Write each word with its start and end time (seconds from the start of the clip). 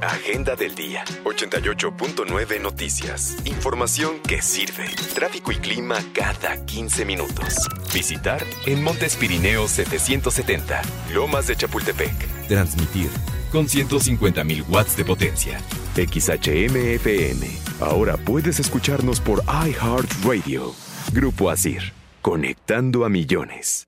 Agenda 0.00 0.54
del 0.54 0.74
día. 0.74 1.04
88.9 1.24 2.60
noticias. 2.60 3.36
Información 3.44 4.20
que 4.20 4.42
sirve. 4.42 4.86
Tráfico 5.14 5.50
y 5.50 5.56
clima 5.56 5.96
cada 6.12 6.64
15 6.64 7.04
minutos. 7.04 7.56
Visitar 7.92 8.44
en 8.66 8.82
Montes 8.82 9.16
Pirineos 9.16 9.72
770. 9.72 10.82
Lomas 11.12 11.48
de 11.48 11.56
Chapultepec. 11.56 12.46
Transmitir 12.46 13.10
con 13.50 13.66
150.000 13.66 14.68
watts 14.68 14.96
de 14.96 15.04
potencia. 15.04 15.60
XHMFM. 15.96 17.48
Ahora 17.80 18.16
puedes 18.16 18.60
escucharnos 18.60 19.20
por 19.20 19.42
iHeartRadio. 19.42 20.74
Grupo 21.12 21.50
Asir. 21.50 21.92
Conectando 22.22 23.04
a 23.04 23.08
millones. 23.08 23.84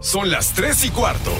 Son 0.00 0.30
las 0.30 0.54
3 0.54 0.86
y 0.86 0.90
cuarto. 0.90 1.32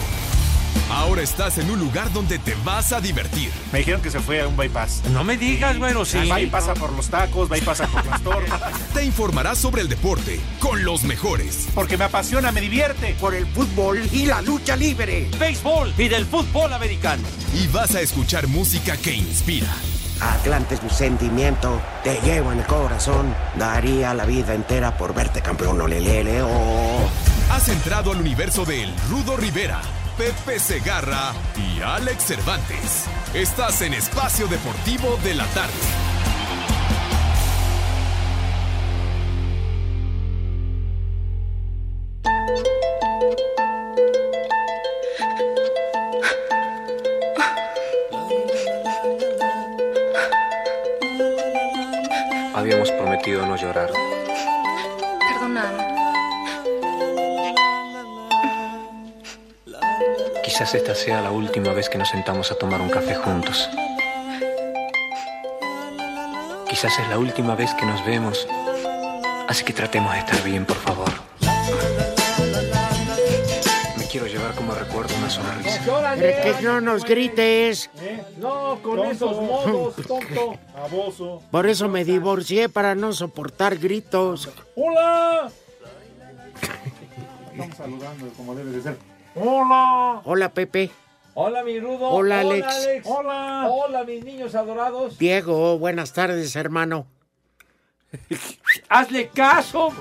Ahora 0.91 1.23
estás 1.23 1.59
en 1.59 1.71
un 1.71 1.79
lugar 1.79 2.13
donde 2.13 2.39
te 2.39 2.55
vas 2.65 2.93
a 2.93 3.01
divertir. 3.01 3.51
Me 3.73 3.81
dijeron 3.81 4.01
que 4.01 4.11
se 4.11 4.21
fue 4.21 4.41
a 4.41 4.49
un 4.49 4.57
bypass. 4.57 5.03
No 5.13 5.23
me 5.23 5.37
digas, 5.37 5.79
bueno, 5.79 6.05
sí. 6.05 6.19
Va 6.29 6.41
y 6.41 6.47
pasa 6.47 6.75
por 6.75 6.93
los 6.93 7.09
tacos, 7.09 7.49
pasa 7.65 7.87
por 7.87 8.05
las 8.07 8.23
torres. 8.23 8.51
Te 8.95 9.05
informarás 9.05 9.59
sobre 9.59 9.83
el 9.83 9.89
deporte 9.89 10.41
con 10.59 10.85
los 10.85 11.05
mejores. 11.05 11.69
Porque 11.75 11.97
me 11.97 12.05
apasiona, 12.05 12.53
me 12.53 12.61
divierte. 12.61 13.15
Por 13.21 13.35
el 13.35 13.47
fútbol 13.47 14.01
y 14.13 14.27
la 14.27 14.41
lucha 14.41 14.77
libre. 14.77 15.29
Béisbol 15.39 15.93
y 15.99 16.09
del 16.09 16.25
fútbol 16.25 16.73
americano. 16.73 17.23
Y 17.55 17.67
vas 17.69 17.95
a 17.95 18.01
escuchar 18.01 18.47
música 18.47 18.97
que 18.97 19.15
inspira. 19.15 19.69
Atlante 20.21 20.75
es 20.75 20.83
mi 20.83 20.91
sentimiento, 20.91 21.81
te 22.03 22.21
llevo 22.23 22.51
en 22.53 22.59
el 22.59 22.67
corazón. 22.67 23.35
Daría 23.57 24.15
la 24.15 24.25
vida 24.25 24.55
entera 24.55 24.97
por 24.97 25.15
verte 25.15 25.43
campeón, 25.43 25.81
olelele, 25.81 26.43
oh. 26.43 27.09
Has 27.51 27.69
entrado 27.69 28.13
al 28.13 28.21
universo 28.21 28.65
de 28.65 28.83
El 28.83 28.95
Rudo 29.09 29.37
Rivera, 29.37 29.81
Pepe 30.19 30.59
Segarra 30.59 31.33
y 31.57 31.81
Alex 31.81 32.25
Cervantes. 32.25 33.07
Estás 33.35 33.83
en 33.83 33.95
Espacio 33.95 34.49
Deportivo 34.49 35.17
de 35.23 35.35
la 35.37 35.47
Tarde. 35.47 35.73
Habíamos 52.57 52.91
prometido 52.91 53.47
no 53.47 53.55
llorar. 53.55 54.18
Quizás 60.59 60.75
esta 60.75 60.95
sea 60.97 61.21
la 61.21 61.31
última 61.31 61.73
vez 61.73 61.89
que 61.89 61.99
nos 61.99 62.09
sentamos 62.09 62.51
a 62.51 62.57
tomar 62.57 62.81
un 62.81 62.91
café 62.91 63.15
juntos. 63.15 63.71
Quizás 66.69 66.99
es 66.99 67.09
la 67.09 67.17
última 67.17 67.55
vez 67.55 67.73
que 67.75 67.87
nos 67.87 68.05
vemos. 68.05 68.45
Así 69.47 69.65
que 69.65 69.73
tratemos 69.73 70.13
de 70.15 70.19
estar 70.19 70.43
bien, 70.43 70.67
por 70.67 70.77
favor. 70.79 71.11
Me 73.97 74.05
quiero 74.11 74.27
llevar 74.27 74.53
como 74.57 74.75
recuerdo 74.75 75.15
una 75.19 75.31
sonrisa. 75.31 75.81
Pero 76.19 76.43
que 76.43 76.63
no 76.65 76.81
nos 76.81 77.05
grites. 77.05 77.89
No, 78.39 78.81
con 78.83 79.05
esos 79.05 79.41
modos, 79.41 79.95
tonto. 80.09 80.59
Baboso. 80.75 81.41
Por 81.53 81.69
eso 81.69 81.89
me 81.89 82.05
divorcié 82.05 82.69
para 82.69 82.97
no 82.97 83.13
soportar 83.13 83.79
gritos. 83.79 84.49
¡Hola! 84.75 85.53
Estamos 87.53 87.77
saludando 87.77 88.29
como 88.37 88.57
debe 88.57 88.73
de 88.73 88.83
ser. 88.83 89.18
¡Hola! 89.35 90.21
Hola, 90.25 90.49
Pepe. 90.51 90.91
Hola, 91.35 91.63
mi 91.63 91.79
Rudo. 91.79 92.09
Hola, 92.09 92.41
Alex. 92.41 92.89
¡Hola! 93.05 93.69
Hola, 93.71 94.05
mis 94.05 94.25
niños 94.25 94.55
adorados. 94.55 95.19
Diego, 95.19 95.79
buenas 95.79 96.13
tardes, 96.13 96.57
hermano. 96.57 97.07
Hazle 98.89 99.29
caso. 99.29 99.93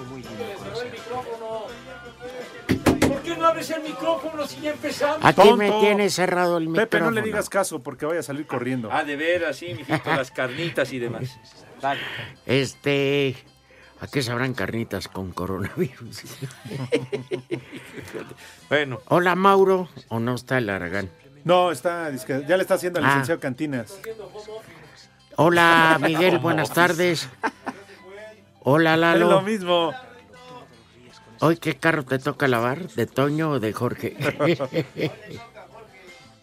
¿Por 3.08 3.22
qué 3.22 3.38
no 3.38 3.46
abres 3.46 3.70
el 3.70 3.84
micrófono 3.84 4.48
si 4.48 4.62
ya 4.62 4.72
empezamos? 4.72 5.20
Aquí 5.22 5.42
Tonto. 5.42 5.58
me 5.58 5.72
tienes 5.80 6.16
cerrado 6.16 6.58
el 6.58 6.70
micrófono. 6.70 6.90
Pepe, 6.90 7.04
no 7.04 7.12
le 7.12 7.22
digas 7.22 7.50
caso 7.50 7.84
porque 7.84 8.06
vaya 8.06 8.22
a 8.22 8.24
salir 8.24 8.48
corriendo. 8.48 8.90
Ah, 8.92 9.04
de 9.04 9.16
veras, 9.16 9.58
sí, 9.58 9.74
mijito, 9.74 10.10
las 10.16 10.32
carnitas 10.32 10.92
y 10.94 11.00
demás. 11.00 11.38
Dale. 11.82 12.02
Este... 12.46 13.36
¿A 14.00 14.08
qué 14.08 14.22
sabrán 14.22 14.54
carnitas 14.54 15.08
con 15.08 15.32
coronavirus? 15.32 16.24
Bueno, 18.70 19.00
Hola, 19.08 19.36
Mauro. 19.36 19.88
¿O 20.10 20.20
no 20.20 20.36
está 20.36 20.58
el 20.58 20.70
Aragán? 20.70 21.10
No, 21.46 21.72
está, 21.72 22.12
ya 22.12 22.58
le 22.58 22.62
está 22.62 22.74
haciendo 22.76 23.00
al 23.00 23.06
Ah. 23.06 23.10
licenciado 23.10 23.40
Cantinas. 23.40 23.98
Hola, 25.38 25.98
Miguel, 26.02 26.38
buenas 26.42 26.72
tardes. 26.74 27.30
Hola, 28.62 28.94
Es 28.96 29.00
lo 29.00 29.28
Lalo. 29.30 29.42
mismo. 29.42 29.94
¿Hoy 31.40 31.58
qué 31.58 31.78
carro 31.78 32.04
te 32.04 32.20
toca 32.20 32.48
lavar? 32.48 32.88
¿De 32.90 33.06
Toño 33.08 33.52
o 33.52 33.60
de 33.60 33.72
Jorge? 33.72 34.18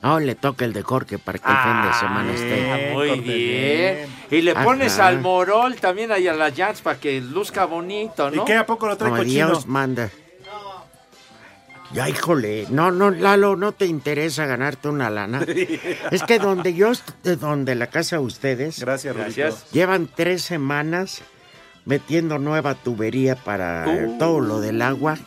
No, 0.04 0.20
le 0.20 0.34
toca 0.34 0.65
el 0.66 0.72
de 0.72 0.82
Jorge 0.82 1.19
para 1.19 1.38
que 1.38 1.50
el 1.50 1.56
fin 1.56 1.82
de 1.82 1.92
semana 1.98 2.32
esté. 2.32 2.70
Ah, 2.70 2.92
muy 2.94 3.09
corte 3.09 3.22
bien. 3.22 3.97
bien. 3.97 4.09
Y 4.31 4.42
le 4.42 4.54
pones 4.54 4.98
Ajá. 4.98 5.09
al 5.09 5.20
morol 5.20 5.76
también 5.76 6.12
ahí 6.12 6.28
a 6.28 6.34
las 6.34 6.54
jazz 6.54 6.82
para 6.82 7.00
que 7.00 7.20
luzca 7.20 7.65
bonito, 7.65 8.31
¿Y 8.32 8.37
¿no? 8.37 8.44
qué? 8.44 8.54
¿A 8.54 8.66
poco 8.66 8.87
lo 8.87 8.97
trae 8.97 9.10
Como 9.10 9.22
cochino? 9.22 9.47
Dios 9.48 9.66
manda. 9.66 10.10
Ya, 11.92 12.09
híjole. 12.09 12.66
No, 12.70 12.91
no, 12.91 13.10
Lalo, 13.10 13.54
¿no 13.56 13.72
te 13.72 13.87
interesa 13.87 14.47
ganarte 14.47 14.88
una 14.88 15.10
lana? 15.10 15.41
Es 16.10 16.22
que 16.25 16.38
donde 16.41 16.75
yo, 16.75 16.91
donde 17.22 17.75
la 17.76 17.86
casa 17.86 18.16
de 18.16 18.22
ustedes, 18.22 18.81
Gracias. 18.81 19.16
Gracias. 19.16 19.71
llevan 19.71 20.09
tres 20.12 20.42
semanas 20.42 21.22
metiendo 21.84 22.38
nueva 22.38 22.75
tubería 22.75 23.36
para 23.36 23.84
Uh. 23.86 24.19
todo 24.19 24.41
lo 24.41 24.60
del 24.60 24.82
agua. 24.82 25.19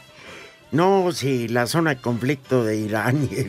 No, 0.72 1.12
si 1.14 1.48
la 1.48 1.66
zona 1.66 1.96
de 1.96 2.02
conflicto 2.02 2.64
de 2.66 2.78
Irán. 2.78 3.30
y- 3.32 3.48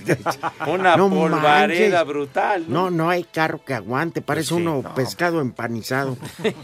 Una 0.70 0.96
No 0.96 1.10
polvareda 1.10 1.98
manches. 1.98 2.06
brutal. 2.06 2.64
No, 2.68 2.90
no 2.90 3.10
hay 3.10 3.24
carro 3.24 3.64
que 3.64 3.74
aguante, 3.74 4.20
parece 4.22 4.50
Pues 4.50 4.60
sí, 4.60 4.66
uno 4.66 4.82
no. 4.82 4.94
pescado 4.94 5.40
empanizado. 5.40 6.16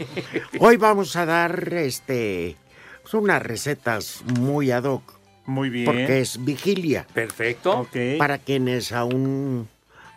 Hoy 0.59 0.77
vamos 0.77 1.15
a 1.15 1.25
dar 1.25 1.73
este 1.73 2.55
unas 3.13 3.41
recetas 3.41 4.23
muy 4.39 4.71
ad 4.71 4.83
hoc, 4.85 5.13
Muy 5.45 5.69
bien. 5.69 5.85
porque 5.85 6.19
es 6.21 6.43
vigilia. 6.43 7.05
Perfecto. 7.13 7.79
Ok. 7.81 7.95
Para 8.17 8.39
quienes 8.39 8.91
aún 8.91 9.67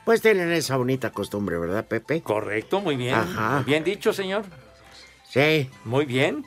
pues 0.04 0.22
tienen 0.22 0.50
esa 0.52 0.76
bonita 0.78 1.10
costumbre, 1.10 1.58
¿verdad, 1.58 1.84
Pepe? 1.86 2.22
Correcto, 2.22 2.80
muy 2.80 2.96
bien. 2.96 3.14
Ajá. 3.14 3.62
Bien 3.66 3.84
dicho, 3.84 4.12
señor. 4.12 4.44
Sí. 5.28 5.68
Muy 5.84 6.06
bien. 6.06 6.44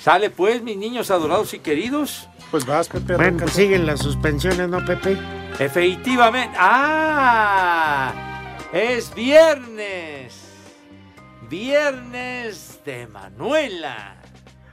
Sale 0.00 0.30
pues, 0.30 0.62
mis 0.62 0.76
niños 0.76 1.10
adorados 1.10 1.52
y 1.54 1.58
queridos. 1.58 2.28
Pues 2.50 2.64
vas, 2.64 2.88
Pepe. 2.88 3.16
Bueno, 3.16 3.38
pues 3.38 3.52
siguen 3.52 3.84
las 3.84 4.00
suspensiones, 4.00 4.68
¿no, 4.68 4.84
Pepe? 4.84 5.18
Efectivamente. 5.58 6.56
¡Ah! 6.58 8.14
Es 8.72 9.14
viernes. 9.14 10.44
Viernes 11.50 12.80
de 12.84 13.06
Manuela. 13.06 14.16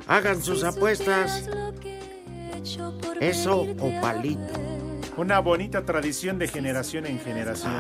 Hagan 0.07 0.41
sus 0.41 0.63
apuestas. 0.63 1.49
Eso 3.19 3.61
o 3.61 4.01
palito. 4.01 4.53
Una 5.17 5.39
bonita 5.39 5.85
tradición 5.85 6.37
de 6.37 6.47
generación 6.47 7.05
en 7.05 7.19
generación. 7.19 7.73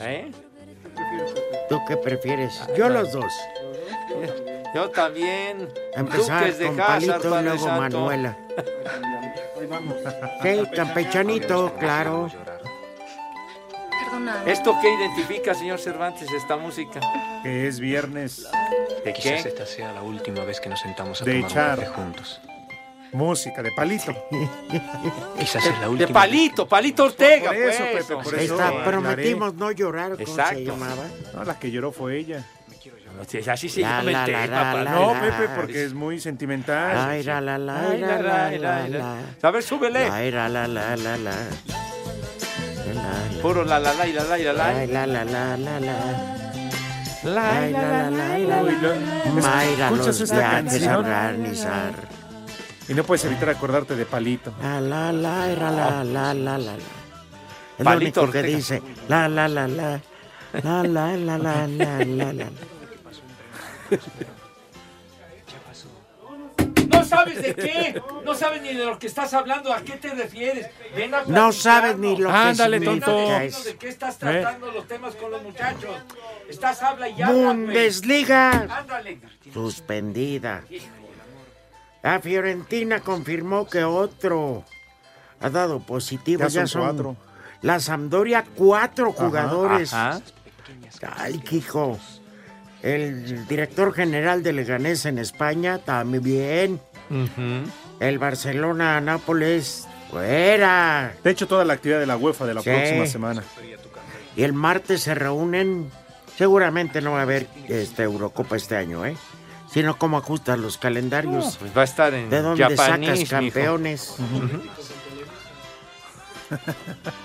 ¿Eh? 0.00 0.30
¿Tú 1.68 1.78
qué 1.86 1.96
prefieres? 1.96 2.60
Yo 2.76 2.88
los 2.88 3.12
dos. 3.12 3.32
Yo 4.74 4.90
también. 4.90 5.68
Empezar 5.94 6.40
Duques 6.40 6.58
de 6.58 6.66
con 6.66 6.80
Hazard, 6.80 7.00
palito 7.22 7.40
y 7.40 7.42
luego 7.44 7.64
Santo. 7.66 7.80
Manuela. 8.00 8.38
Sí, 10.42 10.62
campechanito, 10.74 11.74
claro. 11.78 12.28
Perdóname. 13.90 14.52
¿Esto 14.52 14.76
qué 14.80 14.92
identifica, 14.92 15.54
señor 15.54 15.78
Cervantes, 15.78 16.30
esta 16.32 16.56
música? 16.56 17.00
Que 17.42 17.66
es 17.66 17.80
viernes. 17.80 18.46
¿De 19.04 19.12
Quizás 19.12 19.42
qué? 19.42 19.48
esta 19.48 19.66
sea 19.66 19.92
la 19.92 20.02
última 20.02 20.44
vez 20.44 20.60
que 20.60 20.68
nos 20.68 20.80
sentamos 20.80 21.20
a 21.22 21.24
De 21.24 21.34
tomar 21.34 21.50
echar. 21.50 21.78
un 21.78 21.84
café 21.84 21.94
juntos. 21.96 22.40
Música 23.12 23.62
de 23.62 23.70
palito. 23.74 24.12
Quizás 25.38 25.64
es 25.66 25.72
la 25.74 25.80
De 25.80 25.88
última. 25.88 26.12
palito, 26.12 26.68
palito 26.68 27.04
Ortega, 27.04 27.46
Por 27.48 27.56
eso, 27.56 27.82
pues. 27.92 28.04
Pepe, 28.06 28.22
por 28.22 28.34
Ahí 28.38 28.44
eso 28.44 28.54
está, 28.54 28.84
prometimos 28.84 29.54
no 29.54 29.70
llorar, 29.70 30.10
¿cómo 30.12 30.22
Exacto. 30.22 30.54
se 30.58 30.64
llamaba? 30.64 31.04
No, 31.34 31.44
la 31.44 31.58
que 31.58 31.70
lloró 31.70 31.90
fue 31.90 32.18
ella. 32.18 32.44
Sí, 33.26 33.38
Así 33.48 33.68
se 33.68 33.80
La, 33.80 34.02
llama 34.02 34.24
el 34.24 34.32
tema, 34.32 34.84
No. 34.84 35.12
Pepe, 35.20 35.48
porque 35.56 35.84
es 35.84 35.94
muy 35.94 36.20
sentimental. 36.20 36.96
Ay, 36.96 37.22
la, 37.22 37.40
la, 37.40 37.58
la, 37.58 37.90
Ay, 37.90 38.00
la, 38.00 38.06
la, 38.06 38.22
la, 38.22 38.50
la, 38.50 38.88
la, 38.88 38.88
la. 38.88 39.16
A 39.42 39.50
ver, 39.50 39.62
súbele. 39.62 40.08
Ay, 40.10 40.30
la, 40.30 40.48
la, 40.48 40.68
la, 40.68 40.96
la, 40.96 41.16
la. 41.16 41.30
La, 42.86 42.94
la, 42.94 43.42
Puro 43.42 43.64
la 43.64 43.78
la 43.78 43.92
la 43.92 44.06
la 44.06 44.24
la 44.24 44.38
y 44.38 44.44
la 44.44 44.52
la. 44.52 44.66
Ay, 44.68 44.86
la, 44.86 45.06
la, 45.06 45.24
la, 45.24 45.56
la, 45.56 45.80
la. 45.80 45.94
La, 47.24 47.68
la, 47.68 48.10
la, 48.10 48.38
la, 48.38 48.62
la, 48.62 48.94
Mayra, 49.32 49.88
¿Escuchas 49.88 50.20
los 50.20 50.30
viajes 50.30 50.86
a 50.86 50.98
organizar. 50.98 51.92
Y 52.88 52.94
no 52.94 53.04
puedes 53.04 53.24
evitar 53.24 53.50
acordarte 53.50 53.96
de 53.96 54.06
palito. 54.06 54.54
La, 54.62 54.80
la, 54.80 55.12
la, 55.12 55.46
la, 55.48 56.04
la, 56.04 56.34
la, 56.34 56.58
la, 56.58 56.72
Palito 57.82 58.22
único 58.22 58.32
que 58.32 58.42
dice. 58.42 58.82
La, 59.08 59.28
la, 59.28 59.48
la, 59.48 59.68
la. 59.68 60.00
La, 60.62 60.82
la, 60.82 61.16
la, 61.16 61.38
la, 61.38 61.66
la, 61.66 62.32
la, 62.32 62.46
¿No 66.88 67.04
sabes 67.04 67.42
de 67.42 67.54
qué? 67.54 68.02
No 68.24 68.34
sabes 68.34 68.62
ni 68.62 68.74
de 68.74 68.84
lo 68.84 68.98
que 68.98 69.06
estás 69.06 69.32
hablando. 69.34 69.72
¿A 69.72 69.80
qué 69.82 69.96
te 69.96 70.10
refieres? 70.14 70.68
Ven 70.96 71.14
a 71.14 71.22
No 71.26 71.52
sabes 71.52 71.96
ni 71.96 72.16
lo 72.16 72.28
que 72.28 72.34
Ándale, 72.36 72.80
tonto. 72.80 73.16
¿De 73.16 73.76
qué 73.78 73.88
estás 73.88 74.18
tratando 74.18 74.70
los 74.72 74.86
temas 74.86 75.14
con 75.14 75.30
los 75.30 75.42
muchachos? 75.42 75.90
Estás 76.48 76.82
habla 76.82 77.08
y 77.08 77.22
habla. 77.22 77.34
Bundesliga 77.34 78.50
Ándale. 78.78 79.20
suspendida. 79.52 80.64
La 82.02 82.20
Fiorentina 82.20 83.00
confirmó 83.00 83.66
que 83.66 83.84
otro 83.84 84.64
ha 85.40 85.50
dado 85.50 85.80
positivo. 85.80 86.42
Ya 86.42 86.48
Ya, 86.48 86.60
son 86.60 86.68
son 86.68 86.82
cuatro. 86.82 87.16
La 87.62 87.80
Sampdoria, 87.80 88.44
cuatro 88.54 89.12
jugadores. 89.12 89.92
Ajá. 89.92 90.20
Ay, 91.16 91.42
hijo. 91.50 91.98
El 92.82 93.46
director 93.48 93.92
general 93.92 94.42
de 94.42 94.52
Leganés 94.52 95.04
en 95.06 95.18
España 95.18 95.78
también. 95.78 96.80
El 98.00 98.18
Barcelona 98.18 99.00
Nápoles 99.00 99.86
fuera. 100.10 101.14
De 101.24 101.30
hecho, 101.30 101.46
toda 101.48 101.64
la 101.64 101.72
actividad 101.74 101.98
de 102.00 102.06
la 102.06 102.16
UEFA 102.16 102.46
de 102.46 102.54
la 102.54 102.62
Sí. 102.62 102.70
próxima 102.70 103.06
semana. 103.06 103.42
Y 104.36 104.42
el 104.44 104.52
martes 104.52 105.02
se 105.02 105.14
reúnen. 105.14 105.90
Seguramente 106.36 107.00
no 107.00 107.12
va 107.12 107.20
a 107.20 107.22
haber 107.22 107.48
este, 107.68 108.04
Eurocopa 108.04 108.56
este 108.56 108.76
año, 108.76 109.04
¿eh? 109.04 109.16
Sino 109.70 109.98
cómo 109.98 110.16
ajustan 110.16 110.62
los 110.62 110.78
calendarios. 110.78 111.56
Pues 111.58 111.76
va 111.76 111.80
a 111.82 111.84
estar 111.84 112.14
en 112.14 112.30
¿De 112.30 112.40
dónde 112.40 112.62
Japanese, 112.62 113.26
sacas 113.26 113.28
campeones? 113.28 114.16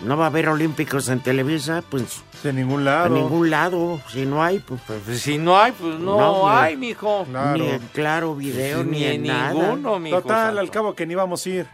¿No 0.02 0.18
va 0.18 0.26
a 0.26 0.28
haber 0.28 0.50
olímpicos 0.50 1.08
en 1.10 1.20
Televisa? 1.22 1.84
Pues 1.90 2.22
De 2.44 2.52
ningún 2.54 2.82
a 2.82 2.92
lado. 3.04 3.16
ningún 3.16 3.50
lado. 3.50 4.02
Si 4.10 4.26
no 4.26 4.44
hay, 4.44 4.60
pues, 4.60 4.82
pues, 4.86 5.00
Pues 5.06 5.22
si 5.22 5.38
no 5.38 5.58
hay, 5.58 5.72
pues 5.72 5.98
no, 6.00 6.50
hay, 6.50 6.76
mijo. 6.78 7.26
Claro. 7.30 7.58
ni 7.58 7.70
en 7.70 7.80
claro 7.94 8.36
video, 8.36 8.84
ni, 8.84 8.92
ni, 9.00 9.04
en 9.06 9.12
en 9.14 9.24
nada. 9.28 9.54
ninguno, 9.54 10.00
mijo. 10.00 10.22
Total, 10.22 10.46
santo. 10.48 10.60
al 10.60 10.70
cabo 10.72 10.94
que 10.96 11.06
ni 11.06 11.16
vamos 11.16 11.46
a 11.46 11.50
ir. 11.50 11.68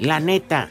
La 0.00 0.20
neta. 0.20 0.70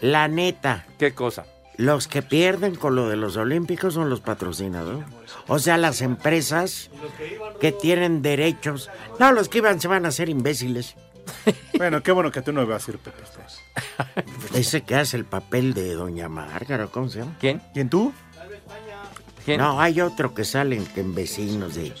La 0.00 0.28
neta. 0.28 0.86
¿Qué 0.98 1.14
cosa? 1.14 1.46
Los 1.78 2.06
que 2.06 2.20
pierden 2.22 2.74
con 2.74 2.94
lo 2.94 3.08
de 3.08 3.16
los 3.16 3.36
olímpicos 3.36 3.94
son 3.94 4.10
los 4.10 4.20
patrocinadores. 4.20 5.04
O 5.48 5.58
sea, 5.58 5.78
las 5.78 6.02
empresas 6.02 6.90
que 7.60 7.72
tienen 7.72 8.20
derechos. 8.20 8.90
No, 9.18 9.32
los 9.32 9.48
que 9.48 9.58
iban 9.58 9.80
se 9.80 9.88
van 9.88 10.04
a 10.04 10.08
hacer 10.08 10.28
imbéciles. 10.28 10.94
Bueno, 11.78 12.02
qué 12.02 12.12
bueno 12.12 12.30
que 12.30 12.42
tú 12.42 12.52
no 12.52 12.66
vas 12.66 12.86
a 12.86 12.90
ir, 12.90 12.98
Pepe. 12.98 13.22
Ese 14.54 14.82
que 14.82 14.94
hace 14.96 15.16
el 15.16 15.24
papel 15.24 15.74
de 15.74 15.94
Doña 15.94 16.28
Márgara, 16.28 16.86
¿cómo 16.86 17.08
se 17.08 17.20
llama? 17.20 17.36
¿Quién? 17.40 17.60
¿Quién 17.72 17.88
tú? 17.88 18.12
¿Quién? 19.44 19.58
No, 19.58 19.80
hay 19.80 20.00
otro 20.00 20.34
que 20.34 20.44
salen 20.44 20.86
que 20.86 21.00
en 21.00 21.14
vecinos 21.14 21.74
de... 21.74 21.92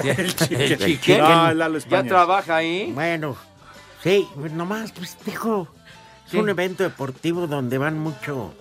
¿Quién? 0.00 0.20
El 0.20 0.34
chicken. 0.34 0.60
El 0.60 0.78
chicken. 0.78 1.18
No, 1.18 1.54
Lalo 1.54 1.78
¿Ya 1.78 2.02
trabaja 2.02 2.56
ahí? 2.56 2.92
Bueno, 2.92 3.36
sí, 4.02 4.26
pues 4.34 4.52
nomás, 4.52 4.92
pues 4.92 5.16
dijo, 5.24 5.68
es 6.26 6.34
un 6.34 6.48
evento 6.48 6.82
deportivo 6.82 7.46
donde 7.46 7.78
van 7.78 7.98
mucho... 7.98 8.54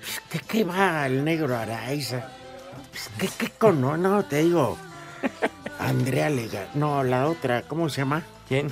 pues, 0.00 0.22
¿Qué, 0.30 0.40
qué 0.46 0.64
va 0.64 1.06
el 1.06 1.24
negro 1.24 1.56
Araiza? 1.56 2.28
Pues, 2.90 3.10
¿Qué, 3.18 3.28
qué 3.38 3.50
con... 3.50 3.80
No, 3.80 3.96
no, 3.96 4.24
te 4.24 4.42
digo... 4.42 4.78
Andrea 5.78 6.30
Lega... 6.30 6.68
No, 6.74 7.02
la 7.02 7.26
otra, 7.28 7.62
¿cómo 7.62 7.88
se 7.88 8.02
llama? 8.02 8.22
¿Quién? 8.48 8.70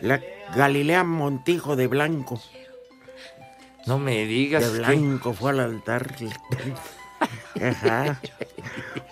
La 0.00 0.20
Galilea 0.56 1.04
Montijo 1.04 1.76
de 1.76 1.86
Blanco. 1.86 2.40
No 3.86 3.98
me 3.98 4.24
digas. 4.26 4.72
De 4.72 4.80
que- 4.80 4.86
Blanco 4.86 5.32
fue 5.34 5.50
al 5.50 5.60
altar. 5.60 6.14
Ajá. 7.62 8.20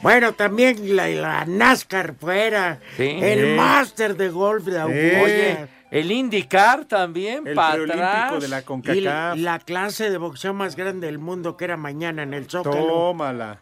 Bueno, 0.03 0.33
también 0.33 0.97
la, 0.97 1.09
la 1.09 1.45
NASCAR 1.47 2.15
fuera. 2.19 2.81
Sí. 2.97 3.19
El. 3.21 3.57
Master 3.57 4.17
de 4.17 4.29
Golf 4.31 4.65
de 4.65 4.81
Augusta. 4.81 5.23
Oye, 5.23 5.69
el 5.91 6.11
IndyCar 6.11 6.87
también, 6.87 7.47
El 7.47 7.55
para 7.55 7.75
preolímpico 7.75 8.05
atrás. 8.07 8.43
de 8.43 8.49
la 8.49 8.61
Y 8.61 8.63
CONCACAF. 8.65 9.39
la 9.39 9.59
clase 9.61 10.11
de 10.11 10.19
boxeo 10.19 10.55
más 10.55 10.75
grande 10.77 11.07
del 11.07 11.19
mundo 11.19 11.57
que 11.57 11.65
era 11.67 11.77
mañana 11.77 12.23
en 12.23 12.35
el 12.35 12.49
Zócalo 12.51 12.87
Tómala. 12.87 13.59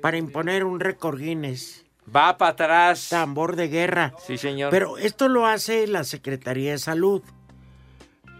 para 0.00 0.16
imponer 0.16 0.64
un 0.64 0.80
récord 0.80 1.18
Guinness. 1.18 1.84
Va 2.14 2.36
para 2.38 2.52
atrás. 2.52 3.08
Tambor 3.10 3.56
de 3.56 3.68
guerra. 3.68 4.14
Sí, 4.26 4.38
señor. 4.38 4.70
Pero 4.70 4.96
esto 4.98 5.28
lo 5.28 5.46
hace 5.46 5.86
la 5.86 6.04
Secretaría 6.04 6.72
de 6.72 6.78
Salud. 6.78 7.22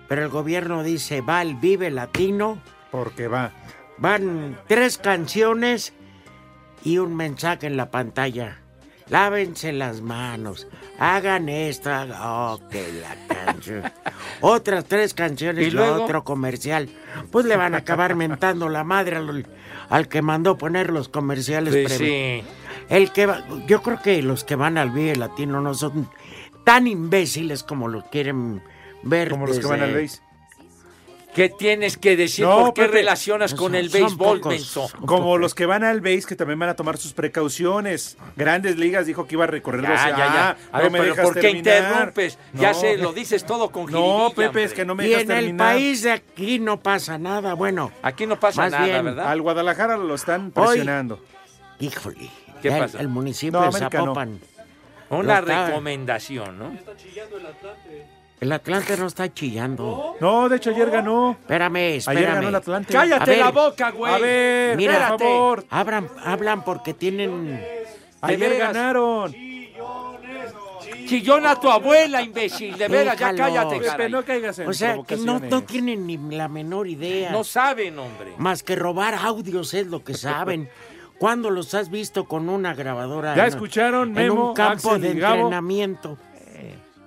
Pero 0.09 0.23
el 0.23 0.29
gobierno 0.29 0.83
dice, 0.85 1.21
va 1.21 1.43
el 1.43 1.57
Vive 1.57 1.91
Latino, 1.91 2.63
Porque 2.93 3.27
va. 3.27 3.51
van 3.99 4.57
tres 4.69 4.99
canciones 4.99 5.93
y 6.85 6.99
un 6.99 7.17
mensaje 7.17 7.67
en 7.67 7.77
la 7.77 7.91
pantalla. 7.91 8.61
Lávense 9.09 9.73
las 9.73 10.01
manos, 10.01 10.67
hagan 10.99 11.49
esto, 11.49 11.91
hagan... 11.93 12.19
Oh, 12.23 12.61
que 12.71 12.85
la 13.01 13.17
canción. 13.35 13.83
Otras 14.41 14.85
tres 14.85 15.15
canciones 15.15 15.65
¿Y 15.65 15.69
y 15.69 15.71
luego? 15.71 16.05
otro 16.05 16.25
comercial. 16.25 16.89
Pues 17.31 17.47
le 17.47 17.57
van 17.57 17.75
a 17.75 17.79
acabar 17.79 18.15
mentando 18.17 18.69
la 18.69 18.83
madre 18.85 19.17
al, 19.17 19.47
al 19.91 20.09
que 20.09 20.23
mandó 20.23 20.59
poner 20.59 20.91
los 20.91 21.09
comerciales. 21.09 21.73
Sí, 21.73 21.85
previ- 21.85 21.99
sí. 22.43 22.45
El 22.89 23.13
que 23.13 23.27
va- 23.27 23.43
yo 23.67 23.83
creo 23.83 24.01
que 24.01 24.23
los 24.23 24.45
que 24.45 24.55
van 24.57 24.79
al 24.79 24.91
Vive 24.91 25.17
Latino 25.17 25.61
no 25.61 25.75
son 25.75 26.09
tan 26.65 26.87
imbéciles 26.87 27.63
como 27.63 27.89
los 27.89 28.05
quieren 28.05 28.63
ver. 29.03 29.31
Como 29.31 29.47
los 29.47 29.59
que 29.59 29.67
van 29.67 29.83
al 29.83 29.95
base. 29.95 30.21
¿Qué 31.35 31.51
tienes 31.51 31.99
que 31.99 32.17
decir? 32.17 32.47
No, 32.47 32.61
¿Por 32.67 32.73
qué 32.75 32.83
Pepe. 32.85 32.95
relacionas 32.95 33.53
con 33.53 33.73
Son- 33.73 33.75
el 33.75 33.91
béisbol? 33.91 34.41
Como 35.05 35.37
los 35.37 35.55
que 35.55 35.67
van 35.67 35.85
al 35.85 36.01
base 36.01 36.23
que 36.27 36.35
también 36.35 36.59
van 36.59 36.71
a 36.71 36.77
tomar 36.77 36.97
sus 36.97 37.13
precauciones. 37.13 38.17
Grandes 38.37 38.79
Ligas 38.79 39.05
dijo 39.05 39.27
que 39.27 39.35
iba 39.35 39.45
a 39.45 39.47
recorrer 39.47 39.83
Ya, 39.83 39.89
ya, 39.95 40.17
ya. 40.17 40.49
Ah, 40.51 40.57
A 40.73 40.77
no 40.79 40.83
ver, 40.85 40.93
me 40.93 40.99
pero 41.01 41.11
dejas 41.11 41.25
¿por 41.27 41.35
qué 41.35 41.41
terminar. 41.43 41.77
interrumpes? 41.85 42.39
Ya 42.55 42.73
sé, 42.73 42.97
lo 42.97 43.13
dices 43.13 43.45
todo 43.45 43.69
con 43.71 43.93
No, 43.93 44.31
Pepe, 44.31 44.47
hombre. 44.47 44.65
es 44.65 44.73
que 44.73 44.87
no 44.87 44.95
me 44.95 45.05
Y 45.07 45.11
dejas 45.11 45.25
en 45.25 45.31
el 45.33 45.57
país 45.57 46.03
de 46.05 46.13
aquí 46.13 46.59
no 46.59 46.81
pasa 46.81 47.19
nada. 47.19 47.53
Bueno, 47.53 47.93
Aquí 48.03 48.25
no 48.27 48.41
pasa 48.41 48.63
Más 48.63 48.73
nada, 48.73 48.87
bien, 48.87 49.05
¿verdad? 49.05 49.29
Al 49.29 49.43
Guadalajara 49.43 49.99
lo 49.99 50.15
están 50.15 50.53
Hoy- 50.55 50.69
presionando. 50.69 51.21
híjole. 51.81 52.31
¿Qué 52.63 52.69
ya 52.71 52.77
el- 52.77 52.83
pasa? 52.83 53.01
El, 53.01 53.09
municipio 53.09 53.53
No, 53.53 53.63
de 53.63 53.69
América 53.69 53.99
no. 53.99 54.05
Zapopan. 54.05 54.41
Una 55.11 55.41
Lo 55.41 55.47
está- 55.47 55.67
recomendación, 55.69 56.59
¿no? 56.59 56.77
El 58.41 58.53
Atlante 58.53 58.97
no 58.99 59.07
está 59.07 59.33
chillando. 59.33 60.17
No, 60.21 60.49
de 60.49 60.57
hecho 60.57 60.71
ayer 60.71 60.91
ganó. 60.91 61.33
Espérame, 61.41 61.97
espérame. 61.97 62.19
Ayer 62.19 62.35
ganó 62.35 62.49
el 62.49 62.55
Atlante. 62.55 62.93
¡Cállate 62.93 63.23
A 63.23 63.27
ver, 63.27 63.39
la 63.39 63.51
boca, 63.51 63.91
güey! 63.93 64.13
A 64.15 64.19
ver, 64.19 64.77
Mira, 64.77 65.09
por 65.11 65.19
favor. 65.21 65.65
Hablan, 65.71 66.09
hablan 66.23 66.63
porque 66.65 66.93
tienen... 66.93 67.65
Ayer 68.21 68.59
ganaron. 68.59 69.35
Chillona 71.07 71.53
a 71.53 71.61
tu 71.61 71.71
abuela, 71.71 72.21
imbécil. 72.21 72.77
De 72.77 72.89
veras, 72.89 73.17
ya 73.17 73.33
cállate, 73.35 73.79
Pepe, 73.79 74.09
no 74.09 74.25
caigas 74.25 74.59
en 74.59 74.69
O 74.69 74.73
sea, 74.73 74.99
que 75.07 75.17
no, 75.17 75.39
no 75.39 75.63
tienen 75.63 76.07
ni 76.07 76.17
la 76.37 76.49
menor 76.49 76.89
idea. 76.89 77.31
No 77.31 77.45
saben, 77.45 77.99
hombre. 77.99 78.35
Más 78.39 78.63
que 78.63 78.75
robar 78.77 79.15
audios 79.15 79.73
es 79.73 79.87
lo 79.87 80.03
que 80.03 80.15
saben. 80.15 80.69
¿Cuándo 81.19 81.51
los 81.51 81.73
has 81.75 81.89
visto 81.91 82.25
con 82.27 82.49
una 82.49 82.75
grabadora? 82.75 83.35
¿Ya 83.35 83.43
en- 83.45 83.49
escucharon, 83.49 84.09
En 84.09 84.15
Memo, 84.15 84.49
un 84.51 84.55
campo 84.55 84.91
Axel 84.91 85.03
de 85.03 85.11
entrenamiento. 85.13 86.19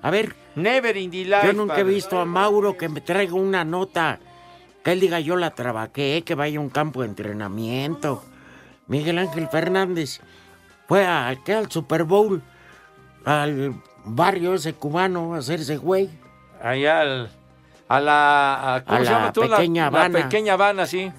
A 0.02 0.10
ver, 0.12 0.36
Never 0.56 0.96
in 0.98 1.12
the 1.12 1.26
life. 1.26 1.46
yo 1.48 1.54
nunca 1.54 1.80
he 1.80 1.84
visto 1.84 2.20
a 2.20 2.26
Mauro 2.26 2.78
que 2.78 2.90
me 2.90 3.02
traiga 3.02 3.34
una 3.34 3.64
nota. 3.66 4.20
Que 4.84 4.94
él 4.94 5.00
diga, 5.02 5.20
yo 5.20 5.36
la 5.36 5.52
trabajé, 5.52 6.24
que 6.24 6.36
vaya 6.36 6.58
a 6.58 6.62
un 6.62 6.70
campo 6.70 7.02
de 7.02 7.10
entrenamiento. 7.10 8.24
Miguel 8.88 9.18
Ángel 9.20 9.48
Fernández 9.50 10.22
fue 10.88 11.06
a, 11.06 11.36
¿qué? 11.46 11.54
al 11.54 11.70
Super 11.70 12.06
Bowl, 12.06 12.42
al 13.26 13.76
barrio 14.06 14.54
ese 14.56 14.74
cubano, 14.74 15.36
a 15.36 15.40
hacerse 15.40 15.78
güey. 15.78 16.10
Allá 16.64 17.02
al, 17.02 17.30
a 17.90 18.00
la... 18.00 18.76
a- 18.76 18.84
¿Cómo 18.86 18.98
A 18.98 19.00
se 19.00 19.06
la 19.06 19.12
llama 19.12 19.34
tú? 19.34 19.42
pequeña 19.42 19.82
la, 19.84 19.88
Habana. 19.88 20.20
La 20.20 20.26
pequeña 20.26 20.54
Habana, 20.54 20.86
sí. 20.86 21.12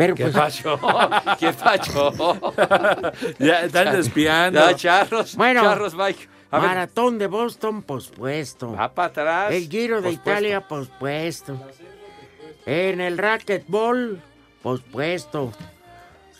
Pero 0.00 0.14
¿Qué 0.14 0.22
pues, 0.22 0.34
pacho? 0.34 0.80
¿Qué 1.38 1.52
pacho? 1.52 2.10
Ya 3.38 3.64
están 3.64 3.94
despiando. 3.94 4.58
Ya, 4.58 4.74
charros. 4.74 5.36
Bueno. 5.36 5.60
Charros, 5.60 5.94
Mike. 5.94 6.26
A 6.50 6.58
ver, 6.58 6.68
Maratón 6.68 7.18
de 7.18 7.26
Boston 7.26 7.82
pospuesto. 7.82 8.72
va 8.72 8.94
para 8.94 9.08
atrás. 9.08 9.52
El 9.52 9.68
Giro 9.68 10.00
de. 10.00 10.12
Italia 10.12 10.66
pospuesto. 10.66 11.60
En 12.64 13.02
el 13.02 13.18
racquetball 13.18 14.22
pospuesto. 14.62 15.52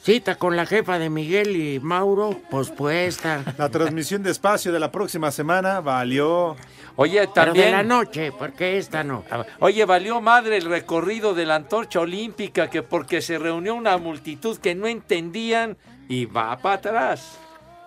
Cita 0.03 0.37
con 0.37 0.57
la 0.57 0.65
jefa 0.65 0.99
de 0.99 1.11
Miguel 1.11 1.55
y 1.55 1.81
Mauro 1.81 2.41
pospuesta. 2.51 3.45
La 3.59 3.69
transmisión 3.69 4.23
de 4.23 4.31
espacio 4.31 4.73
de 4.73 4.81
la 4.81 4.91
próxima 4.91 5.31
semana 5.31 5.81
valió. 5.81 6.57
Oye, 7.03 7.27
Pero 7.33 7.55
de 7.55 7.61
la 7.61 7.71
también... 7.79 7.89
noche, 7.89 8.31
porque 8.31 8.77
esta 8.77 9.03
no. 9.03 9.25
Oye, 9.61 9.87
valió 9.87 10.21
madre 10.21 10.59
el 10.59 10.67
recorrido 10.67 11.33
de 11.33 11.47
la 11.47 11.55
antorcha 11.55 11.99
olímpica 12.01 12.69
que 12.69 12.83
porque 12.83 13.23
se 13.23 13.39
reunió 13.39 13.75
una 13.75 13.97
multitud 13.97 14.59
que 14.59 14.75
no 14.75 14.87
entendían 14.87 15.79
y 16.11 16.27
va 16.27 16.59
para 16.59 16.75
atrás. 16.75 17.39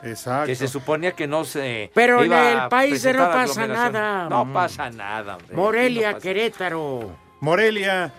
Exacto. 0.02 0.48
Que 0.48 0.56
se 0.56 0.68
suponía 0.68 1.12
que 1.12 1.28
no 1.28 1.46
se. 1.46 1.92
Pero 1.94 2.24
en 2.24 2.34
el 2.34 2.68
país 2.70 3.06
no 3.06 3.30
pasa 3.30 3.68
nada. 3.68 4.28
No 4.30 4.52
pasa 4.52 4.90
nada, 4.90 5.36
hombre. 5.38 5.56
Morelia, 5.56 6.08
No 6.08 6.14
pasa- 6.16 6.24
Querétaro. 6.24 7.16
Morelia. 7.40 8.12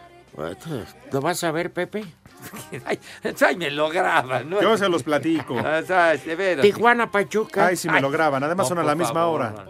¿Lo 1.11 1.21
vas 1.21 1.43
a 1.43 1.51
ver, 1.51 1.73
Pepe? 1.73 2.05
Ay, 2.85 2.99
ay, 3.47 3.57
me 3.57 3.71
lo 3.71 3.89
graban, 3.89 4.51
¿no? 4.51 4.61
Yo 4.61 4.77
se 4.77 4.89
los 4.89 5.03
platico. 5.03 5.57
Ah, 5.65 5.81
ay, 6.11 6.19
de 6.19 6.37
veras. 6.37 6.63
Tijuana, 6.63 7.11
Pachuca. 7.11 7.67
Ay, 7.67 7.77
si 7.77 7.89
me 7.89 8.01
lo 8.01 8.11
graban. 8.11 8.45
Además 8.45 8.69
son 8.69 8.79
a 8.79 8.83
la 8.85 8.95
misma 8.95 9.15
favor, 9.15 9.41
hora. 9.41 9.51
man. 9.53 9.67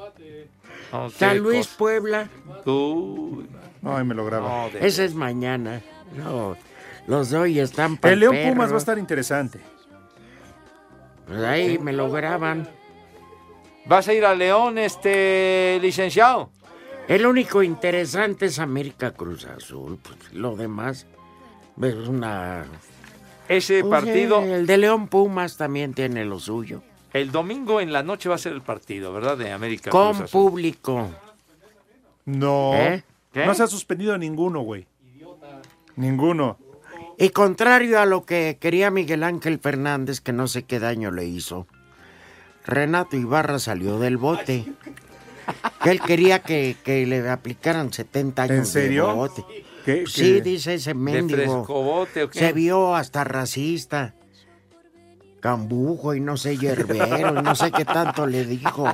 San 1.16 1.38
Luis, 1.38 1.66
cosa. 1.66 1.78
Puebla. 1.78 2.28
Uy, 2.66 3.48
Ay, 3.82 4.04
me 4.04 4.14
lo 4.14 4.24
graban. 4.24 4.72
no, 4.72 4.78
Ese 4.78 5.04
es 5.04 5.14
mañana. 5.14 5.80
No, 6.16 6.56
los 7.06 7.30
de 7.30 7.38
hoy 7.38 7.58
están 7.58 7.96
para 7.96 8.14
El 8.14 8.20
León 8.20 8.36
Pumas 8.44 8.70
va 8.70 8.76
a 8.76 8.78
estar 8.78 8.98
interesante. 8.98 9.60
Pues 11.26 11.40
ahí 11.42 11.78
me 11.78 11.92
lo 11.92 12.10
graban. 12.10 12.68
¿Vas 13.86 14.08
a 14.08 14.14
ir 14.14 14.24
a 14.24 14.34
León, 14.34 14.78
este 14.78 15.78
licenciado? 15.82 16.50
El 17.08 17.26
único 17.26 17.62
interesante 17.62 18.46
es 18.46 18.58
América 18.58 19.10
Cruz 19.10 19.44
Azul. 19.46 19.98
Pues 20.02 20.32
lo 20.32 20.56
demás 20.56 21.06
es 21.82 21.94
una... 22.08 22.64
Ese 23.48 23.82
Pues, 23.82 23.90
partido, 23.90 24.40
el 24.42 24.66
de 24.66 24.78
León 24.78 25.08
Pumas 25.08 25.58
también 25.58 25.92
tiene 25.92 26.24
lo 26.24 26.38
suyo. 26.38 26.82
El 27.14 27.33
domingo 27.33 27.80
en 27.80 27.92
la 27.92 28.02
noche 28.02 28.28
va 28.28 28.35
a 28.35 28.38
ser 28.38 28.52
el 28.52 28.61
partido, 28.61 29.12
¿verdad? 29.14 29.38
De 29.38 29.50
América 29.52 29.88
Con 29.90 30.16
Cruz 30.18 30.30
público. 30.30 31.09
No. 32.26 32.73
¿Eh? 32.75 33.02
¿Qué? 33.33 33.47
No 33.47 33.54
se 33.54 33.62
ha 33.62 33.66
suspendido 33.66 34.18
ninguno, 34.18 34.61
güey. 34.61 34.87
Ninguno. 35.97 36.59
Y 37.18 37.30
contrario 37.30 38.00
a 38.00 38.06
lo 38.06 38.25
que 38.25 38.59
quería 38.61 38.90
Miguel 38.90 39.23
Ángel 39.23 39.59
Fernández, 39.61 40.21
que 40.21 40.33
no 40.33 40.49
sé 40.49 40.64
qué 40.64 40.80
daño 40.80 41.11
le 41.12 41.25
hizo, 41.25 41.66
Renato 42.66 43.16
Ibarra 43.16 43.59
salió 43.59 43.99
del 43.99 44.16
bote. 44.16 44.64
Que 45.83 45.90
él 45.90 46.00
quería 46.00 46.40
que, 46.40 46.76
que 46.83 47.06
le 47.06 47.28
aplicaran 47.28 47.92
70 47.92 48.42
años 48.44 48.56
¿En 48.56 48.66
serio? 48.66 49.06
de 49.09 49.12
bote. 49.12 49.44
¿Qué- 49.85 50.04
Sí, 50.06 50.23
qué? 50.37 50.40
dice 50.40 50.75
ese 50.75 50.90
¿De 50.90 50.94
mendigo. 50.94 51.66
o 51.68 52.06
qué? 52.12 52.26
Se 52.33 52.52
vio 52.54 52.97
hasta 52.97 53.23
racista. 53.23 54.14
Cambujo 55.44 56.14
y 56.14 56.20
no 56.20 56.38
sé, 56.38 56.56
yerbero 56.56 57.38
y 57.38 57.42
no 57.42 57.54
sé 57.54 57.70
qué 57.70 57.84
tanto 57.84 58.26
le 58.26 58.46
dijo. 58.46 58.88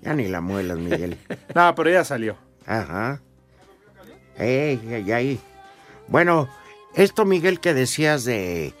Ya 0.00 0.14
ni 0.14 0.26
la 0.26 0.40
muelas, 0.40 0.78
Miguel. 0.78 1.16
No, 1.54 1.72
pero 1.76 1.90
ya 1.90 2.02
salió. 2.02 2.36
Ajá. 2.66 3.22
Ey, 4.36 4.80
ey, 4.90 5.12
ahí. 5.12 5.40
Bueno, 6.08 6.48
esto, 6.96 7.24
Miguel, 7.24 7.60
que 7.60 7.72
decías 7.72 8.24
de 8.24 8.74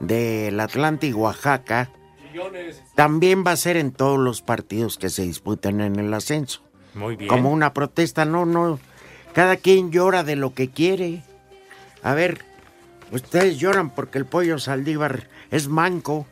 del 0.00 0.58
Atlante 0.58 1.06
y 1.06 1.12
Oaxaca, 1.12 1.90
también 2.96 3.44
va 3.46 3.52
a 3.52 3.56
ser 3.56 3.76
en 3.76 3.92
todos 3.92 4.18
los 4.18 4.42
partidos 4.42 4.98
que 4.98 5.10
se 5.10 5.22
disputan 5.22 5.80
en 5.80 6.00
el 6.00 6.12
ascenso. 6.12 6.60
Muy 6.94 7.14
bien. 7.14 7.28
Como 7.28 7.52
una 7.52 7.72
protesta, 7.72 8.24
no, 8.24 8.46
no. 8.46 8.80
Cada 9.32 9.58
quien 9.58 9.92
llora 9.92 10.24
de 10.24 10.34
lo 10.34 10.54
que 10.54 10.70
quiere. 10.70 11.22
A 12.02 12.14
ver, 12.14 12.44
ustedes 13.14 13.58
lloran 13.58 13.90
porque 13.90 14.18
el 14.18 14.26
pollo 14.26 14.58
Saldívar 14.58 15.28
es 15.50 15.68
manco. 15.68 16.26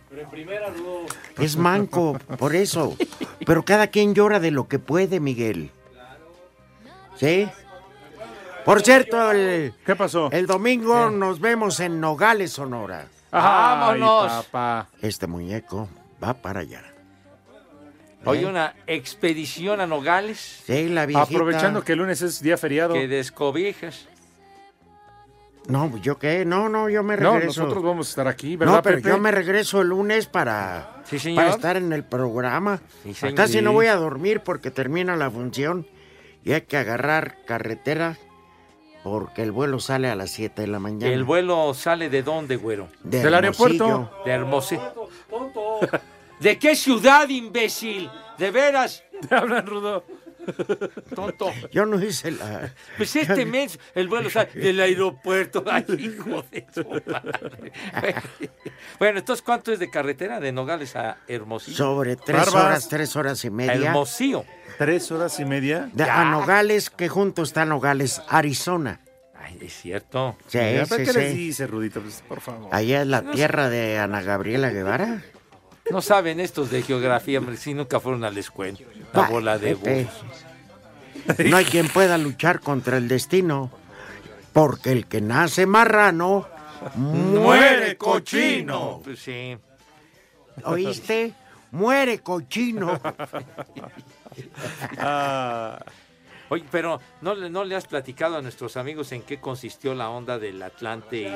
Es 1.39 1.57
manco, 1.57 2.19
por 2.39 2.55
eso. 2.55 2.97
Pero 3.47 3.65
cada 3.65 3.87
quien 3.89 4.15
llora 4.15 4.41
de 4.41 4.51
lo 4.51 4.69
que 4.69 4.79
puede, 4.79 5.21
Miguel. 5.21 5.71
¿Sí? 7.17 7.49
Por 8.65 8.83
cierto, 8.83 9.33
el, 9.33 9.75
¿Qué 9.85 9.97
pasó? 9.97 10.31
el 10.31 10.47
domingo 10.47 11.11
nos 11.11 11.41
vemos 11.41 11.81
en 11.81 12.01
Nogales, 12.01 12.53
Sonora. 12.53 13.07
¡Vámonos! 13.33 14.31
Ay, 14.31 14.43
papá. 14.45 14.89
Este 15.01 15.27
muñeco 15.27 15.89
va 16.23 16.35
para 16.35 16.61
allá. 16.61 16.83
Hoy 18.25 18.45
una 18.45 18.75
expedición 18.87 19.81
a 19.81 19.87
Nogales 19.89 20.62
Sí, 20.65 20.89
la 20.89 21.07
viejita. 21.07 21.25
Aprovechando 21.35 21.83
que 21.83 21.93
el 21.95 21.99
lunes 21.99 22.23
es 22.23 22.41
día 22.41 22.57
feriado. 22.57 22.95
que 22.95 23.09
descobijas. 23.09 24.07
No, 25.69 25.97
¿yo 25.99 26.19
qué? 26.19 26.45
No, 26.45 26.69
no, 26.69 26.88
yo 26.88 27.02
me 27.02 27.16
No, 27.16 27.35
regreso. 27.35 27.62
nosotros 27.62 27.85
vamos 27.85 28.09
a 28.09 28.11
estar 28.11 28.28
aquí, 28.28 28.57
¿verdad, 28.57 28.75
No, 28.75 28.83
pero 28.83 28.97
Pepe? 28.97 29.09
yo 29.11 29.19
me 29.19 29.31
regreso 29.31 29.81
el 29.81 29.88
lunes 29.88 30.26
para, 30.26 31.02
Sí, 31.04 31.19
señor. 31.19 31.45
para 31.45 31.54
estar 31.54 31.76
en 31.76 31.92
el 31.92 32.04
programa. 32.04 32.81
Sí, 33.04 33.14
señor. 33.14 33.35
Casi 33.37 33.62
no 33.62 33.73
voy 33.73 33.87
a 33.87 33.95
dormir 33.97 34.40
porque 34.40 34.71
termina 34.71 35.14
la 35.16 35.31
función 35.31 35.87
y 36.45 36.52
hay 36.52 36.62
que 36.62 36.76
agarrar 36.76 37.38
carretera 37.47 38.16
porque 39.04 39.42
el 39.42 39.52
vuelo 39.52 39.78
sale 39.81 40.09
a 40.09 40.14
las 40.16 40.31
7 40.31 40.62
de 40.62 40.69
la 40.69 40.78
mañana. 40.81 41.12
¿El 41.12 41.25
vuelo 41.25 41.75
sale 41.75 42.09
de 42.11 42.23
dónde, 42.23 42.57
güero? 42.57 42.88
De 43.04 43.23
del 43.23 43.35
aeropuerto. 43.35 44.11
De 44.25 44.31
Hermosillo. 44.33 45.09
¿De 46.40 46.59
qué 46.59 46.75
ciudad, 46.75 47.28
imbécil? 47.28 48.11
¿De 48.38 48.50
veras? 48.50 49.04
Te 49.28 49.35
hablan, 49.35 49.64
Rudo. 49.66 50.04
Tonto. 51.15 51.53
Yo 51.71 51.87
no 51.87 52.03
hice 52.03 52.31
la... 52.33 52.73
Pues 52.97 53.15
este 53.17 53.47
mes 53.47 53.79
el 53.95 54.09
vuelo 54.09 54.31
sale 54.31 54.51
del 54.53 54.81
aeropuerto. 54.81 55.65
Ay, 55.71 55.85
hijo 55.99 56.43
de 56.51 56.67
su 56.75 56.85
madre. 57.11 58.15
Bueno, 58.99 59.19
entonces, 59.19 59.43
¿cuánto 59.43 59.73
es 59.73 59.79
de 59.79 59.91
carretera 59.91 60.39
de 60.41 60.53
Nogales 60.53 60.95
a 60.97 61.19
Hermosillo? 61.27 61.77
Sobre 61.77 62.17
tres 62.17 62.37
Barbas. 62.47 62.55
horas, 62.55 62.89
tres 62.89 63.17
horas 63.17 63.45
y 63.45 63.49
A 63.49 63.51
media. 63.51 63.89
Hermosillo. 63.89 64.45
Tres 64.79 65.11
horas 65.11 65.39
y 65.41 65.45
media. 65.45 65.89
De- 65.93 66.05
a 66.05 66.25
Nogales, 66.25 66.91
que 66.91 67.09
junto 67.09 67.43
está 67.43 67.65
Nogales, 67.65 68.21
Arizona. 68.29 69.01
Ay, 69.35 69.59
es 69.61 69.73
cierto. 69.75 70.37
Sí, 70.47 70.59
Ya, 70.59 70.87
sí, 70.87 70.97
¿Qué 71.05 71.13
les 71.13 71.35
dice, 71.35 71.67
Rudito? 71.67 72.01
Pues, 72.01 72.23
por 72.29 72.41
favor. 72.41 72.69
Allá 72.73 73.03
es 73.03 73.07
la 73.09 73.23
tierra 73.23 73.69
de 73.69 73.99
Ana 73.99 74.23
Gabriela 74.23 74.71
Guevara. 74.71 75.23
No 75.93 76.01
saben 76.01 76.41
estos 76.41 76.71
de 76.71 76.81
geografía, 76.81 77.39
hombre, 77.39 77.59
si 77.59 77.75
nunca 77.75 78.01
fueron 78.01 78.25
a 78.25 78.31
la 78.31 78.41
escuela. 78.41 78.79
La 79.13 79.29
bola 79.29 79.59
de 79.59 79.75
burros. 79.75 80.25
No 81.51 81.57
hay 81.59 81.67
quien 81.67 81.87
pueda 81.89 82.17
luchar 82.17 82.61
contra 82.61 82.97
el 82.97 83.09
destino, 83.09 83.71
porque 84.55 84.91
el 84.91 85.07
que 85.07 85.21
nace 85.21 85.67
marrano 85.67 86.49
muere 86.97 87.99
cochino. 87.99 89.03
Pues 89.05 89.19
sí. 89.19 89.55
¿Oíste? 90.65 91.35
Muere 91.73 92.21
cochino. 92.21 92.99
Ah, 94.97 95.79
Oye, 96.52 96.64
pero 96.71 97.00
¿no, 97.23 97.35
le- 97.35 97.49
¿no 97.49 97.64
le 97.64 97.75
has 97.76 97.87
platicado 97.87 98.37
a 98.37 98.42
nuestros 98.42 98.76
amigos 98.76 99.11
en 99.12 99.23
qué 99.23 99.40
consistió 99.40 99.94
la 99.94 100.11
onda 100.11 100.38
del 100.38 100.62
Atlante 100.62 101.23
y 101.23 101.32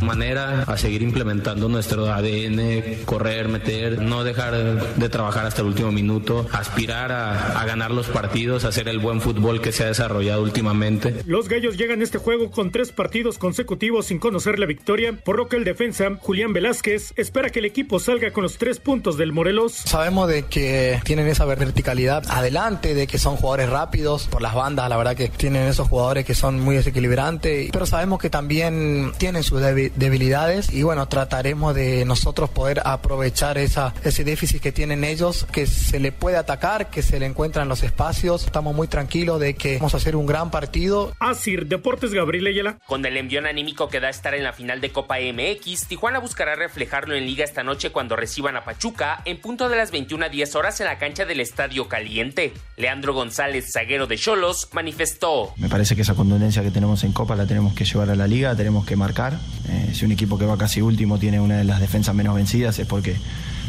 Manera 0.09 0.65
a 0.67 0.77
seguir 0.77 1.03
implementando 1.03 1.69
nuestro 1.69 2.07
ADN, 2.13 3.05
correr, 3.05 3.49
meter, 3.49 4.01
no 4.01 4.25
dejar 4.25 4.55
de 4.97 5.09
trabajar 5.09 5.47
hasta 5.47 5.61
el 5.63 5.69
último 5.69 5.93
minuto, 5.93 6.47
aspirar 6.53 7.13
a, 7.13 7.61
a 7.61 7.65
ganar 7.67 7.91
los 7.91 8.07
partidos, 8.09 8.65
hacer 8.65 8.89
el 8.89 8.99
buen 8.99 9.21
fútbol 9.21 9.61
que 9.61 9.71
se 9.73 9.85
ha 9.85 9.87
desarrollado 9.87 10.43
últimamente. 10.43 11.23
Los 11.27 11.49
gallos 11.49 11.77
llegan 11.77 12.01
a 12.01 12.05
este 12.05 12.19
juego 12.19 12.51
con 12.51 12.71
tres 12.73 12.91
partidos 12.93 13.39
consecutivos 13.39 14.07
sin 14.07 14.19
conocer 14.19 14.59
la 14.59 14.67
victoria, 14.67 15.13
por 15.13 15.37
lo 15.37 15.49
que 15.49 15.57
el 15.57 15.65
defensa, 15.65 16.09
Julián 16.21 16.53
Velázquez, 16.53 17.13
espera 17.17 17.51
que 17.51 17.59
el 17.59 17.67
equipo 17.67 18.01
salga 18.01 18.33
con 18.33 18.43
los 18.43 18.59
tres 18.59 18.81
puntos 18.81 19.17
del 19.19 19.33
Morelos. 19.33 19.73
Sabemos 19.75 20.29
de 20.29 20.45
que 20.45 21.01
tienen 21.05 21.27
esa 21.29 21.45
verticalidad 21.45 22.25
adelante, 22.31 22.95
de 22.95 23.07
que 23.07 23.19
son 23.19 23.37
jugadores 23.37 23.69
rápidos 23.71 24.27
por 24.29 24.41
las 24.43 24.55
bandas, 24.55 24.89
la 24.89 24.97
verdad 24.97 25.15
que 25.17 25.29
tienen 25.29 25.69
esos 25.69 25.89
jugadores 25.89 26.25
que 26.25 26.35
son 26.35 26.61
muy 26.61 26.77
desequilibrantes, 26.77 27.71
pero 27.73 27.87
sabemos 27.87 28.19
que 28.21 28.31
también 28.31 29.13
tienen 29.19 29.43
sus 29.43 29.61
debi- 29.61 29.93
debilidades 29.99 30.73
y 30.73 30.83
bueno, 30.83 31.09
trataremos 31.09 31.75
de 31.75 32.05
nosotros 32.05 32.51
poder 32.51 32.83
aprovechar 32.85 33.59
esa, 33.59 33.95
ese 34.05 34.25
déficit 34.25 34.63
que 34.63 34.73
tienen 34.73 35.05
ellos, 35.05 35.47
que 35.53 35.67
se 35.67 36.01
le 36.01 36.13
puede 36.13 36.37
atacar, 36.37 36.91
que 36.91 37.03
se 37.03 37.19
le 37.19 37.27
encuentran 37.27 37.69
los 37.69 37.83
espacios. 37.83 38.45
Estamos 38.45 38.75
muy 38.75 38.89
tranquilos 38.89 39.41
de 39.41 39.55
que 39.55 39.77
vamos 39.77 39.95
a 39.95 39.99
hacer 39.99 40.17
un 40.17 40.27
gran 40.27 40.51
partido. 40.51 41.13
Asir 41.19 41.67
Deportes 41.67 42.13
Gabriel 42.13 42.47
Ayala. 42.47 42.79
Con 42.87 43.05
el 43.05 43.17
envión 43.17 43.47
anímico 43.47 43.89
que 43.89 44.01
da 44.01 44.09
estar 44.09 44.35
en 44.35 44.45
la 44.45 44.53
final 44.53 44.81
de 44.81 44.91
Copa 44.91 45.17
MX, 45.19 45.87
Tijuana 45.89 46.19
buscará 46.19 46.55
reflejarlo 46.55 47.15
en 47.15 47.27
liga 47.27 47.45
esta 47.45 47.63
noche 47.63 47.91
cuando 47.91 48.17
reciban 48.17 48.57
a 48.57 48.65
Pachuca 48.65 49.23
en 49.25 49.41
punto 49.41 49.69
de 49.69 49.77
las 49.77 49.91
21 49.91 50.27
a 50.27 50.29
10 50.29 50.55
horas 50.55 50.81
en 50.81 50.87
la 50.87 50.99
cancha 50.99 51.25
del 51.25 51.41
Estadio 51.41 51.89
Caliente. 51.89 52.53
Leandro 52.77 53.15
González, 53.15 53.73
zaguero 53.73 54.07
de 54.07 54.17
Cholos, 54.17 54.69
manifestó. 54.73 55.53
Me 55.57 55.69
parece 55.69 55.97
que 55.97 56.03
esa 56.03 56.15
contundencia 56.15 56.63
que 56.63 56.71
tenemos 56.71 57.05
en 57.05 57.13
Copa 57.13 57.37
la 57.37 57.47
tenemos 57.47 57.75
que 57.75 57.85
llevar 57.85 58.11
a 58.11 58.15
la 58.15 58.27
liga, 58.27 58.55
tenemos 58.55 58.87
que 58.87 58.97
marcar. 58.97 59.35
Eh, 59.69 59.88
si 59.95 60.05
un 60.05 60.13
equipo 60.13 60.39
que 60.39 60.47
va 60.47 60.57
casi 60.57 60.81
último 60.81 61.19
tiene 61.19 61.41
una 61.41 61.57
de 61.57 61.65
las 61.65 61.81
defensas 61.81 62.15
menos 62.15 62.35
vencidas 62.35 62.79
es 62.79 62.87
porque 62.87 63.17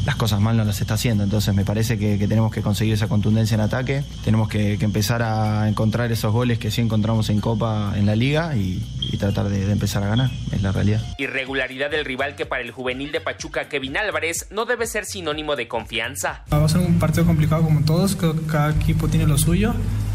las 0.06 0.16
cosas 0.16 0.40
mal 0.40 0.56
no 0.56 0.64
las 0.64 0.80
está 0.80 0.94
haciendo. 0.94 1.24
Entonces 1.24 1.54
me 1.54 1.66
parece 1.66 1.98
que, 1.98 2.18
que 2.18 2.28
tenemos 2.28 2.54
que 2.54 2.62
conseguir 2.62 2.94
esa 2.94 3.08
contundencia 3.08 3.56
en 3.56 3.62
ataque, 3.62 4.04
tenemos 4.24 4.48
que, 4.48 4.78
que 4.78 4.86
empezar 4.86 5.22
a 5.22 5.68
encontrar 5.68 6.12
esos 6.12 6.32
goles 6.32 6.58
que 6.58 6.72
sí 6.72 6.82
encontramos 6.82 7.30
en 7.30 7.42
Copa, 7.42 7.94
en 7.96 8.06
la 8.06 8.16
Liga 8.16 8.56
y, 8.56 8.82
y 9.02 9.18
tratar 9.18 9.50
de, 9.50 9.66
de 9.66 9.72
empezar 9.72 10.04
a 10.04 10.08
ganar, 10.08 10.32
es 10.52 10.62
la 10.62 10.72
realidad. 10.72 11.02
Irregularidad 11.18 11.92
del 11.92 12.06
rival 12.06 12.36
que 12.36 12.46
para 12.46 12.62
el 12.62 12.72
juvenil 12.72 13.12
de 13.12 13.20
Pachuca, 13.22 13.68
Kevin 13.68 13.98
Álvarez, 13.98 14.48
no 14.52 14.66
debe 14.66 14.88
ser 14.88 15.06
sinónimo 15.06 15.56
de 15.56 15.68
confianza. 15.68 16.44
Va 16.52 16.64
a 16.64 16.70
ser 16.70 16.80
un 16.80 16.98
partido 16.98 17.26
complicado 17.26 17.64
como 17.64 17.82
todos, 17.82 18.16
creo 18.16 18.34
que 18.40 18.46
cada 18.46 18.72
equipo 18.72 19.10
tiene 19.10 19.28
lo 19.28 19.38
suyo. 19.38 19.74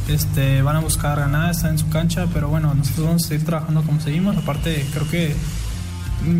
Este, 0.08 0.61
van 0.62 0.76
a 0.76 0.80
buscar 0.80 1.18
ganar, 1.18 1.50
están 1.50 1.73
en 1.73 1.78
su 1.78 1.88
cancha, 1.88 2.26
pero 2.32 2.49
bueno, 2.49 2.75
nosotros 2.75 3.06
vamos 3.06 3.25
a 3.25 3.28
seguir 3.28 3.46
trabajando 3.46 3.82
como 3.82 4.00
seguimos. 4.00 4.37
Aparte, 4.37 4.84
creo 4.92 5.08
que 5.08 5.34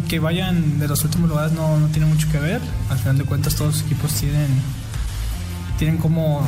que 0.09 0.19
vayan 0.19 0.78
de 0.78 0.88
los 0.88 1.04
últimos 1.04 1.28
lugares 1.28 1.52
no, 1.52 1.78
no 1.78 1.88
tiene 1.88 2.07
mucho 2.07 2.31
que 2.31 2.38
ver. 2.38 2.61
Al 2.90 2.99
final 2.99 3.19
de 3.19 3.25
cuentas, 3.25 3.57
todos 3.57 3.75
los 3.75 3.85
equipos 3.85 4.12
tienen, 4.14 4.49
tienen 5.78 5.99
cómo, 5.99 6.47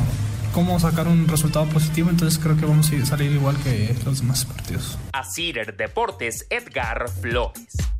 cómo 0.53 0.79
sacar 0.79 1.07
un 1.07 1.27
resultado 1.27 1.65
positivo, 1.67 2.09
entonces 2.09 2.39
creo 2.39 2.57
que 2.57 2.65
vamos 2.65 2.91
a 2.91 3.05
salir 3.05 3.31
igual 3.31 3.55
que 3.57 3.95
los 4.05 4.19
demás 4.21 4.45
partidos. 4.45 4.97
A 5.13 5.23
Cider 5.23 5.75
Deportes, 5.77 6.45
Edgar 6.49 7.09
Flores. 7.09 7.96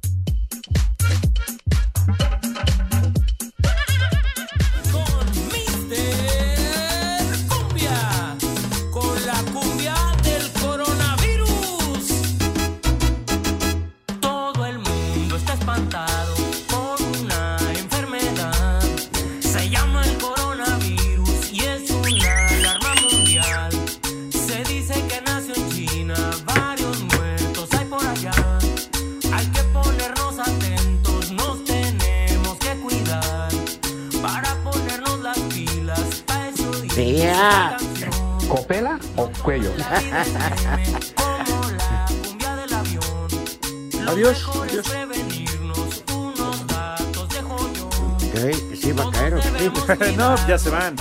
Ya 50.48 50.58
se 50.58 50.70
van. 50.70 50.96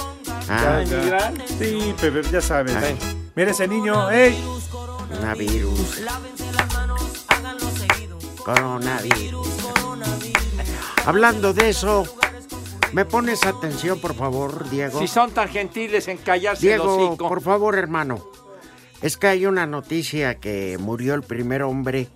Ah, 0.48 0.82
Ya. 0.84 1.32
Sí, 1.58 1.94
Pepe, 2.00 2.22
ya 2.30 2.40
sabes. 2.40 2.74
Ay. 2.76 2.96
Mira 3.34 3.50
ese 3.50 3.66
niño, 3.68 4.10
¡ey! 4.10 4.38
Coronavirus. 4.70 6.02
Coronavirus. 8.44 9.48
Hablando 11.04 11.52
de 11.52 11.68
eso, 11.68 12.04
¿me 12.92 13.04
pones 13.04 13.44
atención, 13.44 14.00
por 14.00 14.14
favor, 14.14 14.68
Diego? 14.70 14.98
Si 15.00 15.06
son 15.08 15.30
tan 15.32 15.48
gentiles 15.48 16.08
en 16.08 16.18
callarse 16.18 16.62
el 16.72 16.80
Diego, 16.80 16.96
hocico. 17.08 17.28
por 17.28 17.42
favor, 17.42 17.76
hermano. 17.76 18.24
Es 19.02 19.16
que 19.16 19.26
hay 19.28 19.46
una 19.46 19.66
noticia 19.66 20.36
que 20.36 20.78
murió 20.80 21.14
el 21.14 21.22
primer 21.22 21.62
hombre 21.62 22.08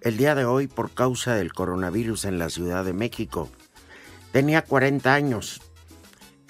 el 0.00 0.16
día 0.16 0.34
de 0.34 0.44
hoy 0.44 0.68
por 0.68 0.90
causa 0.92 1.34
del 1.34 1.52
coronavirus 1.52 2.24
en 2.24 2.38
la 2.38 2.48
Ciudad 2.50 2.84
de 2.84 2.92
México. 2.92 3.48
Tenía 4.32 4.62
40 4.62 5.12
años. 5.12 5.60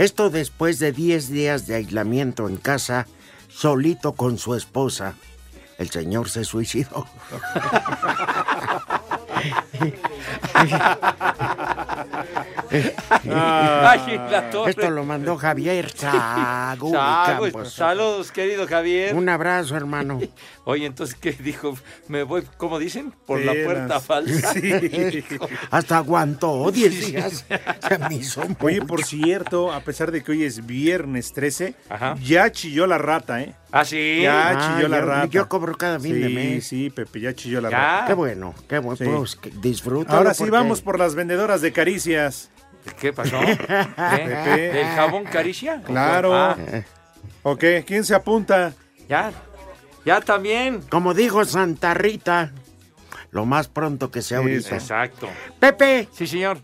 Esto 0.03 0.31
después 0.31 0.81
de 0.81 0.91
10 0.91 1.29
días 1.29 1.69
de 1.69 1.77
aislamiento 1.77 2.49
en 2.49 2.57
casa, 2.57 3.07
solito 3.49 4.15
con 4.15 4.37
su 4.37 4.57
esposa. 4.57 5.15
El 5.79 5.91
señor 5.91 6.29
se 6.29 6.45
suicidó. 6.45 7.07
Ay, 13.31 14.21
la 14.31 14.51
torre. 14.51 14.71
Esto 14.71 14.91
lo 14.91 15.05
mandó 15.05 15.37
Javier 15.37 15.91
Sagún 15.91 16.93
Saludos, 16.93 17.53
Campos. 17.53 17.73
saludos, 17.73 18.33
querido 18.33 18.67
Javier. 18.67 19.15
Un 19.15 19.29
abrazo, 19.29 19.77
hermano. 19.77 20.21
Oye, 20.65 20.87
entonces, 20.87 21.17
¿qué 21.17 21.33
dijo? 21.33 21.77
Me 22.09 22.23
voy, 22.23 22.43
¿cómo 22.57 22.79
dicen? 22.79 23.13
Por 23.27 23.41
la 23.41 23.53
puerta 23.65 24.01
falsa. 24.01 24.53
Sí. 24.53 24.73
Hasta 25.71 25.99
aguantó 25.99 26.71
10 26.71 27.07
días. 27.07 27.45
Se 27.89 27.99
me 27.99 28.15
hizo 28.17 28.43
Oye, 28.61 28.83
por 28.83 29.05
cierto, 29.05 29.73
a 29.73 29.81
pesar 29.81 30.11
de 30.11 30.23
que 30.23 30.33
hoy 30.33 30.45
es 30.45 30.65
viernes 30.67 31.33
13, 31.33 31.75
ya 32.23 32.51
chilló 32.51 32.87
la 32.87 32.99
rata, 32.99 33.43
¿eh? 33.43 33.55
¿Ah, 33.73 33.85
sí? 33.87 34.21
Ya 34.23 34.51
Ah, 34.51 34.77
chilló 34.77 34.89
la 34.89 35.01
yo- 35.01 35.07
rata. 35.07 35.27
yo 35.27 35.49
cobro 35.49 35.75
cada 35.77 35.99
fin 35.99 36.15
sí, 36.15 36.21
de 36.21 36.29
mes. 36.29 36.67
Sí, 36.67 36.91
Pepe, 36.91 37.21
ya 37.21 37.35
chilló 37.35 37.61
la 37.63 37.71
Ya. 37.71 37.77
rata. 37.79 38.07
Qué 38.09 38.13
bueno, 38.15 38.55
qué 38.69 38.79
bueno. 38.79 38.97
Sí. 38.97 39.05
Pues, 39.05 39.83
Ahora 40.09 40.35
sí 40.35 40.39
porque- 40.41 40.51
vamos 40.51 40.83
por 40.83 40.99
las 40.99 41.15
vendedoras 41.15 41.63
de 41.63 41.73
caricias. 41.73 42.51
¿Qué 43.01 43.13
pasó? 43.13 43.41
¿Eh? 43.43 43.57
Pepe. 43.57 44.73
¿Del 44.73 44.87
jabón 44.89 45.25
caricia? 45.25 45.81
Claro. 45.83 46.35
Ah, 46.35 46.57
¿Ok? 47.45 47.65
¿Quién 47.87 48.05
se 48.05 48.15
apunta? 48.15 48.75
ya, 49.09 49.33
ya 50.05 50.21
también. 50.21 50.83
Como 50.91 51.15
dijo 51.15 51.45
Santa 51.45 51.95
Rita, 51.95 52.53
lo 53.31 53.47
más 53.47 53.69
pronto 53.69 54.11
que 54.11 54.21
sea 54.21 54.39
Sí, 54.39 54.43
ahorita. 54.45 54.75
Exacto. 54.77 55.29
Pepe, 55.59 56.09
Sí, 56.13 56.27
señor. 56.27 56.59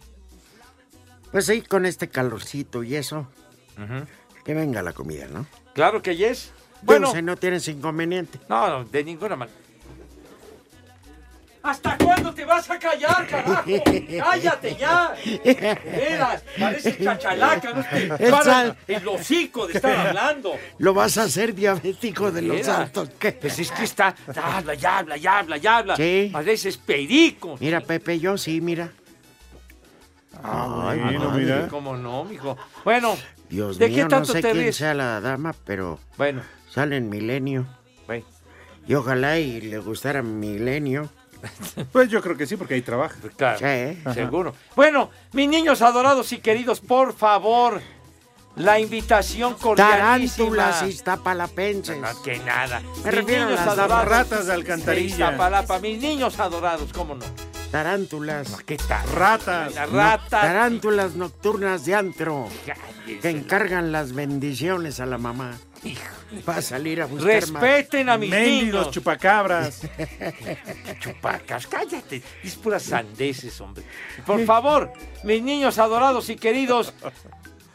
pues 1.33 1.49
ahí 1.49 1.63
con 1.63 1.87
este 1.87 2.09
calorcito 2.09 2.83
y 2.83 2.97
eso, 2.97 3.29
Ujú. 3.77 4.07
que 4.45 4.55
venga 4.55 4.83
la 4.83 4.93
comida, 4.93 5.27
¿no? 5.33 5.47
Claro 5.75 6.03
que 6.03 6.17
yes. 6.17 6.53
Bueno, 6.83 7.13
si 7.13 7.23
no 7.23 7.37
tienes 7.37 7.67
inconveniente. 7.69 8.39
no, 8.49 8.69
no, 8.69 8.85
de 8.85 9.05
ninguna 9.05 9.37
manera. 9.37 9.57
¿Hasta 11.61 11.99
cuándo 11.99 12.33
te 12.33 12.45
vas 12.45 12.71
a 12.71 12.79
callar, 12.79 13.27
carajo? 13.27 13.65
¡Cállate 14.19 14.77
ya! 14.77 15.13
Veras, 15.85 16.43
parece 16.59 16.97
chachalaca, 17.05 17.73
no 17.73 17.85
te 17.85 18.95
El 18.95 19.09
hocico 19.09 19.67
de 19.67 19.75
estar 19.75 20.07
hablando. 20.09 20.55
Lo 20.79 20.95
vas 20.95 21.19
a 21.19 21.25
hacer 21.25 21.55
diabético 21.55 22.31
de 22.31 22.43
los 22.43 22.67
altos. 22.69 23.11
¿qué? 23.19 23.33
Pues 23.33 23.59
es 23.59 23.71
que 23.73 23.85
está, 23.85 24.15
habla, 24.43 24.75
ya 24.75 24.99
habla, 24.99 25.17
ya 25.17 25.41
habla, 25.41 25.57
ya 25.59 25.77
habla. 25.79 25.97
Sí. 25.97 26.31
Pareces 26.33 26.77
perico. 26.79 27.57
Mira, 27.61 27.81
Pepe, 27.81 28.19
yo 28.21 28.39
sí, 28.39 28.61
mira. 28.61 28.91
Ay, 30.43 31.01
madre. 31.01 31.19
mira. 31.45 31.69
¿Cómo 31.69 31.97
no, 31.97 32.25
mijo? 32.25 32.57
Bueno, 32.85 33.17
Dios 33.51 33.79
¿de 33.79 33.89
mío, 33.89 33.97
qué 33.97 34.03
no 34.05 34.09
tanto 34.09 34.33
sé 34.33 34.41
te 34.41 34.51
quién 34.53 34.63
ríes? 34.63 34.77
sea 34.77 34.95
la 34.95 35.21
dama, 35.21 35.55
pero 35.65 35.99
Bueno, 36.17 36.43
sale 36.71 36.97
en 36.97 37.09
Milenio. 37.09 37.67
güey. 38.07 38.25
Y 38.87 38.95
ojalá 38.95 39.39
y 39.39 39.61
le 39.61 39.79
gustara 39.79 40.23
Milenio. 40.23 41.09
Pues 41.93 42.09
yo 42.09 42.21
creo 42.21 42.37
que 42.37 42.47
sí, 42.47 42.57
porque 42.57 42.75
ahí 42.75 42.83
trabaja. 42.83 43.17
Pues 43.21 43.35
claro, 43.37 43.59
Sí, 43.59 43.65
¿eh? 43.67 43.99
seguro. 44.13 44.55
Bueno, 44.75 45.11
mis 45.33 45.49
niños 45.49 45.83
adorados 45.83 46.33
y 46.33 46.39
queridos, 46.39 46.81
por 46.81 47.13
favor, 47.15 47.81
la 48.57 48.81
invitación 48.81 49.55
cordialísima. 49.55 50.49
Tarántulas 50.57 50.83
iztapalapenses. 50.83 51.97
No, 51.99 52.23
que 52.25 52.39
nada. 52.41 52.83
Me 53.05 53.11
refiero 53.13 53.45
a 53.57 53.75
las 53.77 54.05
ratas 54.05 54.47
de 54.47 54.53
alcantarilla. 54.53 55.07
Iztapalapa, 55.27 55.79
mis 55.79 56.01
niños 56.03 56.41
adorados, 56.41 56.93
¿cómo 56.93 57.15
no? 57.15 57.25
Tarántulas. 57.71 58.57
¿Qué 58.67 58.77
tal? 58.77 59.07
Ratas. 59.11 59.75
La 59.77 59.87
No, 59.87 59.93
rata. 59.97 60.41
tarántulas 60.41 61.15
nocturnas 61.15 61.85
de 61.85 61.95
antro 61.95 62.49
Cállese 62.67 63.21
que 63.21 63.29
encargan 63.31 63.93
las 63.93 64.13
bendiciones 64.13 64.99
a 65.01 65.07
la 65.07 65.19
mamá. 65.19 65.57
Va 66.49 66.57
a 66.57 66.63
salir 66.63 67.01
a 67.01 67.07
buscar 67.07 67.49
más. 67.51 67.63
Respeten 67.63 68.09
a 68.09 68.19
mis 68.19 68.31
Mendigos 68.31 68.81
niños. 68.81 68.91
chupacabras. 68.91 69.81
Chupacas, 71.01 71.67
cállate. 71.67 72.23
Es 72.43 72.55
puras 72.57 72.83
sandeces, 72.83 73.61
hombre. 73.61 73.85
Por 74.27 74.45
favor, 74.45 74.93
mis 75.25 75.43
niños 75.43 75.79
adorados 75.79 76.29
y 76.29 76.37
queridos, 76.37 76.93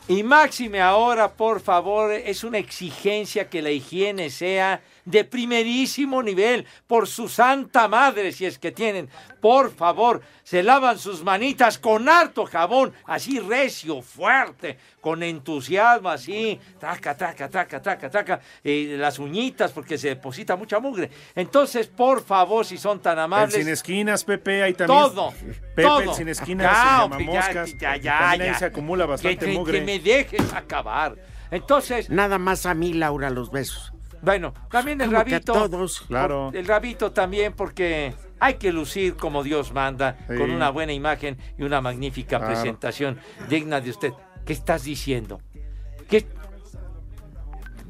y 0.08 0.24
máxime 0.24 0.82
ahora, 0.82 1.34
por 1.34 1.62
favor, 1.62 2.12
es 2.12 2.44
una 2.44 2.58
exigencia 2.58 3.50
que 3.50 3.62
la 3.62 3.72
higiene 3.72 4.30
sea 4.30 4.82
de 5.06 5.24
primerísimo 5.26 6.22
nivel, 6.24 6.66
por 6.88 7.08
su 7.08 7.28
santa 7.28 7.88
madre, 7.88 8.32
si 8.32 8.46
es 8.46 8.58
que 8.60 8.72
tienen. 8.72 9.10
Por 9.42 9.74
favor, 9.74 10.22
se 10.44 10.64
lavan 10.64 10.98
sus 10.98 11.24
manitas 11.24 11.78
con 11.78 12.08
harto 12.08 12.46
jabón, 12.46 12.94
así 13.06 13.40
recio, 13.40 14.02
fuerte, 14.02 14.78
con 15.02 15.22
entusiasmo, 15.24 16.10
así, 16.10 16.60
traca, 16.80 17.16
traca, 17.18 17.50
traca, 17.50 17.82
traca, 17.82 18.10
traca, 18.10 18.40
eh, 18.64 18.96
las 18.98 19.20
uñitas, 19.20 19.72
porque 19.72 19.98
se 19.98 20.10
deposita 20.10 20.56
mucha 20.56 20.80
mugre. 20.80 21.10
Entonces, 21.36 21.88
por 21.88 22.24
favor, 22.24 22.66
si 22.66 22.78
son 22.78 23.02
tan 23.02 23.18
El 23.18 23.24
amables, 23.26 23.56
sin 23.56 23.68
esquinas, 23.68 24.24
Pepe, 24.24 24.64
ahí 24.64 24.74
también. 24.74 25.00
todo, 25.00 25.32
Pepe, 25.76 25.82
todo. 25.84 26.00
el 26.02 26.14
sin 26.14 26.30
esquinas, 26.30 26.78
se 26.98 27.04
hombre, 27.04 27.26
llama 27.26 27.34
ya, 27.34 27.46
moscas. 27.48 27.78
ya, 27.78 27.98
y 27.98 28.02
ya, 28.02 28.20
también 28.20 28.42
ahí 28.42 28.48
ya. 28.54 28.60
se 28.60 28.66
acumula 28.66 29.06
bastante 29.06 29.38
que, 29.46 29.52
que- 29.52 29.58
mugre. 29.58 29.80
que 29.80 29.86
me 29.86 30.00
dejes 30.00 30.54
acabar. 30.54 31.16
Entonces, 31.52 32.10
Nada 32.10 32.38
más 32.40 32.66
a 32.66 32.74
mí, 32.74 32.94
Laura, 32.94 33.30
los 33.30 33.52
besos. 33.52 33.93
Bueno, 34.24 34.54
también 34.72 35.02
el 35.02 35.10
¿Cómo 35.12 35.24
que 35.26 35.32
rabito. 35.32 35.54
todos? 35.54 36.02
Claro. 36.08 36.50
El 36.54 36.66
rabito 36.66 37.12
también 37.12 37.52
porque 37.54 38.14
hay 38.40 38.54
que 38.56 38.72
lucir 38.72 39.16
como 39.18 39.44
Dios 39.44 39.74
manda, 39.74 40.16
Sí. 40.30 40.38
con 40.38 40.50
una 40.50 40.70
buena 40.70 40.94
imagen 40.94 41.38
y 41.58 41.64
una 41.64 41.82
magnífica 41.82 42.38
Claro. 42.40 42.54
presentación 42.54 43.20
digna 43.50 43.82
de 43.82 43.90
usted. 43.90 44.14
¿Qué 44.46 44.54
estás 44.54 44.86
diciendo? 44.86 45.42
¿Qué? 46.10 46.26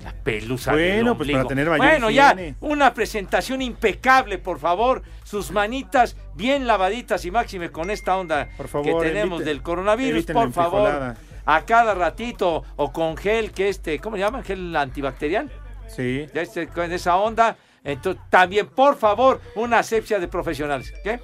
La 0.04 0.12
pelusa 0.12 0.72
Bueno, 0.74 1.15
pues, 1.15 1.32
para 1.32 1.46
tener 1.46 1.69
mayor 1.69 1.86
Bueno, 1.86 2.10
ya, 2.10 2.36
una 2.60 2.93
presentación 2.93 3.62
impecable, 3.62 4.38
por 4.38 4.60
favor. 4.60 5.02
Sus 5.24 5.52
manitas 5.52 6.17
bien 6.36 6.65
lavaditas 6.67 7.24
y 7.26 7.32
máxime 7.32 7.69
con 7.72 7.89
esta 7.89 8.17
onda 8.17 8.50
favor, 8.67 9.02
que 9.02 9.08
tenemos 9.08 9.41
evite- 9.41 9.46
del 9.46 9.62
coronavirus, 9.62 10.26
por 10.26 10.52
favor. 10.52 11.15
A 11.46 11.65
cada 11.65 11.93
ratito 11.93 12.63
o 12.76 12.91
con 12.91 13.17
gel 13.17 13.52
que 13.52 13.69
este, 13.69 14.00
¿cómo 14.00 14.15
le 14.17 14.24
llaman? 14.24 14.43
Gel 14.43 14.76
antibacterial. 14.76 15.52
Sí. 15.88 16.28
Ya 16.34 16.41
este, 16.41 16.67
con 16.67 16.91
esa 16.91 17.17
onda. 17.17 17.58
Entonces, 17.84 18.22
también, 18.30 18.67
por 18.67 18.96
favor, 18.96 19.41
una 19.56 19.80
asepsia 19.80 20.19
de 20.19 20.28
profesionales. 20.28 20.93
¿Qué? 21.04 21.19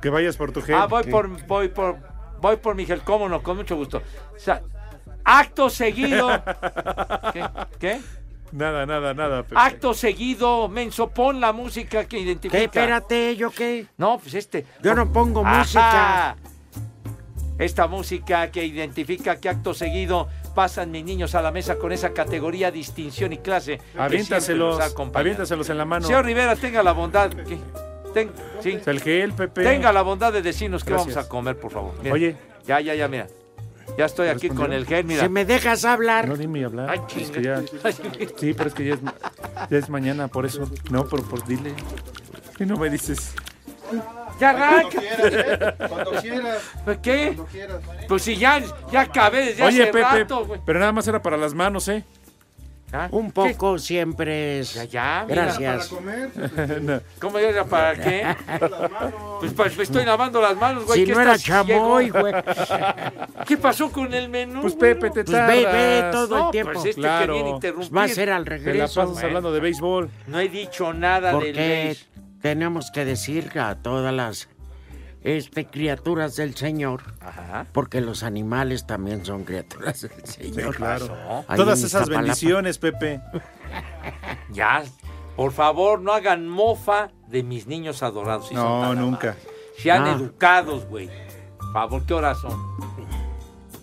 Que 0.00 0.10
vayas 0.10 0.36
por 0.36 0.52
tu 0.52 0.62
gel. 0.62 0.76
Ah, 0.76 0.86
voy 0.86 1.04
por, 1.04 1.46
voy 1.46 1.68
por, 1.68 1.98
voy 2.40 2.56
por 2.56 2.74
mi 2.74 2.86
gel, 2.86 3.00
cómo 3.02 3.28
no, 3.28 3.42
con 3.42 3.56
mucho 3.56 3.76
gusto. 3.76 4.02
O 4.34 4.38
sea, 4.38 4.62
acto 5.24 5.68
seguido. 5.70 6.28
¿Qué? 7.32 7.44
¿Qué? 7.78 8.00
Nada, 8.52 8.86
nada, 8.86 9.14
nada. 9.14 9.42
Pepe. 9.42 9.56
Acto 9.58 9.94
seguido, 9.94 10.68
menso, 10.68 11.08
pon 11.08 11.40
la 11.40 11.52
música 11.52 12.04
que 12.04 12.20
identifica. 12.20 12.58
¿Qué? 12.58 12.64
Espérate, 12.64 13.34
¿yo 13.34 13.50
qué? 13.50 13.86
No, 13.96 14.18
pues 14.18 14.34
este. 14.34 14.64
Yo 14.80 14.94
no 14.94 15.12
pongo 15.12 15.44
Ajá. 15.44 15.58
música. 15.58 16.36
Esta 17.58 17.86
música 17.88 18.50
que 18.50 18.64
identifica 18.64 19.40
que 19.40 19.48
acto 19.48 19.74
seguido 19.74 20.28
pasan 20.54 20.90
mis 20.90 21.04
niños 21.04 21.34
a 21.34 21.42
la 21.42 21.50
mesa 21.50 21.76
con 21.76 21.92
esa 21.92 22.12
categoría, 22.12 22.70
distinción 22.70 23.32
y 23.32 23.38
clase. 23.38 23.78
que 23.92 23.98
Aviéntaselos, 24.00 24.78
aviéntaselos 25.12 25.68
en 25.70 25.78
la 25.78 25.84
mano. 25.84 26.06
Señor 26.06 26.24
Rivera, 26.24 26.56
tenga 26.56 26.82
la 26.82 26.92
bondad. 26.92 27.30
¿qué? 27.30 27.58
Ten- 28.14 28.30
sí. 28.60 28.78
El 28.86 29.00
gel, 29.00 29.32
Pepe. 29.32 29.64
Tenga 29.64 29.92
la 29.92 30.02
bondad 30.02 30.32
de 30.32 30.40
decirnos 30.42 30.84
qué 30.84 30.92
vamos 30.92 31.16
a 31.16 31.28
comer, 31.28 31.58
por 31.58 31.72
favor. 31.72 31.92
Mira. 32.00 32.14
Oye. 32.14 32.36
Ya, 32.66 32.80
ya, 32.80 32.94
ya, 32.94 33.08
mira. 33.08 33.26
Ya 33.98 34.06
estoy 34.06 34.28
aquí 34.28 34.48
con 34.48 34.72
el 34.72 34.86
gel, 34.86 35.04
mira. 35.04 35.22
Si 35.24 35.28
me 35.28 35.44
dejas 35.44 35.84
hablar. 35.84 36.26
No, 36.26 36.36
dime 36.36 36.64
hablar. 36.64 36.88
Ay, 36.90 37.00
Es 37.20 37.30
que 37.30 37.42
ya- 37.42 37.60
sí, 38.38 38.54
pero 38.54 38.68
es 38.68 38.74
que 38.74 38.84
ya 38.86 38.94
es, 38.94 39.00
ya 39.70 39.78
es 39.78 39.88
mañana, 39.90 40.28
por 40.28 40.46
eso. 40.46 40.68
No, 40.90 41.04
pero 41.06 41.22
por 41.24 41.44
dile. 41.46 41.74
Y 42.58 42.64
no 42.64 42.76
me 42.78 42.88
dices. 42.88 43.34
Ya 44.40 44.50
arranca. 44.50 44.98
Cuando 45.88 46.10
quieras. 46.20 46.58
¿Pues 46.84 46.98
¿Qué? 46.98 47.24
Cuando 47.26 47.44
quieras. 47.46 47.80
Pues 48.08 48.22
si 48.22 48.36
ya, 48.36 48.62
ya 48.90 49.00
acabé 49.02 49.46
desde 49.46 49.62
Oye, 49.64 49.82
hace 49.82 49.92
Pepe, 49.92 50.02
rato, 50.02 50.44
güey. 50.46 50.60
pero 50.66 50.78
nada 50.80 50.92
más 50.92 51.06
era 51.08 51.22
para 51.22 51.36
las 51.36 51.54
manos, 51.54 51.88
¿eh? 51.88 52.04
¿Ah? 52.92 53.08
Un 53.10 53.32
poco 53.32 53.76
siempre 53.78 54.60
es. 54.60 54.74
Ya, 54.74 54.84
ya, 54.84 55.24
mira. 55.28 55.44
Gracias. 55.58 55.90
No. 56.82 57.00
¿Cómo 57.20 57.38
era 57.38 57.64
para 57.64 57.94
qué? 58.00 58.24
Pues, 59.40 59.52
pues, 59.52 59.76
me 59.76 59.82
estoy 59.82 60.04
lavando 60.04 60.40
las 60.40 60.56
manos, 60.56 60.84
güey. 60.86 61.00
Si 61.00 61.06
¿qué 61.06 61.12
no 61.14 61.20
era 61.20 61.36
chamoy, 61.36 62.04
ciego? 62.04 62.20
güey. 62.20 62.34
¿Qué 63.48 63.56
pasó 63.56 63.90
con 63.90 64.14
el 64.14 64.28
menú? 64.28 64.60
Pues 64.60 64.74
Pepe, 64.74 65.10
te 65.10 65.24
Pues 65.24 65.46
ve, 65.46 65.66
ve 65.66 66.00
tardas. 66.02 66.12
todo 66.12 66.38
No, 66.38 66.44
el 66.46 66.50
tiempo. 66.52 66.72
pues 66.74 66.84
este 66.86 67.00
Claro. 67.00 67.26
que 67.26 67.32
viene 67.32 67.50
Pues 67.50 67.54
interrumpir. 67.56 67.96
va 67.98 68.02
a 68.04 68.08
ser 68.08 68.30
al 68.30 68.44
Te 68.44 68.50
la 68.50 68.56
regreso. 68.58 69.00
pasas 69.08 69.24
hablando 69.24 69.52
de 69.52 69.60
béisbol. 69.60 70.10
No 70.28 70.38
he 70.38 70.48
dicho 70.48 70.92
nada 70.92 71.32
del 71.36 71.52
beige. 71.56 72.04
Tenemos 72.44 72.90
que 72.90 73.06
decir 73.06 73.58
a 73.58 73.76
todas 73.76 74.12
las 74.12 74.50
este, 75.22 75.64
criaturas 75.64 76.36
del 76.36 76.54
Señor, 76.54 77.00
Ajá. 77.22 77.64
porque 77.72 78.02
los 78.02 78.22
animales 78.22 78.86
también 78.86 79.24
son 79.24 79.44
criaturas 79.44 80.02
del 80.02 80.26
Señor. 80.26 80.76
claro. 80.76 81.08
Ahí 81.48 81.56
Todas 81.56 81.78
esas 81.78 82.02
Iztapalapa. 82.02 82.20
bendiciones, 82.20 82.76
Pepe. 82.78 83.20
Ya, 84.52 84.82
por 85.36 85.52
favor, 85.52 86.02
no 86.02 86.12
hagan 86.12 86.46
mofa 86.46 87.08
de 87.28 87.42
mis 87.42 87.66
niños 87.66 88.02
adorados. 88.02 88.52
No, 88.52 88.94
nunca. 88.94 89.36
Sean 89.78 90.04
No. 90.04 90.10
educados, 90.12 90.84
güey. 90.84 91.08
Por 91.58 91.72
favor, 91.72 92.06
¿qué 92.06 92.12
horas 92.12 92.38
son? 92.42 92.52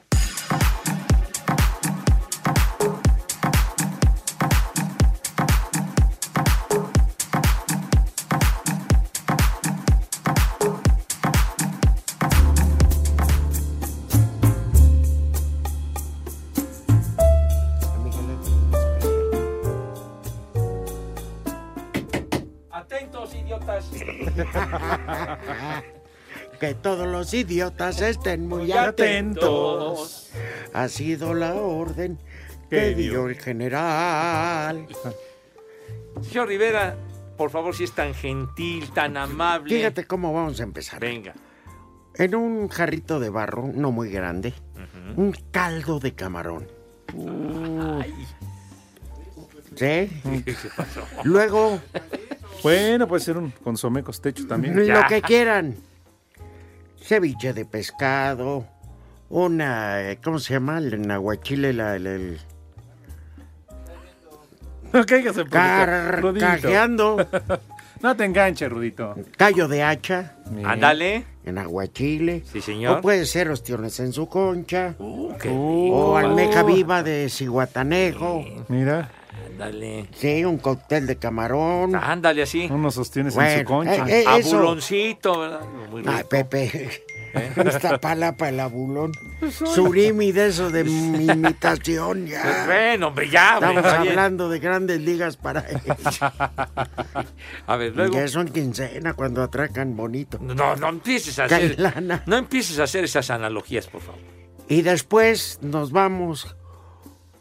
Que 26.59 26.73
todos 26.75 27.07
los 27.07 27.33
idiotas 27.33 28.01
estén 28.01 28.47
muy 28.47 28.63
Muy 28.63 28.71
atentos. 28.73 30.29
Ha 30.73 30.87
sido 30.89 31.33
la 31.33 31.53
orden 31.55 32.17
que 32.69 32.77
¿Qué 32.77 32.95
dio 32.95 33.11
dio? 33.11 33.27
el 33.29 33.35
general. 33.39 34.85
Señor 36.21 36.47
Rivera, 36.49 36.95
por 37.37 37.49
favor, 37.49 37.73
si 37.75 37.85
es 37.85 37.93
tan 37.93 38.13
gentil, 38.13 38.91
tan 38.91 39.15
amable. 39.15 39.73
Fíjate 39.73 40.03
cómo 40.05 40.33
vamos 40.33 40.59
a 40.59 40.63
empezar. 40.63 40.99
Venga. 40.99 41.33
En 42.15 42.35
un 42.35 42.67
jarrito 42.67 43.19
de 43.21 43.29
barro, 43.29 43.69
no 43.73 43.91
muy 43.91 44.09
grande, 44.11 44.53
un 45.15 45.31
caldo 45.51 45.99
de 45.99 46.13
camarón. 46.13 46.67
¿Sí? 49.75 50.09
¿Qué 50.45 50.55
pasó? 50.75 51.01
Luego, 51.23 51.79
Bueno, 52.63 53.07
puede 53.07 53.23
ser 53.23 53.37
un 53.37 53.51
consomé 53.63 54.03
costecho 54.03 54.45
también. 54.45 54.75
lo 54.87 55.05
que 55.07 55.21
quieran. 55.21 55.75
Ceviche 57.01 57.53
de 57.53 57.65
pescado, 57.65 58.65
una, 59.29 60.01
eh, 60.11 60.19
¿cómo 60.23 60.39
se 60.39 60.53
llama? 60.53 60.77
El 60.79 61.01
nahuachile, 61.07 61.73
la, 61.73 61.95
el, 61.95 62.07
el- 62.07 62.39
No 64.93 65.05
caigas 65.05 65.37
en 65.37 65.47
Car- 65.49 66.21
Rudito. 66.21 66.45
cajeando. 66.45 67.27
No 68.01 68.15
te 68.15 68.23
enganches, 68.23 68.69
Rudito. 68.69 69.13
callo 69.35 69.67
de 69.67 69.83
hacha, 69.83 70.37
Ándale. 70.63 71.25
en 71.43 71.57
aguachile. 71.57 72.43
Sí, 72.49 72.61
señor. 72.61 72.99
O 72.99 73.01
puede 73.01 73.25
ser 73.25 73.49
ostiones 73.49 73.99
en 73.99 74.13
su 74.13 74.29
concha. 74.29 74.95
Uh, 74.99 75.33
qué 75.37 75.49
o 75.51 76.15
almeja 76.15 76.63
viva 76.63 77.03
de 77.03 77.27
ciguatanejo. 77.27 78.45
Mira, 78.69 79.11
Ándale. 79.51 80.07
Sí, 80.15 80.45
un 80.45 80.57
cóctel 80.57 81.05
de 81.07 81.17
camarón. 81.17 81.95
Ándale 81.95 82.43
así. 82.43 82.67
unos 82.71 82.95
sostienes 82.95 83.33
en 83.35 83.39
Bueno, 83.41 83.59
su 83.59 83.65
concha. 83.65 84.05
eh, 84.07 84.21
eh, 84.21 84.25
eso. 84.39 84.57
Abuloncito, 84.57 85.39
¿verdad? 85.39 85.61
Muy 85.91 86.03
Ay, 86.07 86.17
rico. 86.17 86.29
Pepe. 86.29 87.03
Esta 87.33 87.99
palapa 87.99 88.49
el 88.49 88.59
abulón. 88.59 89.11
Surimi 89.51 90.31
de 90.31 90.47
eso 90.47 90.71
de 90.71 90.83
mi 90.83 91.25
imitación 91.31 92.21
Pues 92.21 92.31
ya. 92.31 92.63
bueno, 92.65 93.07
hombre, 93.09 93.29
ya, 93.29 93.59
hombre, 93.59 93.75
Estamos 93.75 94.01
bien. 94.01 94.09
hablando 94.17 94.49
de 94.49 94.59
grandes 94.59 95.01
ligas 95.01 95.37
para 95.37 95.63
ellos. 95.69 96.19
A 97.67 97.75
ver, 97.75 97.95
luego. 97.95 98.15
Que 98.15 98.27
son 98.27 98.47
quincena 98.47 99.13
cuando 99.13 99.43
atracan 99.43 99.95
bonito. 99.95 100.39
No, 100.41 100.75
no 100.75 100.89
empieces 100.89 101.37
a 101.37 101.45
hacer. 101.45 101.79
lana. 101.79 102.23
No 102.25 102.35
empieces 102.37 102.79
a 102.79 102.83
hacer 102.83 103.03
esas 103.03 103.29
analogías, 103.29 103.85
por 103.87 104.01
favor. 104.01 104.21
Y 104.67 104.81
después 104.81 105.59
nos 105.61 105.91
vamos 105.91 106.55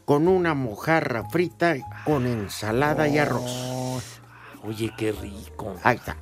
con 0.09 0.27
una 0.27 0.55
mojarra 0.55 1.29
frita 1.29 1.75
con 2.03 2.25
ensalada 2.25 3.07
y 3.07 3.19
arroz. 3.19 4.19
Oye, 4.63 4.91
qué 4.97 5.11
rico. 5.11 5.75
Ahí 5.83 5.97
está. 5.97 6.17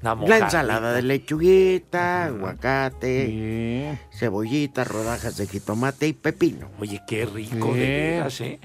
La 0.00 0.14
mojarrita. 0.14 0.46
ensalada 0.46 0.94
de 0.94 1.02
lechuguita, 1.02 2.24
aguacate, 2.24 3.98
cebollita, 4.10 4.84
rodajas 4.84 5.36
de 5.36 5.46
jitomate 5.46 6.06
y 6.08 6.14
pepino. 6.14 6.70
Oye, 6.80 7.02
qué 7.06 7.26
rico, 7.26 7.74
de 7.74 7.80
Bien. 7.80 7.90
veras, 7.90 8.40
¿eh? 8.40 8.60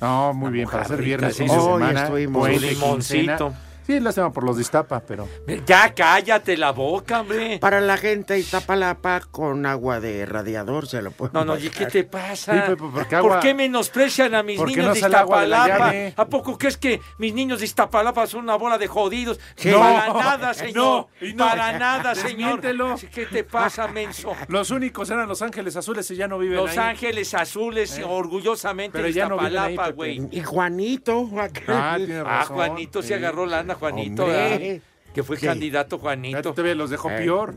No, 0.00 0.34
muy 0.34 0.50
bien, 0.50 0.68
para 0.68 0.82
hacer 0.82 1.00
viernes, 1.00 1.36
sí. 1.36 1.44
fin 1.44 1.52
de 1.52 1.58
Hoy 1.60 1.82
semana. 1.82 2.02
estuvimos- 2.02 2.40
puente, 2.40 2.58
Su 2.58 2.66
limoncito. 2.66 3.46
quincena. 3.46 3.60
Sí, 3.86 3.98
lástima 4.00 4.32
por 4.32 4.44
los 4.44 4.56
de 4.56 4.62
Iztapa, 4.62 5.00
pero... 5.00 5.28
Ya 5.66 5.92
cállate 5.94 6.56
la 6.56 6.70
boca, 6.72 7.20
hombre. 7.20 7.58
Para 7.58 7.80
la 7.80 7.96
gente 7.96 8.34
de 8.34 8.40
Iztapalapa 8.40 9.20
con 9.30 9.66
agua 9.66 10.00
de 10.00 10.24
radiador 10.26 10.86
se 10.86 11.02
lo 11.02 11.10
puede 11.10 11.32
No, 11.34 11.44
no, 11.44 11.58
¿y 11.58 11.68
qué 11.68 11.86
te 11.86 12.04
pasa? 12.04 12.52
Sí, 12.54 12.60
Pepe, 12.70 12.82
porque 12.92 13.16
¿Por 13.18 13.40
qué 13.40 13.54
menosprecian 13.54 14.34
a 14.34 14.42
mis 14.42 14.58
¿Por 14.58 14.68
qué 14.68 14.76
niños 14.76 14.88
no 14.88 14.94
de 14.94 15.00
la 15.00 15.06
Iztapalapa? 15.08 15.92
¿A 16.16 16.26
poco 16.26 16.56
crees 16.58 16.76
que 16.76 17.00
mis 17.18 17.34
niños 17.34 17.58
de 17.60 17.64
Iztapalapa 17.66 18.26
son 18.26 18.44
una 18.44 18.56
bola 18.56 18.78
de 18.78 18.86
jodidos? 18.86 19.40
Sí. 19.56 19.70
Para 19.72 20.06
No, 20.08 20.18
nada, 20.20 20.54
señor. 20.54 20.74
no, 20.74 21.08
no. 21.34 21.36
Para 21.48 21.78
nada, 21.78 22.14
señor. 22.14 22.60
¿Qué 23.12 23.26
te 23.26 23.44
pasa, 23.44 23.88
menso? 23.88 24.32
Los 24.48 24.70
únicos 24.70 25.10
eran 25.10 25.28
Los 25.28 25.42
Ángeles 25.42 25.76
Azules 25.76 26.10
y 26.10 26.16
ya 26.16 26.28
no 26.28 26.38
viven 26.38 26.56
Los 26.56 26.70
ahí. 26.72 26.90
Ángeles 26.90 27.34
Azules, 27.34 27.98
Eh. 27.98 28.04
orgullosamente 28.04 28.92
Pero 28.92 29.06
de 29.06 29.12
ya 29.12 29.28
no 29.28 29.36
viven 29.38 29.56
ahí, 29.58 29.70
Iztapalapa, 29.72 29.94
güey. 29.96 30.28
Y 30.30 30.40
Juanito. 30.42 31.28
aquel- 31.36 31.64
Ah, 31.68 31.94
tiene 31.96 32.18
Ah, 32.20 32.24
razón. 32.24 32.56
Juanito 32.56 33.02
se 33.02 33.14
agarró 33.14 33.46
lana, 33.46 33.71
Juanito. 33.74 34.26
¿verdad? 34.26 34.80
Que 35.14 35.22
fue 35.22 35.36
Sí. 35.36 35.46
candidato, 35.46 35.96
Ya 35.96 36.02
Juanito. 36.02 36.54
te 36.54 36.62
ve, 36.62 36.74
los 36.74 36.88
dejó 36.90 37.10
Eh. 37.10 37.18
peor. 37.18 37.54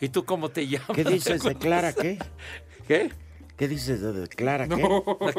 ¿Y 0.00 0.08
tú 0.10 0.24
cómo 0.24 0.48
te 0.50 0.66
llamas? 0.66 0.88
¿Qué 0.94 1.04
dices 1.04 1.42
de 1.42 1.54
Clara 1.56 1.92
qué? 1.92 2.18
¿Qué? 2.86 3.10
¿Qué 3.56 3.68
dices 3.68 4.00
de 4.02 4.28
Clara 4.28 4.68
qué? 4.68 4.76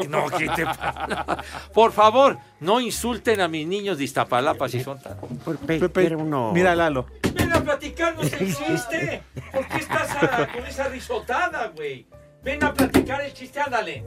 No, 0.10 0.25
¿qué 0.38 0.49
te 0.56 0.65
pasa? 0.65 1.38
Por 1.73 1.91
favor, 1.91 2.38
no 2.60 2.80
insulten 2.82 3.39
a 3.41 3.47
mis 3.47 3.67
niños 3.67 3.99
de 3.99 4.06
Iztapalapa 4.06 4.67
si 4.67 4.82
son 4.84 4.99
tan... 4.99 5.17
Por 5.17 5.58
Pe- 5.60 5.80
Pepe, 5.80 6.15
uno... 6.15 6.51
mira 6.51 6.75
Lalo. 6.75 7.06
Ven 7.36 7.53
a 7.53 7.62
platicarnos 7.63 8.34
el 8.34 8.56
chiste. 8.56 9.21
¿Por 9.53 9.67
qué 9.67 9.77
estás 9.77 10.10
a- 10.23 10.47
con 10.51 10.65
esa 10.65 10.88
risotada, 10.89 11.71
güey? 11.75 12.08
Ven 12.43 12.63
a 12.63 12.73
platicar 12.73 13.21
el 13.21 13.34
chiste, 13.34 13.60
ándale. 13.60 14.04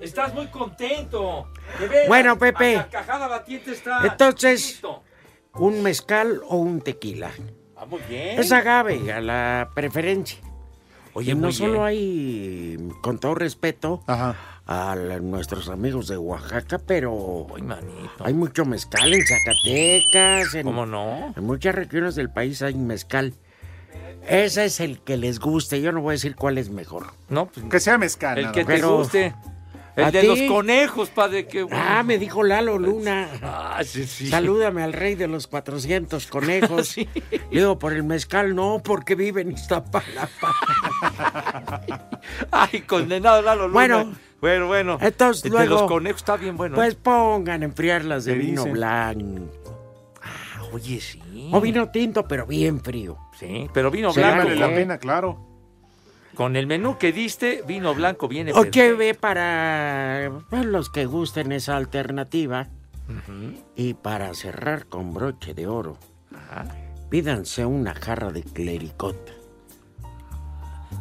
Estás 0.00 0.34
muy 0.34 0.46
contento. 0.48 1.48
Veras, 1.78 2.08
Bueno, 2.08 2.38
Pepe. 2.38 2.76
a 2.76 2.82
carcajada 2.88 3.28
batiente 3.28 3.72
está. 3.72 4.04
Entonces-. 4.06 4.80
¿Un 5.54 5.82
mezcal 5.82 6.40
o 6.48 6.56
un 6.56 6.80
tequila? 6.80 7.30
Ah, 7.76 7.84
muy 7.84 8.00
bien. 8.08 8.38
Es 8.38 8.52
agave, 8.52 9.12
a 9.12 9.20
la 9.20 9.70
preferencia. 9.74 10.38
Oye, 11.14 11.32
y 11.32 11.34
no 11.34 11.50
solo 11.52 11.72
bien. 11.74 11.82
hay, 11.84 12.76
con 13.02 13.18
todo 13.18 13.34
respeto, 13.34 14.02
Ajá. 14.06 14.36
a 14.66 14.94
la- 14.94 15.18
nuestros 15.20 15.68
amigos 15.68 16.06
de 16.08 16.16
Oaxaca, 16.16 16.78
pero 16.78 17.46
Ay, 17.56 17.62
manito. 17.62 18.24
hay 18.24 18.34
mucho 18.34 18.64
mezcal 18.64 19.12
en 19.12 19.22
Zacatecas, 19.26 20.54
en, 20.54 20.64
¿Cómo 20.64 20.86
no? 20.86 21.32
en 21.36 21.44
muchas 21.44 21.74
regiones 21.74 22.14
del 22.14 22.30
país 22.30 22.62
hay 22.62 22.74
mezcal. 22.74 23.34
Ese 24.28 24.64
es 24.66 24.80
el 24.80 25.00
que 25.00 25.16
les 25.16 25.38
guste, 25.40 25.80
yo 25.80 25.90
no 25.92 26.00
voy 26.02 26.12
a 26.12 26.14
decir 26.14 26.34
cuál 26.36 26.58
es 26.58 26.70
mejor. 26.70 27.06
No, 27.28 27.46
pues, 27.46 27.66
Que 27.70 27.80
sea 27.80 27.98
mezcal. 27.98 28.38
el 28.38 28.52
que 28.52 28.60
te 28.64 28.74
Pero- 28.74 28.98
guste. 28.98 29.34
El 29.96 30.04
¿A 30.04 30.10
de 30.12 30.20
ti? 30.20 30.26
los 30.28 30.40
conejos, 30.42 31.08
padre. 31.10 31.48
Que... 31.48 31.66
Ah, 31.72 32.04
me 32.04 32.18
dijo 32.18 32.44
Lalo 32.44 32.78
Luna. 32.78 33.28
Ah, 33.42 33.80
sí, 33.84 34.06
sí. 34.06 34.28
Salúdame 34.28 34.84
al 34.84 34.92
rey 34.92 35.16
de 35.16 35.26
los 35.26 35.48
400 35.48 36.28
conejos. 36.28 36.88
Sí. 36.94 37.08
Le 37.50 37.58
digo, 37.60 37.80
por 37.80 37.92
el 37.92 38.04
mezcal 38.04 38.54
no, 38.54 38.80
porque 38.84 39.16
vive 39.16 39.40
en 39.40 39.50
Iztapalapa. 39.50 40.54
Ay, 42.52 42.82
condenado 42.82 43.42
Lalo 43.42 43.62
Luna. 43.68 43.72
Bueno. 43.72 44.12
bueno, 44.40 44.66
bueno. 44.68 44.98
Entonces, 45.00 45.44
El 45.46 45.50
de 45.50 45.56
luego- 45.58 45.74
los 45.80 45.90
conejos 45.90 46.20
está 46.20 46.36
bien 46.36 46.56
bueno. 46.56 46.76
Pues 46.76 46.94
pongan 46.94 47.62
a 47.62 47.64
enfriarlas 47.64 48.24
de 48.24 48.34
¿Qué 48.34 48.38
vino 48.38 48.62
dicen? 48.62 48.72
blanco. 48.74 49.80
Ah, 50.22 50.62
Oye, 50.72 51.00
sí. 51.00 51.20
O 51.52 51.60
vino 51.60 51.88
tinto, 51.90 52.22
pero 52.28 52.46
bien 52.46 52.80
frío. 52.80 53.18
Sí, 53.38 53.68
pero 53.72 53.90
vino 53.90 54.12
Sí, 54.12 54.20
blanco. 54.20 54.44
Vale 54.44 54.56
la 54.56 54.68
¿eh? 54.70 54.74
pena, 54.74 54.98
claro. 54.98 55.46
Con 56.34 56.56
el 56.56 56.66
menú 56.66 56.98
que 56.98 57.12
diste, 57.12 57.62
vino 57.66 57.94
blanco 57.94 58.28
viene 58.28 58.52
O 58.52 58.62
perfecto. 58.62 58.96
ve 58.96 59.14
para 59.14 60.30
pues, 60.50 60.64
los 60.64 60.88
que 60.90 61.06
gusten 61.06 61.52
esa 61.52 61.76
alternativa. 61.76 62.68
Y 63.74 63.94
para 63.94 64.34
cerrar 64.34 64.86
con 64.86 65.14
broche 65.14 65.54
de 65.54 65.66
oro, 65.66 65.96
pídanse 67.08 67.64
una 67.64 67.94
jarra 67.94 68.30
de 68.30 68.42
clericot. 68.42 69.16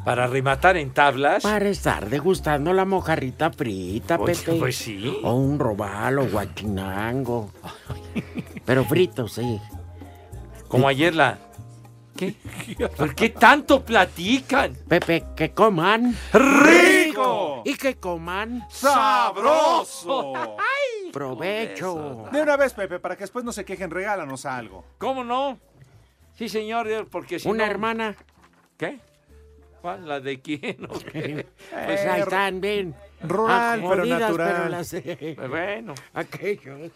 Para 0.05 0.25
rematar 0.27 0.77
en 0.77 0.91
tablas. 0.91 1.43
Para 1.43 1.67
estar 1.67 2.09
degustando 2.09 2.71
la 2.71 2.85
mojarrita 2.85 3.51
frita, 3.51 4.15
Oye, 4.17 4.35
Pepe. 4.35 4.57
pues 4.57 4.77
sí. 4.77 5.17
O 5.21 5.33
un 5.33 5.59
robalo, 5.59 6.27
guachinango. 6.29 7.51
Pero 8.65 8.85
frito, 8.85 9.27
sí. 9.27 9.59
Como 10.69 10.87
ayer 10.87 11.13
la. 11.13 11.39
¿Qué? 12.17 12.33
¿Por 12.97 13.13
qué 13.15 13.29
tanto 13.29 13.83
platican? 13.85 14.75
Pepe, 14.87 15.23
que 15.35 15.51
coman. 15.51 16.15
¡Rico! 16.33 17.61
Y 17.65 17.75
que 17.75 17.95
coman. 17.95 18.65
¡Sabroso! 18.69 20.33
Provecho. 21.13 22.25
De 22.31 22.41
una 22.41 22.57
vez, 22.57 22.73
Pepe, 22.73 22.99
para 22.99 23.15
que 23.15 23.21
después 23.23 23.45
no 23.45 23.51
se 23.51 23.63
quejen, 23.65 23.89
regálanos 23.91 24.45
algo. 24.45 24.83
¿Cómo 24.97 25.23
no? 25.23 25.57
Sí, 26.35 26.49
señor, 26.49 27.07
porque 27.09 27.39
si 27.39 27.47
Una 27.47 27.65
no- 27.65 27.71
hermana. 27.71 28.15
¿Qué? 28.77 28.99
¿Cuál? 29.81 30.07
¿La 30.07 30.19
de 30.19 30.41
quién? 30.41 30.77
o 30.89 30.99
qué? 30.99 31.47
Pues 31.71 32.05
ahí 32.05 32.21
están 32.21 32.61
bien. 32.61 32.93
Rural, 33.21 33.83
pero 33.89 34.05
natural. 34.05 34.53
pero 34.55 34.69
las 34.69 34.91
de- 34.91 35.35
Bueno. 35.49 35.93
Aquellos. 36.13 36.91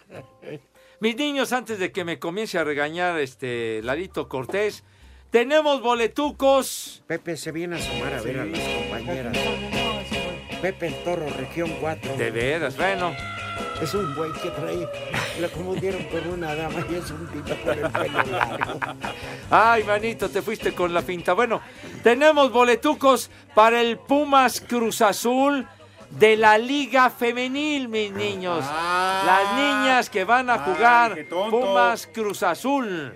Mis 1.00 1.16
niños, 1.16 1.52
antes 1.54 1.80
de 1.80 1.92
que 1.92 2.04
me 2.06 2.20
comience 2.20 2.60
a 2.60 2.64
regañar 2.64 3.18
este 3.20 3.82
Larito 3.84 4.28
Cortés, 4.30 4.84
tenemos 5.32 5.82
boletucos. 5.82 7.04
Pepe 7.08 7.38
se 7.38 7.52
viene 7.52 7.78
a 7.78 7.80
sumar 7.80 8.13
a 8.13 8.22
ver 8.22 8.39
a 8.39 8.46
las 8.46 8.60
compañeras. 8.60 9.38
Pepe 10.62 10.88
el 10.88 11.04
Toro, 11.04 11.26
región 11.38 11.76
4. 11.80 12.17
De 12.17 12.30
veras, 12.30 12.78
bueno. 12.78 13.12
Es 13.82 13.96
un 13.96 14.13
güey 14.13 14.32
que 14.34 14.50
trae. 14.52 14.88
Lo 15.39 15.50
confundieron 15.50 16.04
con 16.04 16.28
una 16.28 16.54
dama 16.54 16.86
y 16.89 16.96
es 16.96 17.10
un 17.10 17.28
tipo 17.28 17.56
con 17.63 17.80
el 17.80 17.89
pelo 17.89 18.24
largo. 18.32 18.80
Ay, 19.50 19.84
manito, 19.84 20.30
te 20.30 20.44
fuiste 20.44 20.74
con 20.74 20.94
la 20.94 21.02
pinta. 21.02 21.34
Bueno, 21.34 21.62
tenemos 22.04 22.52
boletucos 22.52 23.32
para 23.56 23.82
el 23.82 23.98
Pumas 23.98 24.62
Cruz 24.62 25.02
Azul 25.02 25.67
de 26.12 26.38
la 26.38 26.60
Liga 26.60 27.10
Femenil, 27.10 27.88
mis 27.88 28.12
niños. 28.12 28.63
Las 28.63 29.56
niñas 29.56 30.10
que 30.12 30.26
van 30.26 30.52
a 30.52 30.60
jugar. 30.60 31.17
Pumas 31.50 32.08
Cruz 32.13 32.44
Azul. 32.44 33.15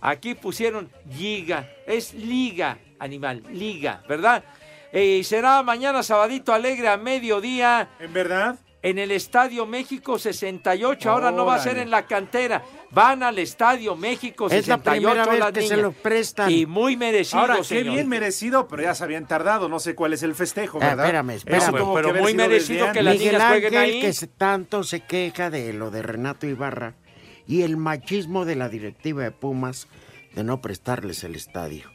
Aquí 0.00 0.34
pusieron 0.34 0.90
Liga, 1.18 1.68
es 1.86 2.14
Liga, 2.14 2.78
animal, 2.98 3.42
Liga, 3.50 4.02
¿verdad? 4.08 4.44
Eh, 4.92 5.22
será 5.24 5.62
mañana 5.62 6.02
sabadito 6.02 6.52
alegre 6.54 6.88
a 6.88 6.96
mediodía 6.96 7.88
¿En 7.98 8.12
verdad? 8.12 8.56
en 8.82 8.98
el 8.98 9.10
Estadio 9.10 9.66
México 9.66 10.16
68. 10.18 11.10
Ahora 11.10 11.32
no 11.32 11.44
va 11.44 11.56
a 11.56 11.58
ser 11.58 11.76
en 11.78 11.90
la 11.90 12.06
cantera. 12.06 12.62
Van 12.92 13.22
al 13.24 13.36
Estadio 13.40 13.96
México 13.96 14.46
Es 14.46 14.68
la 14.68 14.76
68 14.76 15.00
primera 15.02 15.26
vez 15.26 15.40
las 15.40 15.52
que 15.52 15.60
se 15.62 15.74
niñas. 15.74 15.78
lo 15.80 15.92
prestan. 15.92 16.50
Y 16.52 16.66
muy 16.66 16.96
merecido, 16.96 17.40
Ahora, 17.40 17.56
qué 17.56 17.64
señor. 17.64 17.94
bien 17.94 18.08
merecido, 18.08 18.68
pero 18.68 18.82
ya 18.84 18.94
se 18.94 19.02
habían 19.02 19.26
tardado. 19.26 19.68
No 19.68 19.80
sé 19.80 19.96
cuál 19.96 20.12
es 20.12 20.22
el 20.22 20.36
festejo, 20.36 20.78
Ah, 20.80 20.86
¿verdad? 20.94 21.04
espérame, 21.06 21.30
Eso 21.30 21.46
espérame. 21.48 21.94
Pero 21.94 22.14
muy 22.14 22.34
merecido 22.34 22.92
que 22.92 23.02
las 23.02 23.14
Miguel 23.18 23.32
niñas 23.32 23.48
jueguen 23.50 23.74
Ángel, 23.76 23.94
ahí. 23.96 24.00
que 24.00 24.26
tanto 24.28 24.84
se 24.84 25.00
queja 25.00 25.50
de 25.50 25.72
lo 25.72 25.90
de 25.90 26.02
Renato 26.02 26.46
Ibarra 26.46 26.94
y 27.46 27.62
el 27.62 27.76
machismo 27.76 28.44
de 28.44 28.56
la 28.56 28.68
directiva 28.68 29.22
de 29.22 29.30
Pumas 29.30 29.88
de 30.34 30.44
no 30.44 30.60
prestarles 30.60 31.24
el 31.24 31.34
estadio. 31.34 31.90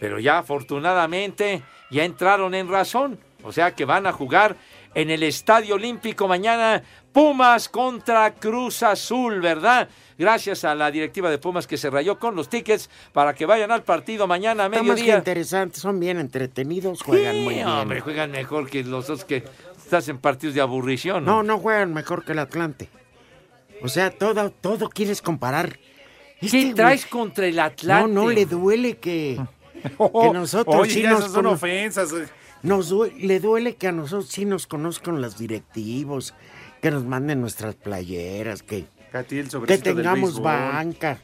Pero 0.00 0.18
ya 0.20 0.38
afortunadamente 0.38 1.62
ya 1.90 2.04
entraron 2.04 2.54
en 2.54 2.68
razón. 2.68 3.18
O 3.42 3.52
sea 3.52 3.74
que 3.74 3.84
van 3.84 4.06
a 4.06 4.12
jugar 4.12 4.56
en 4.94 5.10
el 5.10 5.22
Estadio 5.22 5.76
Olímpico 5.76 6.26
mañana 6.26 6.82
Pumas 7.12 7.68
contra 7.68 8.34
Cruz 8.34 8.82
Azul, 8.82 9.40
¿verdad? 9.40 9.88
Gracias 10.18 10.64
a 10.64 10.74
la 10.74 10.90
directiva 10.90 11.30
de 11.30 11.38
Pumas 11.38 11.66
que 11.68 11.76
se 11.76 11.88
rayó 11.88 12.18
con 12.18 12.34
los 12.34 12.48
tickets 12.48 12.90
para 13.12 13.34
que 13.34 13.46
vayan 13.46 13.70
al 13.70 13.82
partido 13.84 14.26
mañana 14.26 14.64
a 14.64 14.66
Está 14.66 14.78
más 14.82 14.86
que 14.96 15.02
mediodía. 15.02 15.18
interesantes, 15.18 15.80
son 15.80 16.00
bien 16.00 16.18
entretenidos, 16.18 17.02
juegan 17.02 17.34
Sí, 17.36 17.40
muy 17.42 17.54
bien. 17.54 17.68
hombre, 17.68 18.00
juegan 18.00 18.32
mejor 18.32 18.68
que 18.68 18.82
los 18.82 19.04
otros 19.04 19.24
que 19.24 19.44
estás 19.76 20.08
en 20.08 20.18
partidos 20.18 20.54
de 20.56 20.60
aburrición. 20.60 21.24
No, 21.24 21.42
no 21.44 21.58
juegan 21.58 21.94
mejor 21.94 22.24
que 22.24 22.32
el 22.32 22.40
Atlante. 22.40 22.88
O 23.82 23.88
sea, 23.88 24.10
todo, 24.10 24.50
todo 24.50 24.88
quieres 24.88 25.22
comparar. 25.22 25.78
¿Qué 26.40 26.46
Este 26.46 26.58
güey- 26.66 26.74
traes 26.74 27.06
contra 27.06 27.46
el 27.46 27.58
Atlante? 27.58 28.12
No, 28.12 28.22
no 28.24 28.30
le 28.30 28.46
duele 28.46 28.96
que, 28.98 29.40
que 29.82 30.30
nosotros 30.32 30.76
Oye, 30.76 30.90
sí 30.94 31.02
nos 31.02 31.20
esas 31.20 31.32
son 31.32 31.46
ofensas. 31.46 32.10
nos 32.62 32.90
due- 32.90 33.12
le 33.18 33.40
duele 33.40 33.76
que 33.76 33.88
a 33.88 33.92
nosotros 33.92 34.28
sí 34.28 34.44
nos 34.44 34.66
conozcan 34.66 35.20
los 35.20 35.38
directivos, 35.38 36.34
que 36.82 36.90
nos 36.90 37.04
manden 37.04 37.40
nuestras 37.40 37.74
playeras, 37.74 38.62
que, 38.62 38.86
A 39.12 39.22
ti 39.24 39.38
el 39.38 39.48
que 39.48 39.58
del 39.66 39.82
tengamos 39.82 40.34
béisbol. 40.34 40.42
banca, 40.44 41.22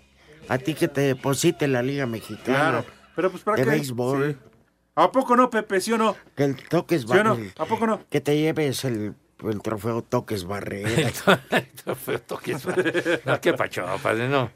a 0.48 0.58
ti 0.58 0.74
que 0.74 0.88
te 0.88 1.00
deposite 1.02 1.68
la 1.68 1.82
Liga 1.82 2.06
Mexicana 2.06 2.44
Claro. 2.44 2.84
Pero 3.16 3.30
pues 3.30 3.42
para 3.44 3.56
de 3.58 3.64
qué. 3.64 3.70
béisbol, 3.70 4.32
Sí. 4.32 4.50
¿A 4.96 5.10
poco 5.10 5.36
no, 5.36 5.50
Pepe? 5.50 5.80
¿Sí 5.80 5.92
o 5.92 5.98
no? 5.98 6.16
que 6.36 6.44
el 6.44 6.56
toques 6.68 7.02
¿Sí 7.02 7.08
o 7.16 7.22
no? 7.24 7.36
¿A 7.58 7.64
poco 7.66 7.86
no? 7.86 8.00
que 8.08 8.20
te 8.20 8.36
lleves 8.36 8.84
el, 8.84 9.14
el 9.50 9.60
trofeo 9.62 10.02
Toques 10.02 10.44
Barrera. 10.44 10.90
Feo 11.94 12.20
toque. 12.20 12.56
No, 13.24 13.40
qué 13.40 13.52
pacho, 13.52 13.84
padre, 14.02 14.28
no. 14.28 14.50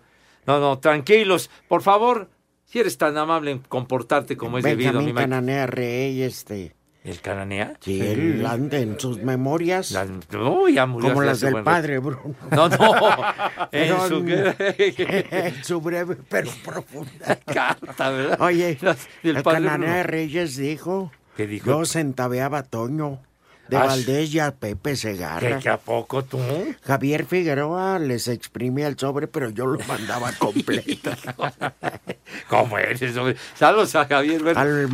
No, 0.46 0.60
no, 0.60 0.78
tranquilos. 0.78 1.50
Por 1.68 1.82
favor, 1.82 2.30
si 2.64 2.80
eres 2.80 2.96
tan 2.96 3.16
amable 3.16 3.50
en 3.50 3.58
comportarte 3.58 4.36
como 4.36 4.58
es 4.58 4.64
debido, 4.64 5.00
mi 5.00 5.06
Mike. 5.06 5.20
Cananea 5.20 5.66
Rey, 5.66 6.22
este, 6.22 6.74
¿El 7.04 7.20
cananea? 7.20 7.74
Sí, 7.80 8.00
él 8.00 8.44
anda 8.44 8.78
en 8.78 8.98
sus 9.00 9.22
memorias. 9.22 9.96
no, 10.30 10.68
ya 10.68 10.84
murió 10.84 11.10
Como 11.10 11.22
las 11.22 11.40
del 11.40 11.52
buen 11.52 11.64
padre. 11.64 11.98
Bruno. 11.98 12.34
No, 12.50 12.68
no. 12.68 12.78
En 13.72 13.96
su, 14.08 14.24
en 14.26 15.64
su 15.64 15.80
breve 15.80 16.16
pero 16.28 16.50
profunda 16.64 17.36
carta, 17.44 18.10
¿verdad? 18.10 18.40
Oye, 18.40 18.78
el 19.22 19.42
Cananea. 19.42 20.02
Reyes 20.02 20.56
dijo, 20.56 21.10
¿Qué 21.36 21.46
dijo? 21.46 21.66
yo 21.66 21.84
centaveaba 21.84 22.58
a 22.58 22.62
Toño 22.62 23.20
de 23.68 23.76
Ah, 23.76 23.84
Valdés 23.86 24.32
y 24.34 24.38
a 24.38 24.50
Pepe 24.54 24.96
Segarra. 24.96 25.56
¿Que, 25.58 25.62
que 25.62 25.68
a 25.68 25.76
poco 25.78 26.24
tú? 26.24 26.38
Javier 26.82 27.26
Figueroa 27.26 27.98
les 27.98 28.26
exprimía 28.28 28.86
el 28.88 28.98
sobre, 28.98 29.28
pero 29.28 29.50
yo 29.50 29.66
lo 29.66 29.78
mandaba 29.86 30.32
completo. 30.38 31.10
¿Cómo 32.48 32.78
eres? 32.78 33.16
hombre? 33.16 33.36
Saludos 33.54 33.94
a 33.94 34.06
Javier. 34.06 34.42
Al, 34.56 34.88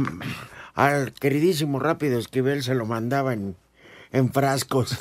al 0.75 1.13
queridísimo 1.13 1.79
Rápido 1.79 2.19
Esquivel 2.19 2.63
se 2.63 2.75
lo 2.75 2.85
mandaba 2.87 3.33
en, 3.33 3.57
en 4.13 4.33
frascos. 4.33 4.99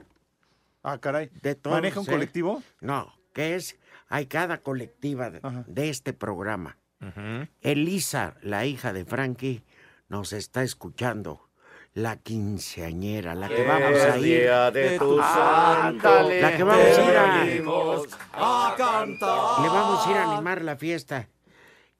Ah, 0.82 0.98
caray. 0.98 1.30
De 1.42 1.54
todos, 1.54 1.76
¿Maneja 1.76 2.00
un 2.00 2.06
¿eh? 2.06 2.12
colectivo? 2.12 2.62
No, 2.80 3.12
que 3.32 3.54
es 3.54 3.78
ahijada 4.08 4.58
colectiva 4.58 5.30
de, 5.30 5.88
este 5.88 6.12
programa. 6.12 6.78
Elisa, 7.60 8.36
la 8.42 8.64
hija 8.64 8.92
de 8.92 9.04
Frankie, 9.04 9.64
nos 10.08 10.32
está 10.32 10.62
escuchando. 10.62 11.48
La 11.94 12.16
quinceañera, 12.16 13.34
la 13.34 13.48
que 13.48 13.66
vamos 13.66 14.00
a 14.00 14.16
ir. 14.18 14.48
de 14.72 14.98
tu 14.98 15.20
Ándale. 15.20 16.40
La 16.40 16.56
que 16.56 16.62
vamos 16.62 16.84
a 16.98 17.04
ir 17.04 17.16
a- 17.16 18.68
a 18.70 18.74
cantar. 18.76 19.60
Le 19.62 19.68
vamos 19.68 20.06
a 20.06 20.10
ir 20.10 20.16
a 20.16 20.32
animar 20.32 20.62
la 20.62 20.76
fiesta. 20.76 21.28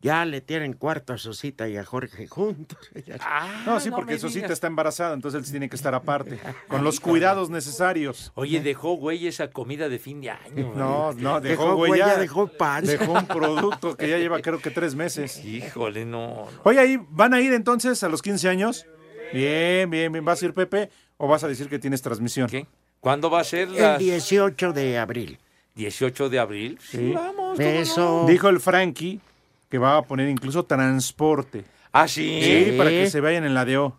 Ya 0.00 0.24
le 0.24 0.40
tienen 0.40 0.72
cuarto 0.72 1.12
a 1.12 1.18
Sosita 1.18 1.68
y 1.68 1.76
a 1.76 1.84
Jorge 1.84 2.26
juntos. 2.26 2.78
No, 3.06 3.78
sí, 3.78 3.88
Ah, 3.88 3.90
no 3.90 3.96
porque 3.96 4.14
me 4.14 4.18
Sosita 4.18 4.38
digas. 4.46 4.50
está 4.52 4.66
embarazada, 4.66 5.14
entonces 5.14 5.38
él 5.38 5.44
sí 5.44 5.50
tiene 5.52 5.68
que 5.68 5.76
estar 5.76 5.94
aparte, 5.94 6.40
con 6.68 6.82
los 6.82 6.98
cuidados 6.98 7.50
necesarios. 7.50 8.32
Oye, 8.34 8.60
dejó 8.62 8.94
güey 8.94 9.26
esa 9.28 9.50
comida 9.50 9.88
de 9.90 9.98
fin 10.00 10.20
de 10.22 10.30
año. 10.30 10.72
No, 10.74 11.12
no, 11.12 11.40
dejó, 11.40 11.64
Dejó 11.66 11.74
huella, 11.76 12.06
huella, 12.06 12.16
dejó 12.18 12.46
paz. 12.48 12.84
Dejó 12.86 13.12
un 13.12 13.26
producto 13.26 13.94
que 13.96 14.08
ya 14.08 14.16
lleva 14.18 14.40
creo 14.40 14.58
que 14.58 14.70
tres 14.70 14.94
meses. 14.94 15.44
Híjole, 15.44 16.04
no. 16.06 16.28
no. 16.28 16.48
Oye, 16.64 16.80
ahí, 16.80 16.98
¿van 17.10 17.34
a 17.34 17.40
ir 17.40 17.52
entonces 17.52 18.02
a 18.02 18.08
los 18.08 18.22
15 18.22 18.48
años? 18.48 18.86
Bien, 19.32 19.90
bien, 19.90 20.12
bien. 20.12 20.24
¿Vas 20.24 20.42
a 20.42 20.46
ir, 20.46 20.54
Pepe? 20.54 20.90
¿O 21.16 21.28
vas 21.28 21.44
a 21.44 21.48
decir 21.48 21.68
que 21.68 21.78
tienes 21.78 22.02
transmisión? 22.02 22.48
¿Qué? 22.48 22.66
¿Cuándo 23.00 23.30
va 23.30 23.40
a 23.40 23.44
ser 23.44 23.68
El 23.68 23.76
la 23.76 23.98
18 23.98 24.72
de 24.72 24.98
abril. 24.98 25.38
18 25.74 26.28
de 26.28 26.38
abril? 26.38 26.78
Sí, 26.80 27.12
vamos. 27.12 27.56
¿cómo 27.56 27.68
Eso. 27.68 28.26
Dijo 28.28 28.48
el 28.48 28.60
Frankie 28.60 29.20
que 29.68 29.78
va 29.78 29.96
a 29.96 30.02
poner 30.02 30.28
incluso 30.28 30.64
transporte. 30.64 31.64
¿Ah, 31.92 32.06
sí? 32.06 32.40
Sí, 32.42 32.74
para 32.76 32.90
que 32.90 33.08
se 33.08 33.20
vayan 33.20 33.44
en 33.44 33.54
la 33.54 33.64
DO. 33.64 33.96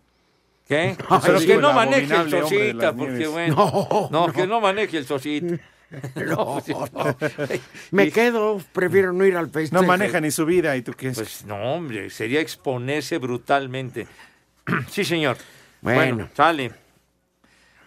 ¿Qué? 0.67 0.95
Ay, 1.09 1.19
Pero 1.25 1.39
sí, 1.39 1.47
que 1.47 1.53
el 1.53 1.61
no 1.61 1.73
maneje 1.73 2.15
el 2.15 2.29
Sosita, 2.29 2.73
las 2.73 2.93
porque 2.93 3.27
bueno. 3.27 3.55
No, 3.55 4.09
No, 4.27 4.33
que 4.33 4.47
no 4.47 4.61
maneje 4.61 4.97
el 4.97 5.05
Sosita. 5.05 5.59
No, 6.15 6.59
sí, 6.65 6.73
no. 6.73 7.15
Me 7.91 8.11
quedo, 8.11 8.59
prefiero 8.73 9.13
no 9.13 9.25
ir 9.25 9.37
al 9.37 9.51
festejo. 9.51 9.79
No 9.79 9.87
maneja 9.87 10.19
ni 10.19 10.31
su 10.31 10.43
vida, 10.43 10.75
¿y 10.75 10.81
tú 10.81 10.93
qué 10.93 11.09
es? 11.09 11.15
Pues 11.17 11.45
no, 11.45 11.55
hombre, 11.55 12.09
sería 12.09 12.39
exponerse 12.39 13.19
brutalmente. 13.19 14.07
sí, 14.89 15.03
señor. 15.03 15.37
Bueno. 15.81 16.29
sale. 16.35 16.71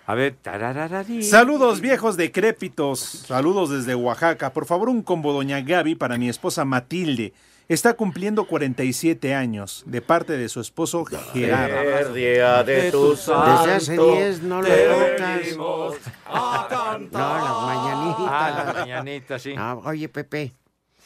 A 0.07 0.15
ver, 0.15 0.37
tararararí. 0.41 1.23
Saludos 1.25 1.81
viejos 1.81 2.17
decrépitos, 2.17 3.01
saludos 3.01 3.71
desde 3.71 3.97
Oaxaca. 3.97 4.53
Por 4.53 4.65
favor, 4.65 4.89
un 4.89 5.03
combo 5.03 5.33
Doña 5.33 5.61
Gaby 5.61 5.97
para 5.97 6.17
mi 6.17 6.29
esposa 6.29 6.65
Matilde. 6.65 7.33
Está 7.69 7.95
cumpliendo 7.95 8.45
47 8.47 9.35
años, 9.35 9.83
de 9.87 10.01
parte 10.01 10.37
de 10.37 10.49
su 10.49 10.61
esposo 10.61 11.05
Gerardo. 11.05 12.15
día 12.15 12.63
de 12.63 12.93
tu 12.93 13.11
Desde 13.17 13.33
hace 13.35 13.99
10 13.99 14.43
no 14.43 14.63
lo 14.63 14.69
tocas. 14.69 15.41
venimos 15.43 15.97
a 16.27 16.67
cantar. 16.71 17.41
No, 17.41 17.45
las 17.45 17.77
mañanitas. 17.77 18.29
Ah, 18.31 18.65
la 18.65 18.73
mañanita, 18.81 19.39
sí. 19.41 19.55
Ah, 19.59 19.77
oye, 19.83 20.09
Pepe, 20.09 20.53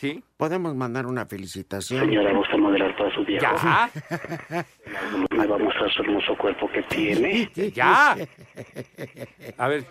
¿Sí? 0.01 0.25
¿podemos 0.39 0.75
mandar 0.75 1.07
una 1.07 1.27
felicitación? 1.27 2.01
Señora, 2.01 2.33
¿gusta 2.33 2.57
moderar 2.57 2.97
para 2.97 3.15
su 3.15 3.23
viejo? 3.23 3.45
¿Ya? 3.45 3.91
Me 5.31 5.47
va 5.47 5.57
a 5.57 5.59
mostrar 5.59 5.91
su 5.93 6.01
hermoso 6.01 6.39
cuerpo 6.39 6.71
que 6.73 6.83
tiene. 6.85 7.51
¿Ya? 7.75 8.17
A 9.59 9.69
ver, 9.69 9.85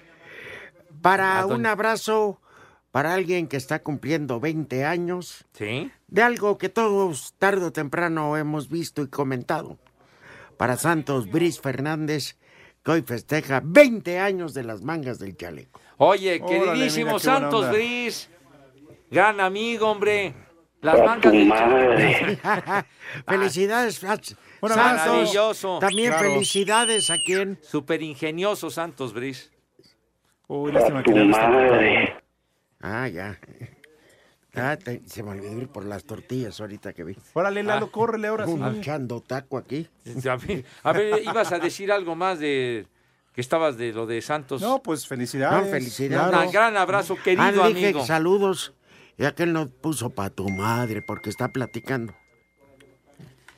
Para 0.99 1.45
un 1.45 1.63
abrazo 1.67 2.41
para 2.89 3.13
alguien 3.13 3.47
que 3.47 3.57
está 3.57 3.83
cumpliendo 3.83 4.39
20 4.39 4.83
años 4.83 5.45
¿sí? 5.53 5.91
de 6.07 6.21
algo 6.23 6.57
que 6.57 6.69
todos 6.69 7.35
tarde 7.37 7.67
o 7.67 7.71
temprano 7.71 8.35
hemos 8.35 8.67
visto 8.67 9.03
y 9.03 9.09
comentado. 9.09 9.77
Para 10.57 10.75
Santos 10.75 11.29
Bris 11.29 11.61
Fernández, 11.61 12.39
que 12.83 12.91
hoy 12.91 13.01
festeja 13.03 13.61
20 13.63 14.17
años 14.17 14.55
de 14.55 14.63
las 14.63 14.81
mangas 14.81 15.19
del 15.19 15.37
chaleco. 15.37 15.79
Oye, 15.97 16.41
Órale, 16.41 16.65
queridísimo 16.65 17.11
mira 17.11 17.19
Santos 17.19 17.65
onda. 17.65 17.77
Gran 19.11 19.39
amigo, 19.39 19.87
hombre. 19.89 20.33
Las 20.81 20.99
A 20.99 21.03
mangas 21.03 21.31
tu 21.31 21.37
del 21.37 21.47
madre. 21.47 22.39
felicidades, 23.27 23.99
Fats- 24.01 24.35
Un 24.61 24.69
Santos. 24.69 24.85
abrazo. 24.85 25.11
Maravilloso. 25.13 25.79
También 25.79 26.11
Claro. 26.11 26.29
felicidades 26.31 27.09
a 27.09 27.15
quien. 27.25 27.59
Súper 27.61 28.01
ingenioso 28.01 28.69
Santos 28.69 29.13
Bris. 29.13 29.51
Uy, 30.47 30.71
lástima 30.71 31.03
que 31.03 31.13
madre. 31.25 32.15
Ah, 32.81 33.07
ya. 33.09 33.37
Ah, 34.55 34.77
te- 34.77 35.01
se 35.05 35.21
me 35.21 35.31
olvidó 35.31 35.57
ir 35.57 35.67
por 35.67 35.85
las 35.85 36.05
tortillas 36.05 36.59
ahorita 36.61 36.93
que 36.93 37.03
vi. 37.03 37.15
Órale, 37.33 37.61
Lalo, 37.63 37.87
Ah. 37.87 37.91
córrele 37.91 38.27
ahora 38.29 38.45
sí. 38.45 38.53
Un 38.53 38.81
chando 38.81 39.21
taco 39.21 39.57
aquí. 39.57 39.87
A 40.27 40.35
ver, 40.37 40.65
a 40.83 40.91
ver, 40.93 41.23
ibas 41.23 41.51
a 41.51 41.59
decir 41.59 41.91
algo 41.91 42.15
más 42.15 42.39
de 42.39 42.87
que 43.33 43.41
estabas 43.41 43.77
de 43.77 43.91
lo 43.93 44.05
de 44.07 44.21
Santos. 44.21 44.61
No, 44.61 44.81
pues 44.81 45.07
felicidades. 45.07 45.65
No, 45.65 45.71
felicidades. 45.71 46.29
Claro. 46.29 46.47
Un 46.47 46.51
gran 46.53 46.77
abrazo, 46.77 47.15
querido 47.15 47.63
ah, 47.63 47.67
dije 47.67 47.87
amigo. 47.87 48.05
saludos. 48.05 48.73
Y 49.19 49.25
aquel 49.25 49.51
no 49.51 49.67
puso 49.67 50.09
pa' 50.09 50.29
tu 50.29 50.47
madre 50.49 51.01
porque 51.01 51.29
está 51.29 51.49
platicando. 51.49 52.13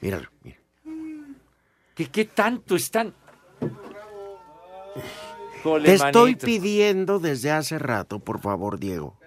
Míralo, 0.01 0.27
mira. 0.43 0.57
¿Qué, 1.93 2.07
qué 2.09 2.25
tanto 2.25 2.75
están? 2.75 3.13
Jole, 5.63 5.85
Te 5.85 5.93
estoy 5.93 6.31
manito. 6.31 6.45
pidiendo 6.47 7.19
desde 7.19 7.51
hace 7.51 7.77
rato, 7.77 8.17
por 8.19 8.41
favor, 8.41 8.79
Diego. 8.79 9.19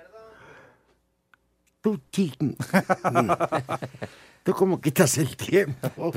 Tú, 1.81 2.01
ching. 2.11 2.57
Tú 4.43 4.53
cómo 4.55 4.81
quitas 4.81 5.17
el 5.19 5.37
tiempo. 5.37 6.13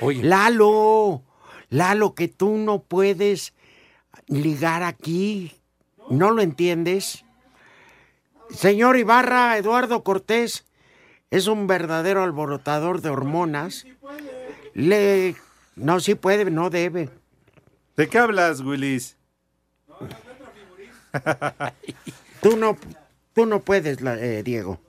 Oye, 0.00 0.24
Lalo, 0.24 1.22
Lalo, 1.68 2.14
que 2.16 2.26
tú 2.26 2.56
no 2.56 2.82
puedes 2.82 3.54
ligar 4.26 4.82
aquí. 4.82 5.52
¿No 6.08 6.32
lo 6.32 6.42
entiendes? 6.42 7.24
Señor 8.54 8.96
Ibarra, 8.96 9.56
Eduardo 9.56 10.02
Cortés 10.02 10.64
es 11.30 11.46
un 11.46 11.66
verdadero 11.66 12.22
alborotador 12.22 13.00
de 13.00 13.10
hormonas. 13.10 13.86
Le... 14.74 15.36
No, 15.76 16.00
sí 16.00 16.14
puede, 16.14 16.50
no 16.50 16.70
debe. 16.70 17.08
¿De 17.96 18.08
qué 18.08 18.18
hablas, 18.18 18.60
Willis? 18.60 19.16
Tú 22.40 22.56
no, 22.56 22.78
tú 23.34 23.44
no 23.44 23.60
puedes, 23.60 23.98
eh, 24.00 24.42
Diego. 24.42 24.80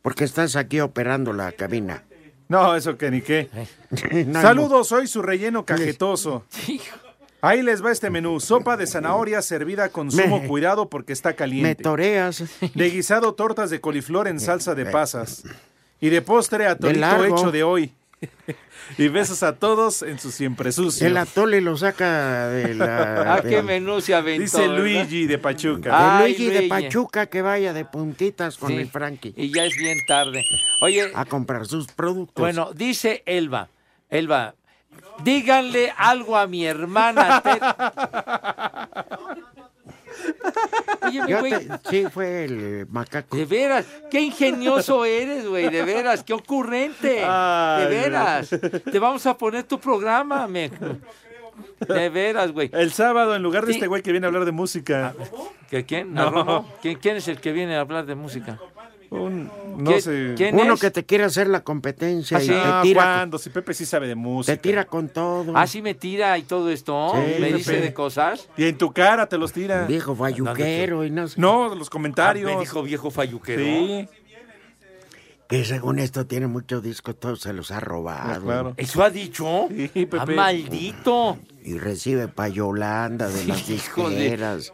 Porque 0.00 0.24
estás 0.24 0.56
aquí 0.56 0.80
operando 0.80 1.32
la 1.34 1.52
cabina. 1.52 2.04
No, 2.48 2.74
eso 2.74 2.96
que 2.96 3.10
ni 3.10 3.20
qué. 3.20 3.50
No 4.26 4.40
Saludos, 4.40 4.88
soy 4.88 5.06
su 5.06 5.20
relleno 5.22 5.66
cajetoso. 5.66 6.44
Ahí 7.44 7.60
les 7.62 7.84
va 7.84 7.90
este 7.92 8.08
menú. 8.08 8.38
Sopa 8.40 8.76
de 8.76 8.86
zanahoria 8.86 9.42
servida 9.42 9.88
con 9.88 10.10
sumo 10.10 10.40
Me- 10.40 10.46
cuidado 10.48 10.88
porque 10.88 11.12
está 11.12 11.30
Me 11.30 11.34
caliente. 11.36 11.82
toreas. 11.82 12.44
De 12.74 12.88
guisado 12.90 13.34
tortas 13.34 13.68
de 13.68 13.80
coliflor 13.80 14.28
en 14.28 14.38
salsa 14.40 14.74
de 14.76 14.86
pasas. 14.86 15.42
Y 16.00 16.08
de 16.10 16.22
postre 16.22 16.66
atolito 16.66 17.24
hecho 17.24 17.50
de 17.50 17.62
hoy. 17.64 17.92
y 18.98 19.08
besos 19.08 19.42
a 19.42 19.56
todos 19.56 20.02
en 20.02 20.20
su 20.20 20.30
siempre 20.30 20.70
sucio. 20.70 21.04
El 21.08 21.16
atole 21.16 21.60
lo 21.60 21.76
saca 21.76 22.46
de 22.48 22.74
la... 22.74 23.22
Ah, 23.34 23.40
de- 23.40 23.50
qué 23.50 23.62
menú 23.62 24.00
se 24.00 24.14
aventó. 24.14 24.42
Dice 24.42 24.60
¿verdad? 24.60 24.76
Luigi 24.78 25.26
de 25.26 25.38
Pachuca. 25.38 25.90
de 25.90 25.96
Ay, 26.24 26.36
Luigi 26.36 26.46
de. 26.50 26.68
Pachuca 26.68 27.26
que 27.26 27.42
vaya 27.42 27.72
de 27.72 27.84
puntitas 27.84 28.56
con 28.56 28.68
Sí. 28.70 28.76
el 28.76 28.88
Frankie 28.88 29.34
Y 29.36 29.52
ya 29.52 29.64
es 29.64 29.76
bien 29.76 29.98
tarde. 30.06 30.44
Oye, 30.80 31.10
a 31.14 31.24
comprar 31.24 31.66
sus 31.66 31.88
productos. 31.88 32.40
bueno, 32.40 32.70
dice 32.72 33.24
Elba. 33.26 33.68
Elba, 34.10 34.54
díganle 35.24 35.92
algo 35.96 36.36
a 36.36 36.46
mi 36.46 36.64
hermana. 36.66 37.42
Oye, 41.06 41.22
mi 41.22 41.30
Yo 41.30 41.40
güey, 41.40 41.52
te- 41.52 41.90
sí, 41.90 42.06
fue 42.12 42.44
el 42.44 42.86
macaco. 42.90 43.36
de 43.36 43.44
veras, 43.44 43.86
qué 44.10 44.20
ingenioso 44.20 45.04
eres, 45.04 45.46
güey, 45.48 45.68
de 45.68 45.82
veras, 45.82 46.22
qué 46.22 46.32
ocurrente. 46.32 47.24
Ay, 47.26 47.84
de 47.84 47.88
veras. 47.88 48.50
Te 48.90 48.98
vamos 48.98 49.24
a 49.26 49.36
poner 49.36 49.64
tu 49.64 49.78
programa, 49.80 50.46
me. 50.46 50.70
De 51.88 52.08
veras, 52.08 52.52
güey. 52.52 52.70
El 52.72 52.92
sábado, 52.92 53.34
en 53.34 53.42
lugar 53.42 53.66
de 53.66 53.72
Sí. 53.72 53.78
este 53.78 53.86
güey 53.88 54.02
que 54.02 54.12
viene 54.12 54.26
a 54.26 54.28
hablar 54.28 54.44
de 54.44 54.52
música. 54.52 55.14
¿Que 55.68 55.84
¿Quién? 55.84 56.14
No. 56.14 56.24
¿Narromo? 56.24 56.72
¿Quién, 56.80 56.98
quién 56.98 57.16
es 57.16 57.28
el 57.28 57.40
que 57.40 57.52
viene 57.52 57.76
a 57.76 57.80
hablar 57.80 58.06
de 58.06 58.14
música? 58.14 58.58
Un, 59.12 59.50
no 59.76 59.90
¿Qué- 59.90 60.00
sé. 60.00 60.34
quién 60.36 60.58
Uno 60.58 60.72
es? 60.74 60.80
que 60.80 60.90
te 60.90 61.04
quiere 61.04 61.24
hacer 61.24 61.46
la 61.46 61.62
competencia 61.62 62.42
y 62.42 62.48
Ah, 62.50 62.80
te 62.82 62.88
tira, 62.88 63.02
¿cuándo? 63.02 63.36
Si 63.38 63.50
Pepe 63.50 63.74
sí 63.74 63.84
sabe 63.84 64.08
de 64.08 64.14
música. 64.14 64.56
te 64.56 64.62
tira 64.62 64.86
con 64.86 65.08
todo. 65.10 65.52
Ah, 65.54 65.66
sí 65.66 65.82
me 65.82 65.92
tira 65.94 66.38
y 66.38 66.42
todo 66.44 66.70
esto. 66.70 67.12
Sí, 67.14 67.40
me 67.40 67.52
dice 67.52 67.72
Pepe. 67.72 67.84
de 67.84 67.92
cosas. 67.94 68.48
Y 68.56 68.64
en 68.64 68.78
tu 68.78 68.90
cara 68.92 69.26
te 69.28 69.36
los 69.36 69.52
tira. 69.52 69.86
Viejo 69.86 70.16
falluquero 70.16 71.04
y 71.04 71.10
no 71.10 71.28
sé. 71.28 71.38
No, 71.40 71.74
los 71.74 71.88
Ah, 71.88 71.90
comentarios. 71.90 72.50
me 72.50 72.58
dijo 72.58 72.82
viejo 72.82 73.10
falluquero. 73.10 73.62
Sí, 73.62 74.08
Que 75.48 75.66
según 75.66 75.98
esto 75.98 76.24
tiene 76.26 76.46
muchos 76.46 76.82
discos, 76.82 77.20
todos 77.20 77.40
se 77.42 77.52
los 77.52 77.70
ha 77.70 77.80
robado. 77.80 78.42
claro. 78.42 78.74
¿Eso 78.78 79.02
ha 79.02 79.10
dicho? 79.10 79.68
Sí, 79.68 79.90
Ah, 79.94 80.24
Pepe. 80.24 80.34
maldito. 80.34 81.36
Y 81.62 81.76
recibe 81.78 82.28
payolanda 82.28 83.28
de 83.28 83.44
las 83.44 83.68
Hijo 83.68 84.08
de- 84.08 84.16
disqueras. 84.16 84.72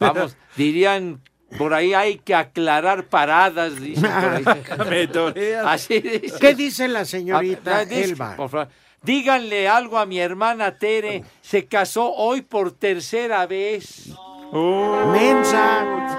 Vamos, 0.00 0.36
dirían, 0.56 1.20
por 1.58 1.72
ahí 1.74 1.94
hay 1.94 2.18
que 2.18 2.34
aclarar 2.34 3.04
paradas, 3.04 3.80
dicen 3.80 4.10
por 4.10 4.88
ahí. 4.90 5.08
Me. 5.34 5.54
Así 5.56 6.00
dice. 6.00 6.38
¿Qué 6.40 6.54
dice 6.54 6.88
la 6.88 7.04
señorita 7.04 7.78
Ah, 7.78 7.84
dice, 7.84 8.04
Elba? 8.04 8.36
por 8.36 8.50
favor, 8.50 8.68
Díganle 9.02 9.68
algo 9.68 9.98
a 9.98 10.06
mi 10.06 10.18
hermana 10.18 10.76
Tere. 10.78 11.22
Se 11.40 11.66
casó 11.66 12.12
hoy 12.12 12.42
por 12.42 12.72
tercera 12.72 13.46
vez. 13.46 14.10
Oh. 14.52 15.12
¡Mensa! 15.12 16.18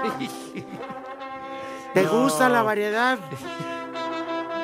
¿Te 1.92 2.02
gusta 2.04 2.48
la 2.48 2.62
variedad? 2.62 3.18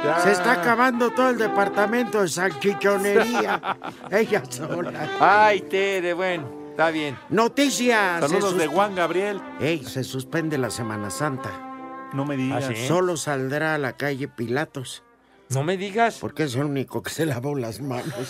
Ya. 0.05 0.21
Se 0.21 0.33
está 0.33 0.53
acabando 0.53 1.11
todo 1.11 1.31
el 1.31 1.39
departamento 1.39 2.23
de 2.23 2.29
salchichonería. 2.29 3.61
Ella 4.11 4.43
sola. 4.49 5.09
Ay, 5.21 5.61
Tere, 5.63 6.13
bueno, 6.15 6.64
está 6.75 6.91
bien. 6.91 7.17
Noticias. 7.29 8.21
Saludos 8.29 8.59
de 8.59 8.67
Juan 8.67 8.97
Gabriel. 8.97 9.41
Ey, 9.61 9.85
se 9.85 10.03
suspende 10.03 10.59
la 10.59 10.71
Semana 10.71 11.09
Santa. 11.09 12.11
No 12.13 12.25
me 12.25 12.37
digas. 12.37 12.65
¿Ah, 12.65 12.73
sí? 12.75 12.89
Solo 12.89 13.17
saldrá 13.17 13.77
a 13.77 13.79
la 13.79 13.97
calle 13.97 14.27
Pilatos. 14.27 15.05
No 15.51 15.63
me 15.63 15.77
digas. 15.77 16.19
Porque 16.21 16.45
es 16.45 16.57
el 16.57 16.65
único 16.65 17.01
que 17.01 17.11
se 17.11 17.27
lavó 17.27 17.55
las 17.55 17.81
manos. 17.81 18.13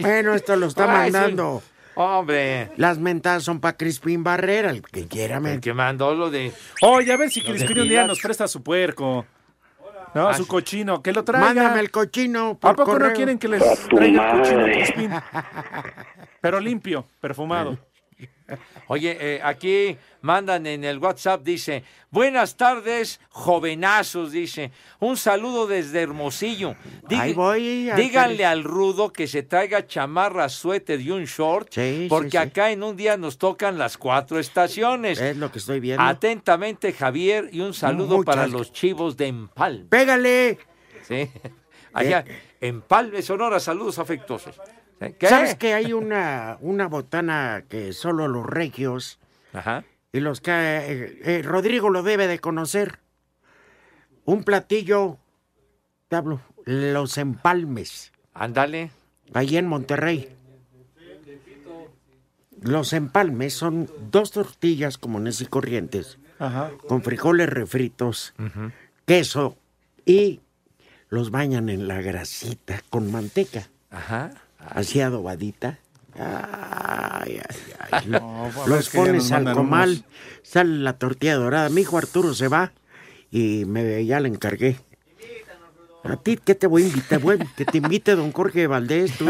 bueno, 0.00 0.34
esto 0.34 0.56
lo 0.56 0.66
está 0.66 0.84
Ay, 0.84 1.10
mandando. 1.10 1.62
Hombre, 1.94 2.70
Las 2.76 2.98
mentadas 2.98 3.42
son 3.42 3.60
para 3.60 3.76
Crispín 3.76 4.22
Barrera, 4.22 4.70
el 4.70 4.82
que 4.82 5.06
quiera. 5.06 5.38
el 5.38 5.60
que 5.60 5.74
mandó 5.74 6.14
lo 6.14 6.30
de... 6.30 6.52
Oye, 6.82 7.12
a 7.12 7.16
ver 7.16 7.30
si 7.30 7.42
Crispín 7.42 7.80
un 7.80 7.88
día 7.88 8.06
nos 8.06 8.20
presta 8.20 8.48
su 8.48 8.62
puerco. 8.62 9.26
No, 10.14 10.28
Ah, 10.28 10.34
su 10.34 10.46
cochino. 10.46 11.02
Que 11.02 11.12
lo 11.12 11.24
traiga. 11.24 11.46
Mándame 11.46 11.80
el 11.80 11.90
cochino 11.90 12.58
por 12.58 12.70
¿A 12.72 12.74
poco 12.74 12.92
correo. 12.92 13.08
no 13.10 13.14
quieren 13.14 13.38
que 13.38 13.48
les 13.48 13.62
traiga 13.88 14.32
el 14.42 14.86
cochino? 14.86 15.22
Pero 16.40 16.58
limpio, 16.60 17.06
perfumado. 17.20 17.78
Oye, 18.88 19.16
eh, 19.20 19.40
aquí 19.42 19.96
mandan 20.22 20.66
en 20.66 20.84
el 20.84 20.98
WhatsApp, 20.98 21.42
dice, 21.42 21.84
buenas 22.10 22.56
tardes, 22.56 23.20
jovenazos, 23.30 24.32
dice, 24.32 24.70
un 24.98 25.16
saludo 25.16 25.66
desde 25.66 26.02
Hermosillo. 26.02 26.74
Ahí 27.08 27.32
voy, 27.32 27.90
díganle 27.96 28.44
al 28.44 28.64
rudo 28.64 29.12
que 29.12 29.26
se 29.26 29.42
traiga 29.42 29.86
chamarra, 29.86 30.48
suéter 30.48 31.00
y 31.00 31.10
un 31.10 31.24
short, 31.24 31.68
Sí, 31.72 32.06
porque 32.08 32.32
sí. 32.32 32.36
acá 32.36 32.70
en 32.70 32.82
un 32.82 32.96
día 32.96 33.16
nos 33.16 33.38
tocan 33.38 33.78
las 33.78 33.96
cuatro 33.96 34.38
estaciones. 34.38 35.20
Es 35.20 35.36
lo 35.36 35.50
que 35.52 35.58
estoy 35.58 35.80
viendo. 35.80 36.02
Atentamente, 36.02 36.92
Javier, 36.92 37.48
y 37.52 37.60
un 37.60 37.74
saludo 37.74 38.18
Muchas 38.18 38.26
para 38.36 38.46
los 38.46 38.72
chivos 38.72 39.16
de 39.16 39.28
Empalme. 39.28 39.84
¡Pégale! 39.86 40.58
¿sí? 41.06 41.30
Allá, 41.92 42.24
Empalme, 42.60 43.22
Sonora, 43.22 43.58
saludos 43.58 43.98
afectuosos. 43.98 44.60
¿Qué? 45.00 45.26
¿Sabes 45.28 45.54
que 45.54 45.72
hay 45.74 45.92
una, 45.94 46.58
una 46.60 46.86
botana 46.86 47.64
que 47.68 47.92
solo 47.94 48.28
los 48.28 48.44
regios 48.46 49.18
Ajá. 49.54 49.84
y 50.12 50.20
los 50.20 50.40
que 50.42 50.50
eh, 50.52 51.20
eh, 51.24 51.42
Rodrigo 51.42 51.88
lo 51.90 52.02
debe 52.02 52.26
de 52.26 52.38
conocer? 52.38 52.98
Un 54.26 54.44
platillo, 54.44 55.16
te 56.08 56.16
hablo, 56.16 56.40
los 56.66 57.16
empalmes, 57.18 58.12
Ándale. 58.34 58.90
allí 59.32 59.56
en 59.56 59.66
Monterrey. 59.66 60.36
Los 62.60 62.92
empalmes 62.92 63.54
son 63.54 63.90
dos 64.10 64.32
tortillas 64.32 64.98
comunes 64.98 65.40
y 65.40 65.46
corrientes 65.46 66.18
Ajá. 66.38 66.70
con 66.86 67.02
frijoles 67.02 67.48
refritos, 67.48 68.34
queso 69.06 69.56
y 70.04 70.40
los 71.08 71.30
bañan 71.30 71.70
en 71.70 71.88
la 71.88 72.02
grasita 72.02 72.82
con 72.90 73.10
manteca, 73.10 73.66
Ajá. 73.90 74.30
Así 74.68 75.00
adobadita. 75.00 75.78
Ay, 76.14 77.40
ay, 77.48 77.56
ay. 77.90 78.06
No, 78.08 78.50
ver, 78.56 78.68
los 78.68 78.88
pones 78.90 79.32
al 79.32 79.52
comal, 79.52 79.90
unos. 79.90 80.04
sale 80.42 80.78
la 80.78 80.98
tortilla 80.98 81.34
dorada. 81.36 81.68
Mi 81.68 81.82
hijo 81.82 81.98
Arturo 81.98 82.34
se 82.34 82.48
va 82.48 82.72
y 83.30 83.64
me, 83.64 84.04
ya 84.04 84.20
le 84.20 84.28
encargué. 84.28 84.76
¿A 86.02 86.16
ti 86.16 86.38
qué 86.38 86.54
te 86.54 86.66
voy 86.66 86.84
a 86.84 86.86
invitar? 86.86 87.18
Bueno, 87.20 87.46
que 87.56 87.64
te 87.64 87.78
invite 87.78 88.14
don 88.14 88.32
Jorge 88.32 88.66
Valdés, 88.66 89.16
tú. 89.18 89.26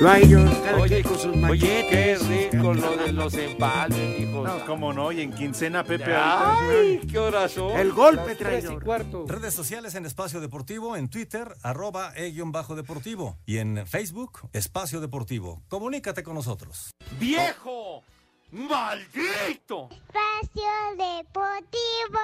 Yo 0.00 0.08
a 0.08 0.18
ellos, 0.18 0.50
cada 0.64 0.78
Oye, 0.78 1.02
con 1.02 1.18
sus 1.18 1.36
Oye, 1.36 1.86
qué 1.88 2.16
rico 2.50 2.74
lo 2.74 2.96
de 2.96 3.12
los 3.12 3.34
empalmes, 3.34 4.20
hijo. 4.20 4.42
No, 4.44 4.64
cómo 4.66 4.92
no. 4.92 5.12
Y 5.12 5.20
en 5.20 5.32
quincena, 5.32 5.84
Pepe. 5.84 6.14
Ay, 6.16 7.00
qué 7.08 7.18
horas 7.18 7.52
son. 7.52 7.78
El 7.78 7.92
golpe 7.92 8.34
Tres 8.34 8.64
y 8.64 8.66
traidor. 8.66 8.84
cuarto. 8.84 9.24
Redes 9.28 9.54
sociales 9.54 9.94
en 9.94 10.06
Espacio 10.06 10.40
Deportivo, 10.40 10.96
en 10.96 11.08
Twitter, 11.08 11.54
arroba 11.62 12.12
e-deportivo. 12.16 13.36
Y 13.46 13.58
en 13.58 13.86
Facebook, 13.86 14.48
Espacio 14.52 15.00
Deportivo. 15.00 15.62
Comunícate 15.68 16.22
con 16.22 16.34
nosotros. 16.34 16.90
¡Viejo! 17.20 18.02
¡Maldito! 18.50 19.88
Espacio 19.90 20.72
Deportivo. 20.96 22.18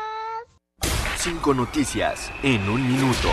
Cinco 1.29 1.53
noticias 1.53 2.33
en 2.43 2.67
un 2.71 2.89
minuto. 2.89 3.29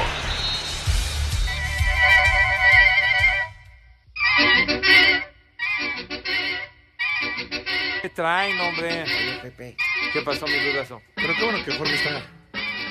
¿Qué 8.01 8.09
traen, 8.09 8.59
hombre? 8.59 9.05
Pepe. 9.41 9.77
¿Qué 10.11 10.21
pasó, 10.23 10.45
mi 10.45 10.59
dudazo? 10.59 11.01
Pero 11.15 11.35
qué 11.35 11.43
bueno 11.45 11.63
que 11.63 11.71
Jorge 11.77 11.95
está. 11.95 12.21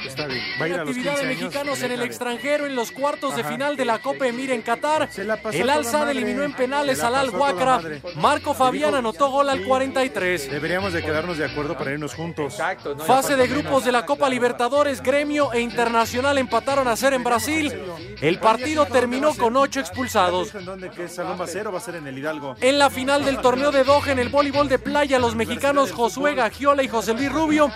Está 0.05 0.27
bien. 0.27 0.43
Va 0.61 0.65
a 0.65 0.69
ir 0.69 0.75
a 0.75 0.79
los 0.79 0.89
actividad 0.89 1.13
15 1.13 1.27
de 1.27 1.33
años. 1.33 1.43
mexicanos 1.43 1.83
en 1.83 1.93
el 1.93 2.03
extranjero 2.03 2.67
en 2.67 2.75
los 2.75 2.93
cuartos 2.93 3.37
de 3.37 3.45
final 3.45 3.77
de 3.77 3.85
la 3.85 3.99
Copa 3.99 4.27
Emir 4.27 4.51
en 4.51 4.63
Qatar. 4.63 5.09
El 5.17 5.27
toda 5.27 5.75
Al 5.75 5.85
Sadd 5.85 6.01
madre. 6.01 6.13
eliminó 6.13 6.43
en 6.43 6.53
penales 6.53 7.03
al 7.03 7.15
Al 7.15 7.31
Wakra. 7.31 7.81
Marco 8.17 8.55
Fabián 8.55 8.95
anotó 8.95 9.31
gol 9.31 9.49
al 9.49 9.65
43. 9.65 10.51
Deberíamos 10.51 10.93
de 10.93 11.03
quedarnos 11.03 11.39
de 11.39 11.45
acuerdo 11.45 11.77
para 11.77 11.93
irnos 11.93 12.15
juntos. 12.15 12.55
Exacto, 12.55 12.95
¿no? 12.95 13.05
Fase 13.05 13.37
de 13.37 13.47
grupos 13.47 13.85
de 13.85 13.93
la 13.93 14.05
Copa 14.07 14.29
Libertadores, 14.29 15.03
Gremio 15.03 15.53
e 15.53 15.61
Internacional 15.61 16.39
empataron 16.39 16.87
a 16.89 16.97
cero 16.97 17.17
en 17.17 17.25
Brasil. 17.25 17.73
El 18.21 18.39
partido 18.39 18.87
terminó 18.87 19.35
con 19.35 19.57
ocho 19.57 19.81
expulsados. 19.81 20.55
¿En 20.55 20.65
dónde? 20.65 20.91
¿Qué 20.91 21.09
salón 21.09 21.39
va 21.41 21.45
a 21.45 21.49
ser 21.49 21.67
o 21.67 21.73
va 21.73 21.79
a 21.79 21.83
ser 21.83 21.97
en 21.97 22.07
el 22.07 22.19
Hidalgo? 22.19 22.57
En 22.61 22.79
la 22.79 22.91
final 22.91 23.25
del 23.25 23.39
torneo 23.39 23.71
de 23.73 23.85
Doha 23.85 24.13
en 24.13 24.19
el 24.19 24.29
voleibol 24.29 24.69
de 24.69 24.79
playa, 24.79 25.19
los 25.19 25.35
mexicanos 25.35 25.93
Josué 25.93 26.35
Gagiola 26.35 26.83
y 26.83 26.89
José 26.89 27.15
Luis 27.15 27.33
Rubio 27.33 27.71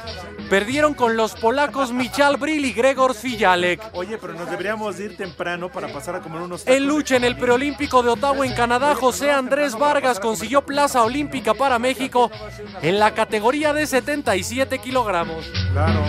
Perdieron 0.49 0.95
con 0.95 1.15
los 1.15 1.35
polacos 1.35 1.93
Michal 2.19 2.37
Bril 2.37 2.65
y 2.65 2.73
Gregor 2.73 3.15
Fijalek. 3.15 3.81
Oye, 3.93 4.19
pero 4.19 4.33
nos 4.33 4.51
deberíamos 4.51 4.99
ir 4.99 5.17
temprano 5.17 5.71
para 5.71 5.87
pasar 5.87 6.17
a 6.17 6.21
comer 6.21 6.41
unos 6.43 6.67
En 6.67 6.85
lucha 6.85 7.15
en 7.15 7.23
el 7.23 7.37
preolímpico 7.37 8.03
de 8.03 8.09
Ottawa 8.09 8.45
en 8.45 8.55
Canadá, 8.55 8.97
José 8.97 9.31
Andrés 9.31 9.79
Vargas 9.79 10.19
consiguió 10.19 10.67
plaza 10.67 11.05
olímpica 11.05 11.55
para 11.55 11.79
México 11.79 12.29
en 12.83 12.99
la 12.99 13.15
categoría 13.15 13.73
de 13.73 13.87
77 13.87 14.81
kilogramos. 14.81 15.47
Claro, 15.71 16.03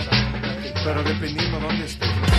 pero 0.84 1.04
dependiendo 1.04 1.60
dónde 1.60 1.84
estés. 1.84 2.29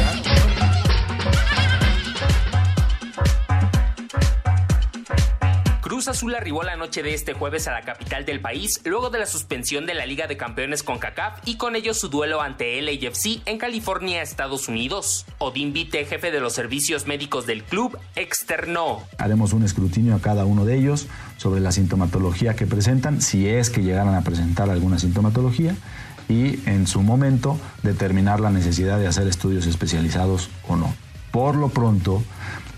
Cruz 5.91 6.07
Azul 6.07 6.33
arribó 6.35 6.63
la 6.63 6.77
noche 6.77 7.03
de 7.03 7.13
este 7.13 7.33
jueves 7.33 7.67
a 7.67 7.73
la 7.73 7.81
capital 7.81 8.25
del 8.25 8.39
país 8.39 8.79
luego 8.85 9.09
de 9.09 9.19
la 9.19 9.25
suspensión 9.25 9.85
de 9.85 9.93
la 9.93 10.05
Liga 10.05 10.25
de 10.25 10.37
Campeones 10.37 10.83
con 10.83 10.99
CACAF 10.99 11.39
y 11.43 11.57
con 11.57 11.75
ello 11.75 11.93
su 11.93 12.07
duelo 12.07 12.41
ante 12.41 12.81
LAFC 12.81 13.41
en 13.45 13.57
California, 13.57 14.21
Estados 14.21 14.69
Unidos. 14.69 15.25
Odín 15.37 15.73
Vite, 15.73 16.05
jefe 16.05 16.31
de 16.31 16.39
los 16.39 16.53
servicios 16.53 17.07
médicos 17.07 17.45
del 17.45 17.65
club, 17.65 17.99
externó. 18.15 19.01
Haremos 19.17 19.51
un 19.51 19.63
escrutinio 19.63 20.15
a 20.15 20.21
cada 20.21 20.45
uno 20.45 20.63
de 20.63 20.77
ellos 20.77 21.07
sobre 21.35 21.59
la 21.59 21.73
sintomatología 21.73 22.55
que 22.55 22.67
presentan, 22.67 23.21
si 23.21 23.49
es 23.49 23.69
que 23.69 23.83
llegaran 23.83 24.15
a 24.15 24.21
presentar 24.21 24.69
alguna 24.69 24.97
sintomatología, 24.97 25.75
y 26.29 26.65
en 26.69 26.87
su 26.87 27.01
momento 27.01 27.59
determinar 27.83 28.39
la 28.39 28.51
necesidad 28.51 28.97
de 28.97 29.07
hacer 29.07 29.27
estudios 29.27 29.65
especializados 29.65 30.49
o 30.69 30.77
no. 30.77 30.95
Por 31.31 31.55
lo 31.55 31.67
pronto, 31.67 32.23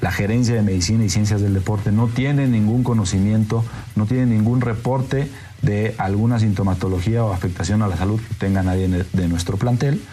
la 0.03 0.11
Gerencia 0.11 0.53
de 0.53 0.61
Medicina 0.61 1.05
y 1.05 1.09
Ciencias 1.09 1.39
del 1.39 1.53
Deporte 1.53 1.93
no 1.93 2.09
tiene 2.09 2.45
ningún 2.45 2.83
conocimiento, 2.83 3.63
no 3.95 4.05
tiene 4.05 4.25
ningún 4.25 4.59
reporte 4.59 5.29
de 5.61 5.95
alguna 5.97 6.39
sintomatología 6.39 7.23
o 7.23 7.31
afectación 7.31 7.81
a 7.81 7.87
la 7.87 7.95
salud 7.95 8.19
que 8.19 8.33
tenga 8.33 8.63
nadie 8.63 8.89
de 8.89 9.27
nuestro 9.29 9.55
plantel, 9.55 10.03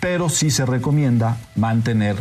pero 0.00 0.28
sí 0.28 0.50
se 0.50 0.66
recomienda 0.66 1.38
mantener 1.56 2.16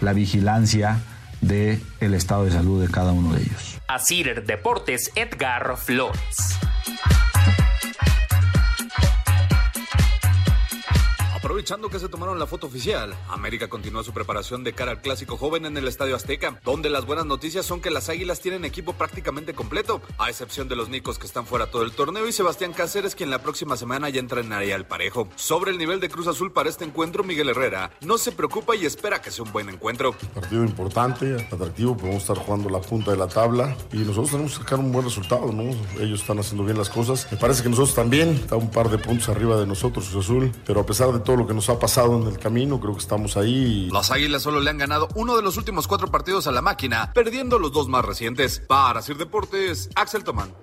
la 0.00 0.14
vigilancia 0.14 1.00
del 1.42 1.82
el 2.00 2.14
estado 2.14 2.46
de 2.46 2.52
salud 2.52 2.80
de 2.80 2.90
cada 2.90 3.12
uno 3.12 3.34
de 3.34 3.42
ellos. 3.42 3.78
Asir 3.86 4.46
Deportes, 4.46 5.12
Edgar 5.16 5.76
Flores. 5.76 6.58
Aprovechando 11.54 11.88
que 11.88 12.00
se 12.00 12.08
tomaron 12.08 12.40
la 12.40 12.48
foto 12.48 12.66
oficial, 12.66 13.14
América 13.28 13.68
continúa 13.68 14.02
su 14.02 14.12
preparación 14.12 14.64
de 14.64 14.72
cara 14.72 14.90
al 14.90 15.00
clásico 15.00 15.36
joven 15.36 15.66
en 15.66 15.76
el 15.76 15.86
Estadio 15.86 16.16
Azteca, 16.16 16.58
donde 16.64 16.90
las 16.90 17.06
buenas 17.06 17.26
noticias 17.26 17.64
son 17.64 17.80
que 17.80 17.92
las 17.92 18.08
Águilas 18.08 18.40
tienen 18.40 18.64
equipo 18.64 18.94
prácticamente 18.94 19.54
completo, 19.54 20.02
a 20.18 20.28
excepción 20.28 20.66
de 20.66 20.74
los 20.74 20.88
Nicos 20.88 21.16
que 21.16 21.26
están 21.26 21.46
fuera 21.46 21.70
todo 21.70 21.84
el 21.84 21.92
torneo 21.92 22.26
y 22.26 22.32
Sebastián 22.32 22.72
Cáceres 22.72 23.14
quien 23.14 23.30
la 23.30 23.40
próxima 23.40 23.76
semana 23.76 24.08
ya 24.08 24.18
entrenaría 24.18 24.74
al 24.74 24.88
parejo. 24.88 25.28
Sobre 25.36 25.70
el 25.70 25.78
nivel 25.78 26.00
de 26.00 26.08
Cruz 26.08 26.26
Azul 26.26 26.50
para 26.50 26.68
este 26.68 26.84
encuentro, 26.84 27.22
Miguel 27.22 27.50
Herrera 27.50 27.92
no 28.00 28.18
se 28.18 28.32
preocupa 28.32 28.74
y 28.74 28.84
espera 28.84 29.22
que 29.22 29.30
sea 29.30 29.44
un 29.44 29.52
buen 29.52 29.68
encuentro. 29.68 30.12
Partido 30.34 30.64
importante, 30.64 31.36
atractivo, 31.52 31.96
podemos 31.96 32.22
estar 32.22 32.36
jugando 32.36 32.68
la 32.68 32.80
punta 32.80 33.12
de 33.12 33.16
la 33.16 33.28
tabla 33.28 33.76
y 33.92 33.98
nosotros 33.98 34.32
tenemos 34.32 34.58
que 34.58 34.64
sacar 34.64 34.80
un 34.80 34.90
buen 34.90 35.04
resultado, 35.04 35.52
¿no? 35.52 35.70
Ellos 36.00 36.22
están 36.22 36.40
haciendo 36.40 36.64
bien 36.64 36.78
las 36.78 36.90
cosas. 36.90 37.28
Me 37.30 37.38
parece 37.38 37.62
que 37.62 37.68
nosotros 37.68 37.94
también, 37.94 38.30
está 38.30 38.56
un 38.56 38.72
par 38.72 38.90
de 38.90 38.98
puntos 38.98 39.28
arriba 39.28 39.56
de 39.56 39.68
nosotros, 39.68 40.08
Cruz 40.08 40.24
Azul, 40.24 40.52
pero 40.66 40.80
a 40.80 40.84
pesar 40.86 41.12
de 41.12 41.20
todo 41.20 41.36
lo 41.36 41.43
que 41.46 41.54
nos 41.54 41.68
ha 41.68 41.78
pasado 41.78 42.16
en 42.16 42.26
el 42.26 42.38
camino, 42.38 42.80
creo 42.80 42.92
que 42.94 43.00
estamos 43.00 43.36
ahí. 43.36 43.88
Las 43.92 44.10
Águilas 44.10 44.42
solo 44.42 44.60
le 44.60 44.70
han 44.70 44.78
ganado 44.78 45.08
uno 45.14 45.36
de 45.36 45.42
los 45.42 45.56
últimos 45.56 45.86
cuatro 45.86 46.08
partidos 46.08 46.46
a 46.46 46.52
la 46.52 46.62
máquina, 46.62 47.12
perdiendo 47.12 47.58
los 47.58 47.72
dos 47.72 47.88
más 47.88 48.04
recientes. 48.04 48.62
Para 48.66 49.02
Sir 49.02 49.16
Deportes, 49.16 49.90
Axel 49.94 50.24
Tomán. 50.24 50.54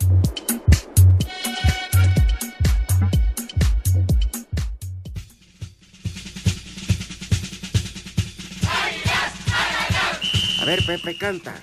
A 10.61 10.65
ver, 10.65 10.85
Pepe, 10.85 11.17
canta. 11.17 11.55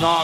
No, 0.00 0.18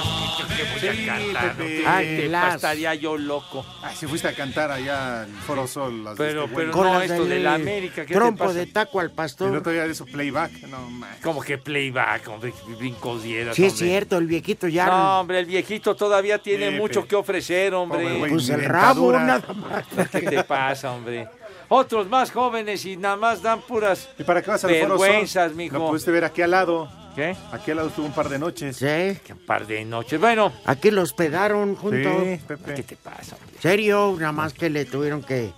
que 0.57 0.63
voy 0.65 0.89
a 0.89 0.93
Sí, 0.95 1.07
cantar. 1.07 1.57
Pepe. 1.57 1.85
Ay, 1.87 2.07
te 2.17 2.29
Las- 2.29 2.57
estaría 2.57 2.95
yo 2.97 3.17
loco. 3.17 3.65
Ay, 3.83 3.95
si 3.97 4.07
fuiste 4.07 4.29
a 4.29 4.35
cantar 4.35 4.71
allá 4.71 5.23
al 5.23 5.29
Foro 5.47 5.67
Sol. 5.67 6.05
Las 6.05 6.17
de 6.19 6.25
Pero- 6.25 6.45
este 6.45 6.57
pero 6.57 6.73
no, 6.73 7.01
esto 7.01 7.25
de 7.25 7.39
la 7.39 7.55
América, 7.55 8.03
¿qué 8.03 8.09
te 8.09 8.15
Trompo 8.15 8.45
pasa? 8.47 8.59
de 8.59 8.67
taco 8.67 9.01
al 9.01 9.07
El 9.07 9.13
pastor. 9.13 9.57
otro 9.57 9.73
día 9.73 9.85
de 9.85 9.93
eso, 9.93 10.05
playback. 10.07 10.53
No, 10.65 10.91
man. 10.91 11.11
Como 11.23 11.41
que 11.41 11.57
playback, 11.57 12.29
hombre, 12.29 12.53
brincos 12.79 13.23
dieras, 13.23 13.57
Sí, 13.57 13.65
es 13.65 13.73
hombre. 13.75 13.89
cierto, 13.89 14.19
el 14.19 14.27
viejito 14.27 14.69
ya. 14.69 14.87
No, 14.87 15.21
hombre, 15.21 15.39
el 15.39 15.47
viejito 15.47 15.95
todavía 15.95 16.39
tiene 16.39 16.67
Pepe. 16.67 16.79
mucho 16.79 17.07
que 17.07 17.17
ofrecer, 17.17 17.73
hombre. 17.75 18.01
Pobre 18.03 18.19
güey, 18.19 18.31
pues 18.33 18.49
el 18.51 18.65
rabo, 18.65 19.13
nada 19.13 19.43
más. 19.55 19.85
¿Qué 20.11 20.21
te 20.23 20.45
pasa, 20.45 20.91
hombre? 20.93 21.29
Otros 21.69 22.09
más 22.09 22.33
jóvenes 22.33 22.85
y 22.85 22.97
nada 22.97 23.17
más 23.17 23.41
dan 23.43 23.61
puras 23.61 24.09
¿Y 24.19 24.25
para 24.25 24.43
qué 24.43 24.51
vas 24.51 24.65
al 24.65 24.75
Foro 24.75 24.99
Sol? 24.99 25.07
vergüenzas, 25.07 25.55
mijo. 25.55 25.79
Lo 25.79 25.87
pudiste 25.89 26.11
ver 26.11 26.25
aquí 26.25 26.43
al 26.43 26.51
lado. 26.51 26.91
¿Qué? 27.15 27.37
Aquí 27.53 27.71
al 27.73 27.79
lado 27.79 27.89
estuvo 27.89 28.07
un 28.07 28.13
par 28.13 28.29
de 28.29 28.39
noches. 28.39 28.77
Sí, 28.77 29.19
Un 29.33 29.39
par 29.47 29.67
de 29.67 29.85
noches. 29.85 30.21
Bueno, 30.21 30.53
aquí 30.65 30.91
lo 30.91 31.03
hospedaron 31.03 31.75
juntos. 31.77 32.13
Sí, 32.25 32.41
Pepe. 32.47 32.75
¿qué 32.75 32.83
te 32.83 32.97
pasa, 32.97 33.37
hombre? 33.37 33.57
Serio, 33.61 34.17
nada 34.19 34.33
más 34.33 34.53
que 34.55 34.71
le 34.71 34.85
tuvieron 34.85 35.23
que 35.23 35.53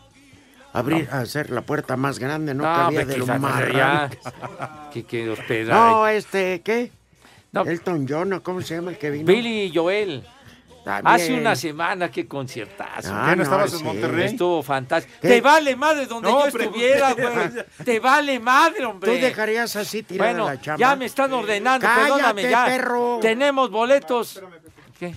abrir, 0.73 1.09
hacer 1.13 1.51
la 1.51 1.61
puerta 1.63 1.97
más 1.97 2.19
grande, 2.19 2.55
no, 2.55 2.65
cabía 2.65 2.87
hombre, 3.01 3.05
de 3.05 3.13
que 3.15 3.19
lo 3.21 3.27
sa- 3.27 3.39
más 3.39 3.73
ya. 3.73 4.11
Que, 4.93 5.05
que 5.05 5.29
hospedar. 5.29 5.75
No, 5.77 6.07
este, 6.09 6.63
¿qué? 6.63 6.91
No. 7.53 7.65
Elton 7.65 8.07
John, 8.09 8.31
¿no? 8.31 8.43
¿cómo 8.43 8.63
se 8.63 8.77
llama 8.77 8.93
el 8.93 8.99
que 8.99 9.11
vino? 9.11 9.27
Billy 9.27 9.65
y 9.65 9.75
Joel. 9.77 10.25
También. 10.85 11.15
Hace 11.15 11.35
una 11.35 11.55
semana, 11.55 12.11
qué 12.11 12.27
conciertazo. 12.27 13.11
Ah, 13.13 13.27
¿Qué, 13.27 13.31
no 13.31 13.37
no, 13.37 13.43
estabas 13.45 13.71
sí. 13.71 13.77
en 13.79 13.85
Monterrey? 13.85 14.27
Estuvo 14.27 14.63
fantástico. 14.63 15.17
¿Qué? 15.23 15.29
Te 15.29 15.41
vale 15.41 15.77
madre 15.77 16.07
donde 16.07 16.29
No, 16.29 16.41
yo 16.41 16.47
estuviera, 16.59 17.13
güey. 17.13 17.65
Te 17.85 18.01
vale 18.01 18.41
madre, 18.41 18.81
¿Tú 18.81 18.89
hombre. 18.91 19.19
dejarías 19.19 19.77
así 19.77 20.03
tirada 20.03 20.33
Bueno, 20.33 20.47
la 20.47 20.61
chamba? 20.61 20.79
ya 20.81 20.97
me 20.97 21.05
están 21.05 21.33
ordenando, 21.33 21.87
Cállate, 21.87 22.03
perdóname 22.11 22.43
ya. 22.51 22.65
perro. 22.65 23.19
Tenemos 23.23 23.71
boletos. 23.71 24.43
¿Qué? 24.99 25.15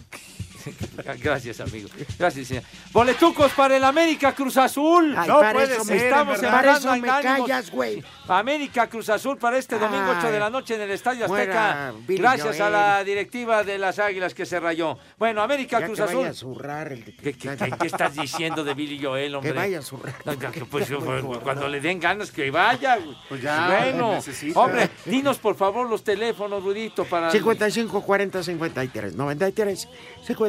Gracias, 1.21 1.59
amigo. 1.59 1.89
Gracias, 2.17 2.47
señor. 2.47 2.63
Boletucos 2.91 3.51
para 3.53 3.77
el 3.77 3.83
América 3.83 4.33
Cruz 4.33 4.57
Azul. 4.57 5.13
Ay, 5.17 5.27
no 5.27 5.39
para 5.39 5.53
puede 5.53 5.73
eso 5.73 5.83
ser. 5.83 5.97
me- 5.97 6.03
Estamos 6.05 6.39
para 6.39 6.77
eso 6.77 6.95
me 6.97 7.07
callas, 7.07 7.71
güey. 7.71 8.03
América 8.27 8.87
Cruz 8.87 9.09
Azul 9.09 9.37
para 9.37 9.57
este 9.57 9.77
domingo 9.77 10.05
Ay. 10.11 10.15
8 10.19 10.31
de 10.31 10.39
la 10.39 10.49
noche 10.49 10.75
en 10.75 10.81
el 10.81 10.91
Estadio 10.91 11.25
Azteca. 11.25 11.93
Billy 12.07 12.19
Gracias 12.21 12.59
a 12.59 12.69
la 12.69 13.03
directiva 13.03 13.63
de 13.63 13.77
las 13.77 13.99
Águilas 13.99 14.33
que 14.33 14.45
se 14.45 14.59
rayó. 14.59 14.97
Bueno, 15.17 15.41
América 15.41 15.79
Ya 15.79 15.85
Cruz 15.85 15.97
que 15.97 16.03
Azul. 16.03 16.17
vaya 16.17 16.29
a 16.29 16.33
zurrar 16.33 16.91
el... 16.91 17.03
¿Qué, 17.03 17.33
qué- 17.33 17.55
qué- 17.57 17.73
qué 17.79 17.87
estás 17.87 18.15
diciendo 18.15 18.63
de 18.63 18.73
Billy 18.73 19.03
Joel, 19.03 19.35
hombre? 19.35 19.51
Que 19.51 19.57
vaya 19.57 19.79
a 19.79 19.81
zurrar. 19.81 20.15
No, 20.25 20.33
no, 20.33 20.51
que 20.51 20.65
pues, 20.65 20.87
cuando 21.43 21.67
le 21.67 21.81
den 21.81 21.99
ganas 21.99 22.31
que 22.31 22.49
vaya. 22.51 22.95
güey. 22.97 23.15
Pues 23.29 23.41
ya, 23.41 23.67
bueno, 23.67 24.19
hombre, 24.55 24.89
dinos 25.05 25.37
por 25.37 25.55
favor 25.55 25.89
los 25.89 26.03
teléfonos, 26.03 26.63
Rudito, 26.63 27.05
para... 27.05 27.29
55 27.31 28.01
40 28.01 28.43
53 28.43 29.15
93 29.15 29.87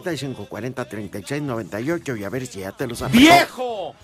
55 0.06 0.46
40 0.48 0.84
36 0.88 1.42
98 1.42 2.16
y 2.16 2.24
a 2.24 2.28
ver 2.28 2.46
si 2.46 2.60
ya 2.60 2.72
te 2.72 2.86
los 2.86 3.02
aplicó. 3.02 3.24
¡Viejo! 3.24 3.94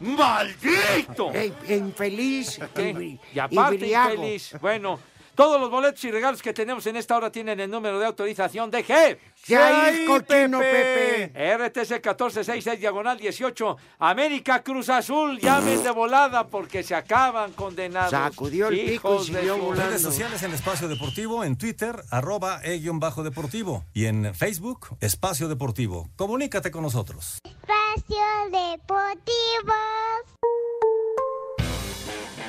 ¡Maldito! 0.00 1.32
Ey, 1.32 1.52
infeliz 1.68 2.58
¿Qué? 2.74 3.18
y, 3.32 3.38
aparte, 3.38 3.86
infeliz. 3.86 4.56
Bueno, 4.60 4.98
todos 5.34 5.60
los 5.60 5.70
boletos 5.70 6.02
y 6.04 6.10
regalos 6.10 6.42
que 6.42 6.52
tenemos 6.52 6.86
en 6.86 6.96
esta 6.96 7.16
hora 7.16 7.30
tienen 7.30 7.60
el 7.60 7.70
número 7.70 7.98
de 7.98 8.06
autorización 8.06 8.70
de 8.70 8.84
G. 8.84 9.18
¿Qué 9.44 9.56
hay, 9.56 10.06
cochino 10.06 10.58
Pepe? 10.58 11.32
RTC 11.56 11.90
1466 11.90 12.80
diagonal 12.80 13.18
18. 13.18 13.76
América 13.98 14.62
Cruz 14.62 14.88
Azul, 14.88 15.38
llamen 15.38 15.82
de 15.82 15.90
volada 15.90 16.46
porque 16.46 16.82
se 16.82 16.94
acaban 16.94 17.52
condenados. 17.52 18.10
Sacudió 18.10 18.68
el 18.68 18.78
pico 18.78 18.90
y 18.90 18.94
Hijos 18.94 19.32
de 19.32 19.40
siguió 19.40 19.58
volando. 19.58 19.88
Redes 19.88 20.02
sociales 20.02 20.42
en 20.42 20.52
Espacio 20.52 20.88
Deportivo, 20.88 21.44
en 21.44 21.56
Twitter, 21.56 21.96
arroba 22.10 22.60
e-bajo 22.62 23.22
deportivo. 23.22 23.84
Y 23.92 24.06
en 24.06 24.34
Facebook, 24.34 24.96
Espacio 25.00 25.48
Deportivo. 25.48 26.08
Comunícate 26.16 26.70
con 26.70 26.82
nosotros. 26.82 27.38
Espacio 27.44 28.24
Deportivo. 28.50 29.72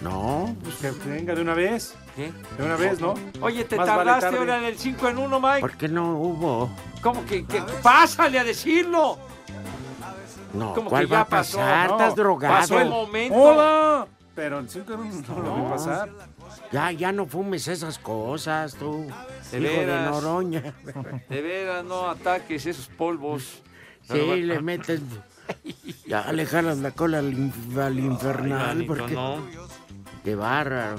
No, 0.00 0.56
Pues 0.64 0.76
que 0.78 1.08
venga 1.08 1.36
de 1.36 1.42
una 1.42 1.54
vez. 1.54 1.94
¿Qué? 2.16 2.32
De 2.58 2.64
una 2.64 2.74
vez, 2.74 2.98
¿no? 3.00 3.14
Oye, 3.40 3.64
te 3.64 3.76
Más 3.76 3.86
vale 3.86 3.98
tardaste 4.00 4.22
tarde. 4.26 4.38
ahora 4.38 4.58
en 4.58 4.64
el 4.64 4.76
5 4.76 5.08
en 5.08 5.18
1, 5.18 5.40
Mike. 5.40 5.60
¿por 5.60 5.72
qué 5.76 5.88
no 5.88 6.16
hubo? 6.16 6.68
¿Cómo 7.00 7.24
que, 7.26 7.46
que- 7.46 7.60
pásale 7.80 8.40
a 8.40 8.44
decirlo? 8.44 9.18
No, 10.52 10.74
Como 10.74 10.90
¿cuál 10.90 11.06
que 11.06 11.12
va 11.12 11.18
ya 11.18 11.22
a 11.22 11.28
pasar? 11.28 11.88
pasó. 11.88 11.92
Estás 11.94 12.08
No, 12.16 12.22
drogado. 12.24 12.54
Pasó 12.56 12.80
el 12.80 12.88
momento. 12.88 13.34
¡Hola! 13.36 14.06
Pero 14.34 14.60
en 14.60 14.66
uno 14.74 15.22
no 15.28 15.42
lo 15.42 15.54
vi 15.56 15.70
pasar. 15.70 16.08
Ya, 16.72 16.90
ya 16.90 17.12
no 17.12 17.26
fumes 17.26 17.68
esas 17.68 17.98
cosas, 17.98 18.74
tú. 18.74 19.06
De 19.50 19.58
hijo 19.60 19.68
de 19.70 19.76
veras. 19.78 20.10
Noroña. 20.10 20.74
De 21.28 21.42
veras, 21.42 21.84
no 21.84 22.08
ataques 22.08 22.64
esos 22.64 22.86
polvos. 22.88 23.62
Sí, 24.10 24.18
le 24.42 24.60
metes. 24.62 25.00
Ya 26.06 26.32
le 26.32 26.46
jalas 26.46 26.78
la 26.78 26.92
cola 26.92 27.18
al, 27.18 27.34
inf- 27.34 27.78
al 27.78 27.98
infernal. 27.98 28.66
manito, 28.76 28.94
porque... 28.94 29.14
no. 29.14 29.36
Qué 30.24 30.34
bárbaro. 30.34 30.98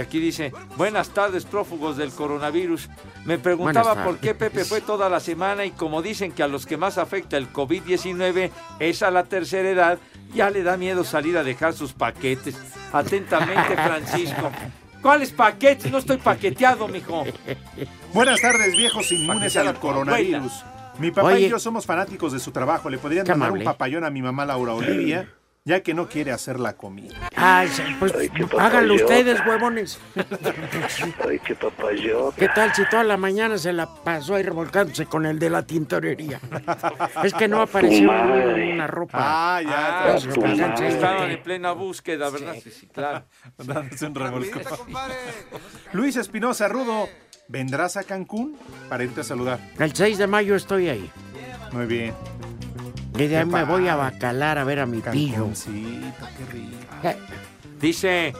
Aquí 0.00 0.20
dice, 0.20 0.52
buenas 0.76 1.08
tardes 1.10 1.44
prófugos 1.44 1.96
del 1.96 2.12
coronavirus. 2.12 2.88
Me 3.24 3.38
preguntaba 3.38 4.04
por 4.04 4.18
qué. 4.18 4.34
Pepe 4.36 4.64
fue 4.64 4.80
toda 4.80 5.08
la 5.08 5.18
semana 5.18 5.64
y 5.64 5.72
como 5.72 6.00
dicen 6.02 6.30
que 6.30 6.44
a 6.44 6.48
los 6.48 6.64
que 6.66 6.76
más 6.76 6.96
afecta 6.96 7.36
el 7.36 7.52
COVID-19 7.52 8.50
es 8.78 9.02
a 9.02 9.10
la 9.10 9.24
tercera 9.24 9.68
edad, 9.68 9.98
ya 10.34 10.50
le 10.50 10.62
da 10.62 10.76
miedo 10.76 11.04
salir 11.04 11.36
a 11.36 11.42
dejar 11.44 11.72
sus 11.74 11.92
paquetes. 11.92 12.56
Atentamente, 12.92 13.74
Francisco. 13.74 14.50
¿Cuáles 15.02 15.30
paquetes? 15.32 15.90
No 15.90 15.98
estoy 15.98 16.18
paqueteado, 16.18 16.86
mijo. 16.88 17.24
Buenas 18.12 18.40
tardes, 18.40 18.76
viejos 18.76 19.10
inmunes 19.12 19.56
al 19.56 19.74
coronavirus. 19.78 20.64
Mi 20.98 21.10
papá 21.10 21.28
Oye. 21.28 21.46
y 21.46 21.48
yo 21.48 21.58
somos 21.58 21.86
fanáticos 21.86 22.32
de 22.32 22.38
su 22.38 22.50
trabajo. 22.50 22.90
Le 22.90 22.98
podrían 22.98 23.24
Qué 23.24 23.30
mandar 23.32 23.48
amable. 23.48 23.64
un 23.64 23.72
papayón 23.72 24.04
a 24.04 24.10
mi 24.10 24.20
mamá 24.20 24.44
Laura 24.44 24.74
Olivia, 24.74 25.32
ya 25.64 25.82
que 25.82 25.92
no 25.94 26.08
quiere 26.08 26.32
hacer 26.32 26.58
la 26.58 26.74
comida. 26.74 27.28
Ay, 27.36 27.68
pues 27.98 28.12
háganlo 28.58 28.94
ustedes, 28.94 29.40
huevones. 29.46 30.00
Ay, 31.28 31.38
qué 31.40 31.54
papayón. 31.54 32.32
¿Qué 32.32 32.48
tal 32.48 32.74
si 32.74 32.88
toda 32.88 33.04
la 33.04 33.16
mañana 33.16 33.58
se 33.58 33.72
la 33.72 33.86
pasó 33.86 34.36
ahí 34.36 34.42
revolcándose 34.42 35.06
con 35.06 35.26
el 35.26 35.38
de 35.38 35.50
la 35.50 35.66
tintorería? 35.66 36.40
Es 37.22 37.34
que 37.34 37.46
no 37.46 37.60
apareció 37.60 38.10
una 38.10 38.86
ropa. 38.86 39.18
Ah, 39.20 39.62
ya. 39.62 40.14
Ah, 40.14 40.18
pues, 40.20 40.38
madre. 40.38 40.88
Estaban 40.88 41.30
en 41.30 41.42
plena 41.42 41.72
búsqueda, 41.72 42.30
¿verdad? 42.30 42.54
Sí, 42.62 42.70
sí, 42.70 42.86
claro. 42.86 43.26
Dándose 43.58 44.06
un 44.06 44.14
revolcón. 44.14 44.62
Rapidita, 44.62 44.76
compadre. 44.76 45.14
Luis 45.92 46.16
Espinosa 46.16 46.68
Rudo, 46.68 47.08
¿vendrás 47.48 47.96
a 47.96 48.04
Cancún 48.04 48.56
para 48.88 49.04
irte 49.04 49.20
a 49.20 49.24
saludar? 49.24 49.60
El 49.78 49.94
6 49.94 50.16
de 50.18 50.26
mayo 50.26 50.56
estoy 50.56 50.88
ahí. 50.88 51.10
Muy 51.72 51.86
bien. 51.86 52.14
Y 53.20 53.26
de 53.28 53.38
ahí 53.38 53.44
me 53.46 53.64
voy 53.64 53.88
a 53.88 53.96
bacalar 53.96 54.58
a 54.58 54.64
ver 54.64 54.80
a 54.80 54.86
mi 54.86 55.00
pillo. 55.00 55.34
Cancuncito, 55.34 56.26
qué 56.38 56.52
rico. 56.52 56.76
Eh, 57.02 57.16
Dice, 57.80 58.32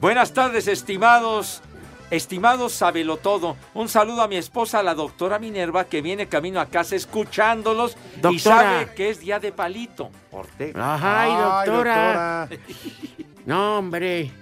buenas 0.00 0.32
tardes, 0.32 0.68
estimados, 0.68 1.62
estimados 2.10 2.72
sabelo 2.72 3.16
todo. 3.16 3.56
Un 3.74 3.88
saludo 3.88 4.22
a 4.22 4.28
mi 4.28 4.36
esposa, 4.36 4.82
la 4.82 4.94
doctora 4.94 5.38
Minerva, 5.38 5.84
que 5.84 6.00
viene 6.00 6.26
camino 6.28 6.60
a 6.60 6.66
casa 6.66 6.94
escuchándolos 6.94 7.96
y 8.16 8.20
Doctora. 8.20 8.40
sabe 8.42 8.94
que 8.94 9.10
es 9.10 9.20
día 9.20 9.40
de 9.40 9.52
palito. 9.52 10.10
Ortega. 10.30 10.98
Ay, 11.00 11.64
doctora. 11.66 12.48
No, 13.46 13.76
hombre. 13.78 14.32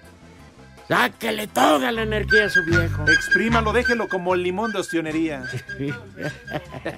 Sáquele 0.88 1.46
toda 1.46 1.90
la 1.92 2.02
energía 2.02 2.46
a 2.46 2.48
su 2.50 2.62
viejo. 2.64 3.04
Exprímalo, 3.08 3.72
déjelo 3.72 4.08
como 4.08 4.34
el 4.34 4.42
limón 4.42 4.72
de 4.72 4.78
ostionería. 4.80 5.44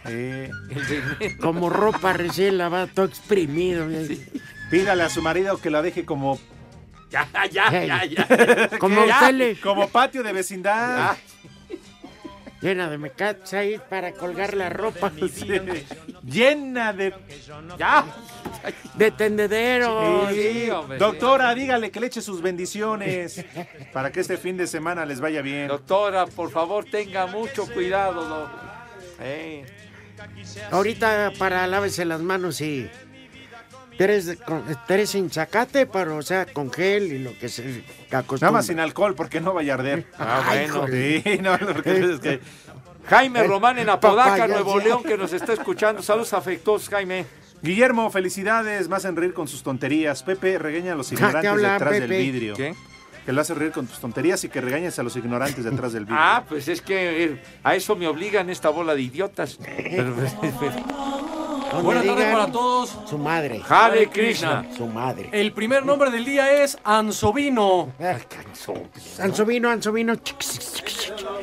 Eh, 0.07 0.51
Como 1.41 1.69
ropa 1.71 2.13
recién 2.15 2.59
lavada, 2.59 2.87
todo 2.87 3.07
exprimido. 3.07 3.87
pídale 4.71 5.03
a 5.03 5.09
su 5.09 5.23
marido 5.23 5.61
que 5.61 5.71
la 5.71 5.83
deje 5.83 6.05
como, 6.05 6.39
Ya, 7.11 7.29
ya, 7.51 7.71
ya, 7.85 8.05
ya. 8.05 8.69
Como 8.79 9.05
Ya. 9.07 9.31
como 9.63 9.89
patio 9.89 10.23
de 10.23 10.33
vecindad. 10.33 11.17
Llena 12.65 12.89
de 12.89 12.97
mecates 12.97 13.53
ahí 13.53 13.79
para 13.91 14.13
colgar 14.13 14.55
la 14.55 14.71
ropa. 14.71 15.13
Sí. 15.35 15.49
Llena 16.23 16.93
de... 16.93 17.13
Ya. 17.79 18.05
De 18.95 19.11
tendedero. 19.11 20.29
Sí, 20.31 20.71
hombre, 20.71 20.99
Doctora, 20.99 21.55
dígale 21.55 21.91
que 21.91 22.01
le 22.01 22.07
eche 22.07 22.23
sus 22.23 22.41
bendiciones 22.41 23.45
para 23.93 24.11
que 24.13 24.21
este 24.21 24.37
fin 24.37 24.57
de 24.57 24.67
semana 24.67 25.05
les 25.05 25.21
vaya 25.21 25.43
bien. 25.43 25.69
Doctora, 25.69 26.27
por 26.27 26.51
favor, 26.51 26.85
tenga 26.85 27.27
mucho 27.27 27.67
cuidado. 27.67 28.51
Eh, 29.21 29.65
Ahorita 30.71 31.33
para 31.39 31.67
lávese 31.67 32.05
las 32.05 32.21
manos 32.21 32.61
y 32.61 32.89
tres, 33.97 34.39
con, 34.45 34.63
tres 34.87 35.11
sin 35.11 35.31
zacate, 35.31 35.87
pero 35.87 36.17
o 36.17 36.23
sea, 36.23 36.47
con 36.47 36.73
gel 36.73 37.13
y 37.13 37.19
lo 37.19 37.37
que 37.39 37.49
se 37.49 37.85
acostumbra. 38.11 38.49
Nada 38.49 38.53
más 38.53 38.67
sin 38.67 38.81
alcohol 38.81 39.15
porque 39.15 39.41
no 39.41 39.53
vaya 39.53 39.73
a 39.73 39.77
arder. 39.77 40.07
Ah, 40.19 40.43
Ay, 40.47 40.59
bueno. 40.67 40.81
joder. 40.81 41.23
Sí, 41.23 41.39
no, 41.39 41.59
que 41.83 42.13
es 42.13 42.21
que... 42.21 42.41
Jaime 43.07 43.43
Román 43.45 43.79
en 43.79 43.91
Apodaca, 43.91 44.31
Papaya, 44.31 44.47
Nuevo 44.49 44.79
ya. 44.79 44.85
León, 44.87 45.03
que 45.03 45.19
nos 45.19 45.33
está 45.33 45.53
escuchando. 45.53 46.03
Saludos 46.03 46.33
afectuosos, 46.33 46.89
Jaime. 46.89 47.27
Guillermo, 47.63 48.11
felicidades, 48.11 48.89
más 48.89 49.05
en 49.05 49.17
reír 49.17 49.35
con 49.35 49.47
sus 49.47 49.63
tonterías. 49.63 50.23
Pepe, 50.23 50.59
regaña 50.59 50.93
a 50.93 50.97
los 50.97 51.09
¿qué 51.11 51.15
ignorantes 51.15 51.51
habla, 51.51 51.73
detrás 51.75 51.93
del 51.93 52.09
vidrio. 52.09 52.55
¿Qué? 52.55 52.75
Que 53.27 53.33
lo 53.33 53.41
hace 53.41 53.55
reír 53.55 53.73
con 53.73 53.87
tus 53.87 54.01
tonterías 54.01 54.45
y 54.45 54.49
que 54.51 54.61
regañes 54.61 54.99
a 54.99 55.03
los 55.03 55.17
ignorantes 55.17 55.65
detrás 55.65 55.93
del 55.95 56.05
vidrio. 56.05 56.21
Ah, 56.21 56.45
pues 56.47 56.69
es 56.69 56.83
que 56.83 57.25
eh, 57.25 57.43
a 57.63 57.75
eso 57.75 57.97
me 57.97 58.07
obligan 58.07 58.51
esta 58.51 58.69
bola 58.69 58.95
de 58.95 59.03
idiotas. 59.03 59.59
Pero- 59.91 60.15
No 61.75 61.83
Buenas 61.83 62.07
tardes 62.07 62.33
para 62.33 62.53
todos. 62.53 62.97
Su 63.05 63.19
madre. 63.19 63.61
Hare 63.69 64.09
Krishna. 64.09 64.65
Su 64.77 64.87
madre. 64.87 65.29
El 65.33 65.53
primer 65.53 65.85
nombre 65.85 66.09
del 66.11 66.25
día 66.25 66.63
es 66.63 66.79
Ansovino. 66.85 67.93
Ansovino, 69.19 69.71
Ansovino. 69.71 70.15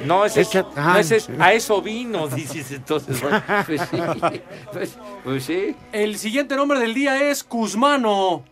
No, 0.05 0.23
ese 0.25 0.41
es, 0.41 0.55
no, 0.55 0.67
ah, 0.77 0.99
ese 1.01 1.17
es- 1.17 1.29
a 1.37 1.51
eso 1.51 1.81
vino, 1.81 2.27
dices 2.35 2.71
entonces. 2.71 3.21
Pues 3.65 3.81
sí, 3.81 3.97
pues, 4.71 4.97
pues 5.23 5.43
sí. 5.43 5.75
El 5.91 6.17
siguiente 6.17 6.55
nombre 6.55 6.79
del 6.79 6.93
día 6.93 7.29
es 7.29 7.43
Cusmano. 7.43 8.43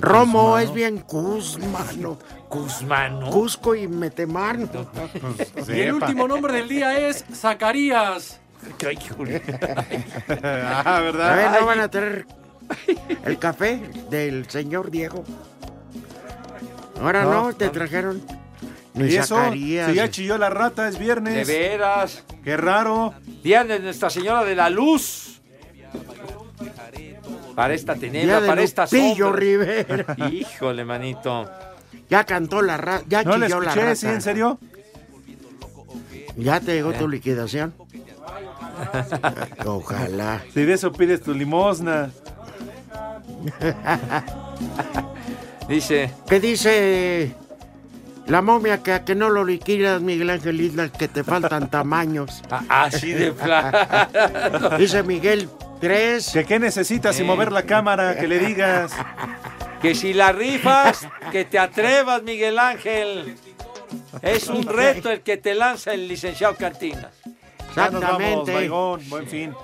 Romo 0.00 0.58
es 0.58 0.72
bien 0.74 0.98
Cusmano. 0.98 2.18
Cusmano. 2.48 3.30
Cusco 3.30 3.76
y 3.76 3.86
Metemán. 3.86 4.68
Y 5.68 5.80
el 5.80 5.92
último 5.92 6.26
nombre 6.26 6.52
del 6.54 6.68
día 6.68 6.98
es 7.08 7.24
Zacarías. 7.32 8.40
Ay, 8.86 8.98
Julio. 9.16 9.40
ah, 10.42 10.96
A 10.96 11.00
¿verdad? 11.00 11.36
ver, 11.36 11.60
¿no 11.60 11.66
van 11.66 11.80
a 11.80 11.88
traer 11.90 12.26
el 13.24 13.38
café 13.38 13.80
del 14.10 14.48
señor 14.50 14.90
Diego? 14.90 15.24
Ahora 17.00 17.24
no, 17.24 17.44
No, 17.46 17.52
te 17.54 17.66
no. 17.66 17.72
trajeron. 17.72 18.22
Ni 18.94 19.06
¿Y 19.08 19.16
eso? 19.16 19.36
Zacarías. 19.36 19.88
Si 19.90 19.94
ya 19.96 20.08
chilló 20.10 20.38
la 20.38 20.50
rata, 20.50 20.86
es 20.88 20.94
De 20.94 21.00
viernes. 21.04 21.48
veras. 21.48 22.22
Qué 22.44 22.56
raro. 22.56 23.14
Día 23.42 23.64
de 23.64 23.80
Nuestra 23.80 24.08
Señora 24.10 24.44
de 24.44 24.54
la 24.54 24.70
Luz. 24.70 25.40
Para 27.56 27.74
esta 27.74 27.94
tenebra, 27.94 28.40
de 28.40 28.48
para 28.48 28.62
esta 28.62 28.86
sombra. 28.86 29.32
Rivera. 29.32 30.16
Híjole, 30.30 30.84
manito. 30.84 31.50
Ya 32.10 32.24
cantó 32.24 32.62
la 32.62 32.76
rata. 32.76 33.04
Ya 33.08 33.22
No 33.24 33.36
le 33.36 33.46
chilló 33.46 33.60
la 33.60 33.66
escuché, 33.70 33.84
rata. 33.86 33.96
¿sí? 33.96 34.06
¿En 34.06 34.22
serio? 34.22 34.58
¿Ya 36.36 36.60
te 36.60 36.74
llegó 36.74 36.92
Eh. 36.92 36.96
tu 36.98 37.08
liquidación? 37.08 37.74
Ojalá. 39.66 40.42
Si 40.52 40.64
de 40.64 40.72
eso 40.74 40.92
pides 40.92 41.22
tu 41.22 41.32
limosna. 41.34 42.10
Dice, 45.68 46.10
¿Qué 46.28 46.40
dice 46.40 47.34
la 48.26 48.42
momia 48.42 48.82
que 48.82 48.92
a 48.92 49.04
que 49.04 49.14
no 49.14 49.30
lo 49.30 49.44
liquidas, 49.44 50.00
Miguel 50.00 50.30
Ángel 50.30 50.60
Isla, 50.60 50.88
que 50.90 51.08
te 51.08 51.24
faltan 51.24 51.70
tamaños? 51.70 52.42
"Ah, 52.50 52.84
así 52.84 53.12
de 53.12 53.32
plano. 53.32 53.78
Dice 54.78 55.02
Miguel, 55.02 55.48
tres. 55.80 56.30
¿Que 56.32 56.44
qué 56.44 56.58
necesitas 56.58 57.16
sin 57.16 57.24
Eh. 57.24 57.28
mover 57.28 57.52
la 57.52 57.62
cámara? 57.64 58.16
Que 58.16 58.28
le 58.28 58.38
digas. 58.38 58.92
Que 59.80 59.94
si 59.94 60.12
la 60.14 60.32
rifas, 60.32 61.06
que 61.30 61.44
te 61.44 61.58
atrevas, 61.58 62.22
Miguel 62.22 62.58
Ángel. 62.58 63.36
Es 64.22 64.48
un 64.48 64.66
reto 64.66 65.10
el 65.10 65.20
que 65.20 65.36
te 65.36 65.54
lanza 65.54 65.92
el 65.92 66.08
licenciado 66.08 66.54
Cantinas. 66.56 67.12
Ya 67.76 67.90
nos 67.90 68.00
vamos, 68.00 68.20
Exactamente. 68.20 68.52
Baigón. 68.54 69.08
Buen 69.08 69.26
fin. 69.26 69.54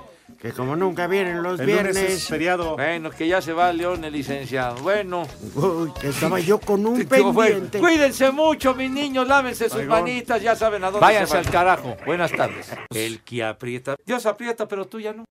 Que 0.40 0.52
como 0.52 0.74
nunca 0.74 1.06
vienen 1.06 1.42
los 1.42 1.60
El 1.60 1.66
lunes 1.66 1.94
viernes. 1.94 2.12
es 2.14 2.26
feriado. 2.28 2.74
Bueno, 2.74 3.10
que 3.10 3.28
ya 3.28 3.42
se 3.42 3.52
va 3.52 3.70
León, 3.74 4.02
el 4.04 4.12
licenciado. 4.14 4.76
Bueno. 4.76 5.24
Uy, 5.54 5.92
que 6.00 6.08
estaba 6.08 6.40
yo 6.40 6.58
con 6.58 6.86
un 6.86 7.04
pendiente. 7.06 7.78
Cuídense 7.78 8.30
mucho, 8.30 8.74
mis 8.74 8.90
niños, 8.90 9.28
lávense 9.28 9.64
sus 9.68 9.78
Baigón. 9.78 9.98
manitas, 10.00 10.40
ya 10.40 10.56
saben 10.56 10.82
a 10.84 10.86
dónde 10.90 11.00
Váyanse 11.00 11.36
al 11.36 11.50
carajo. 11.50 11.94
Buenas 12.06 12.32
tardes. 12.32 12.72
El 12.94 13.20
que 13.22 13.44
aprieta. 13.44 13.96
Dios 14.06 14.24
aprieta, 14.24 14.66
pero 14.66 14.86
tú 14.86 14.98
ya 14.98 15.12
no. 15.12 15.24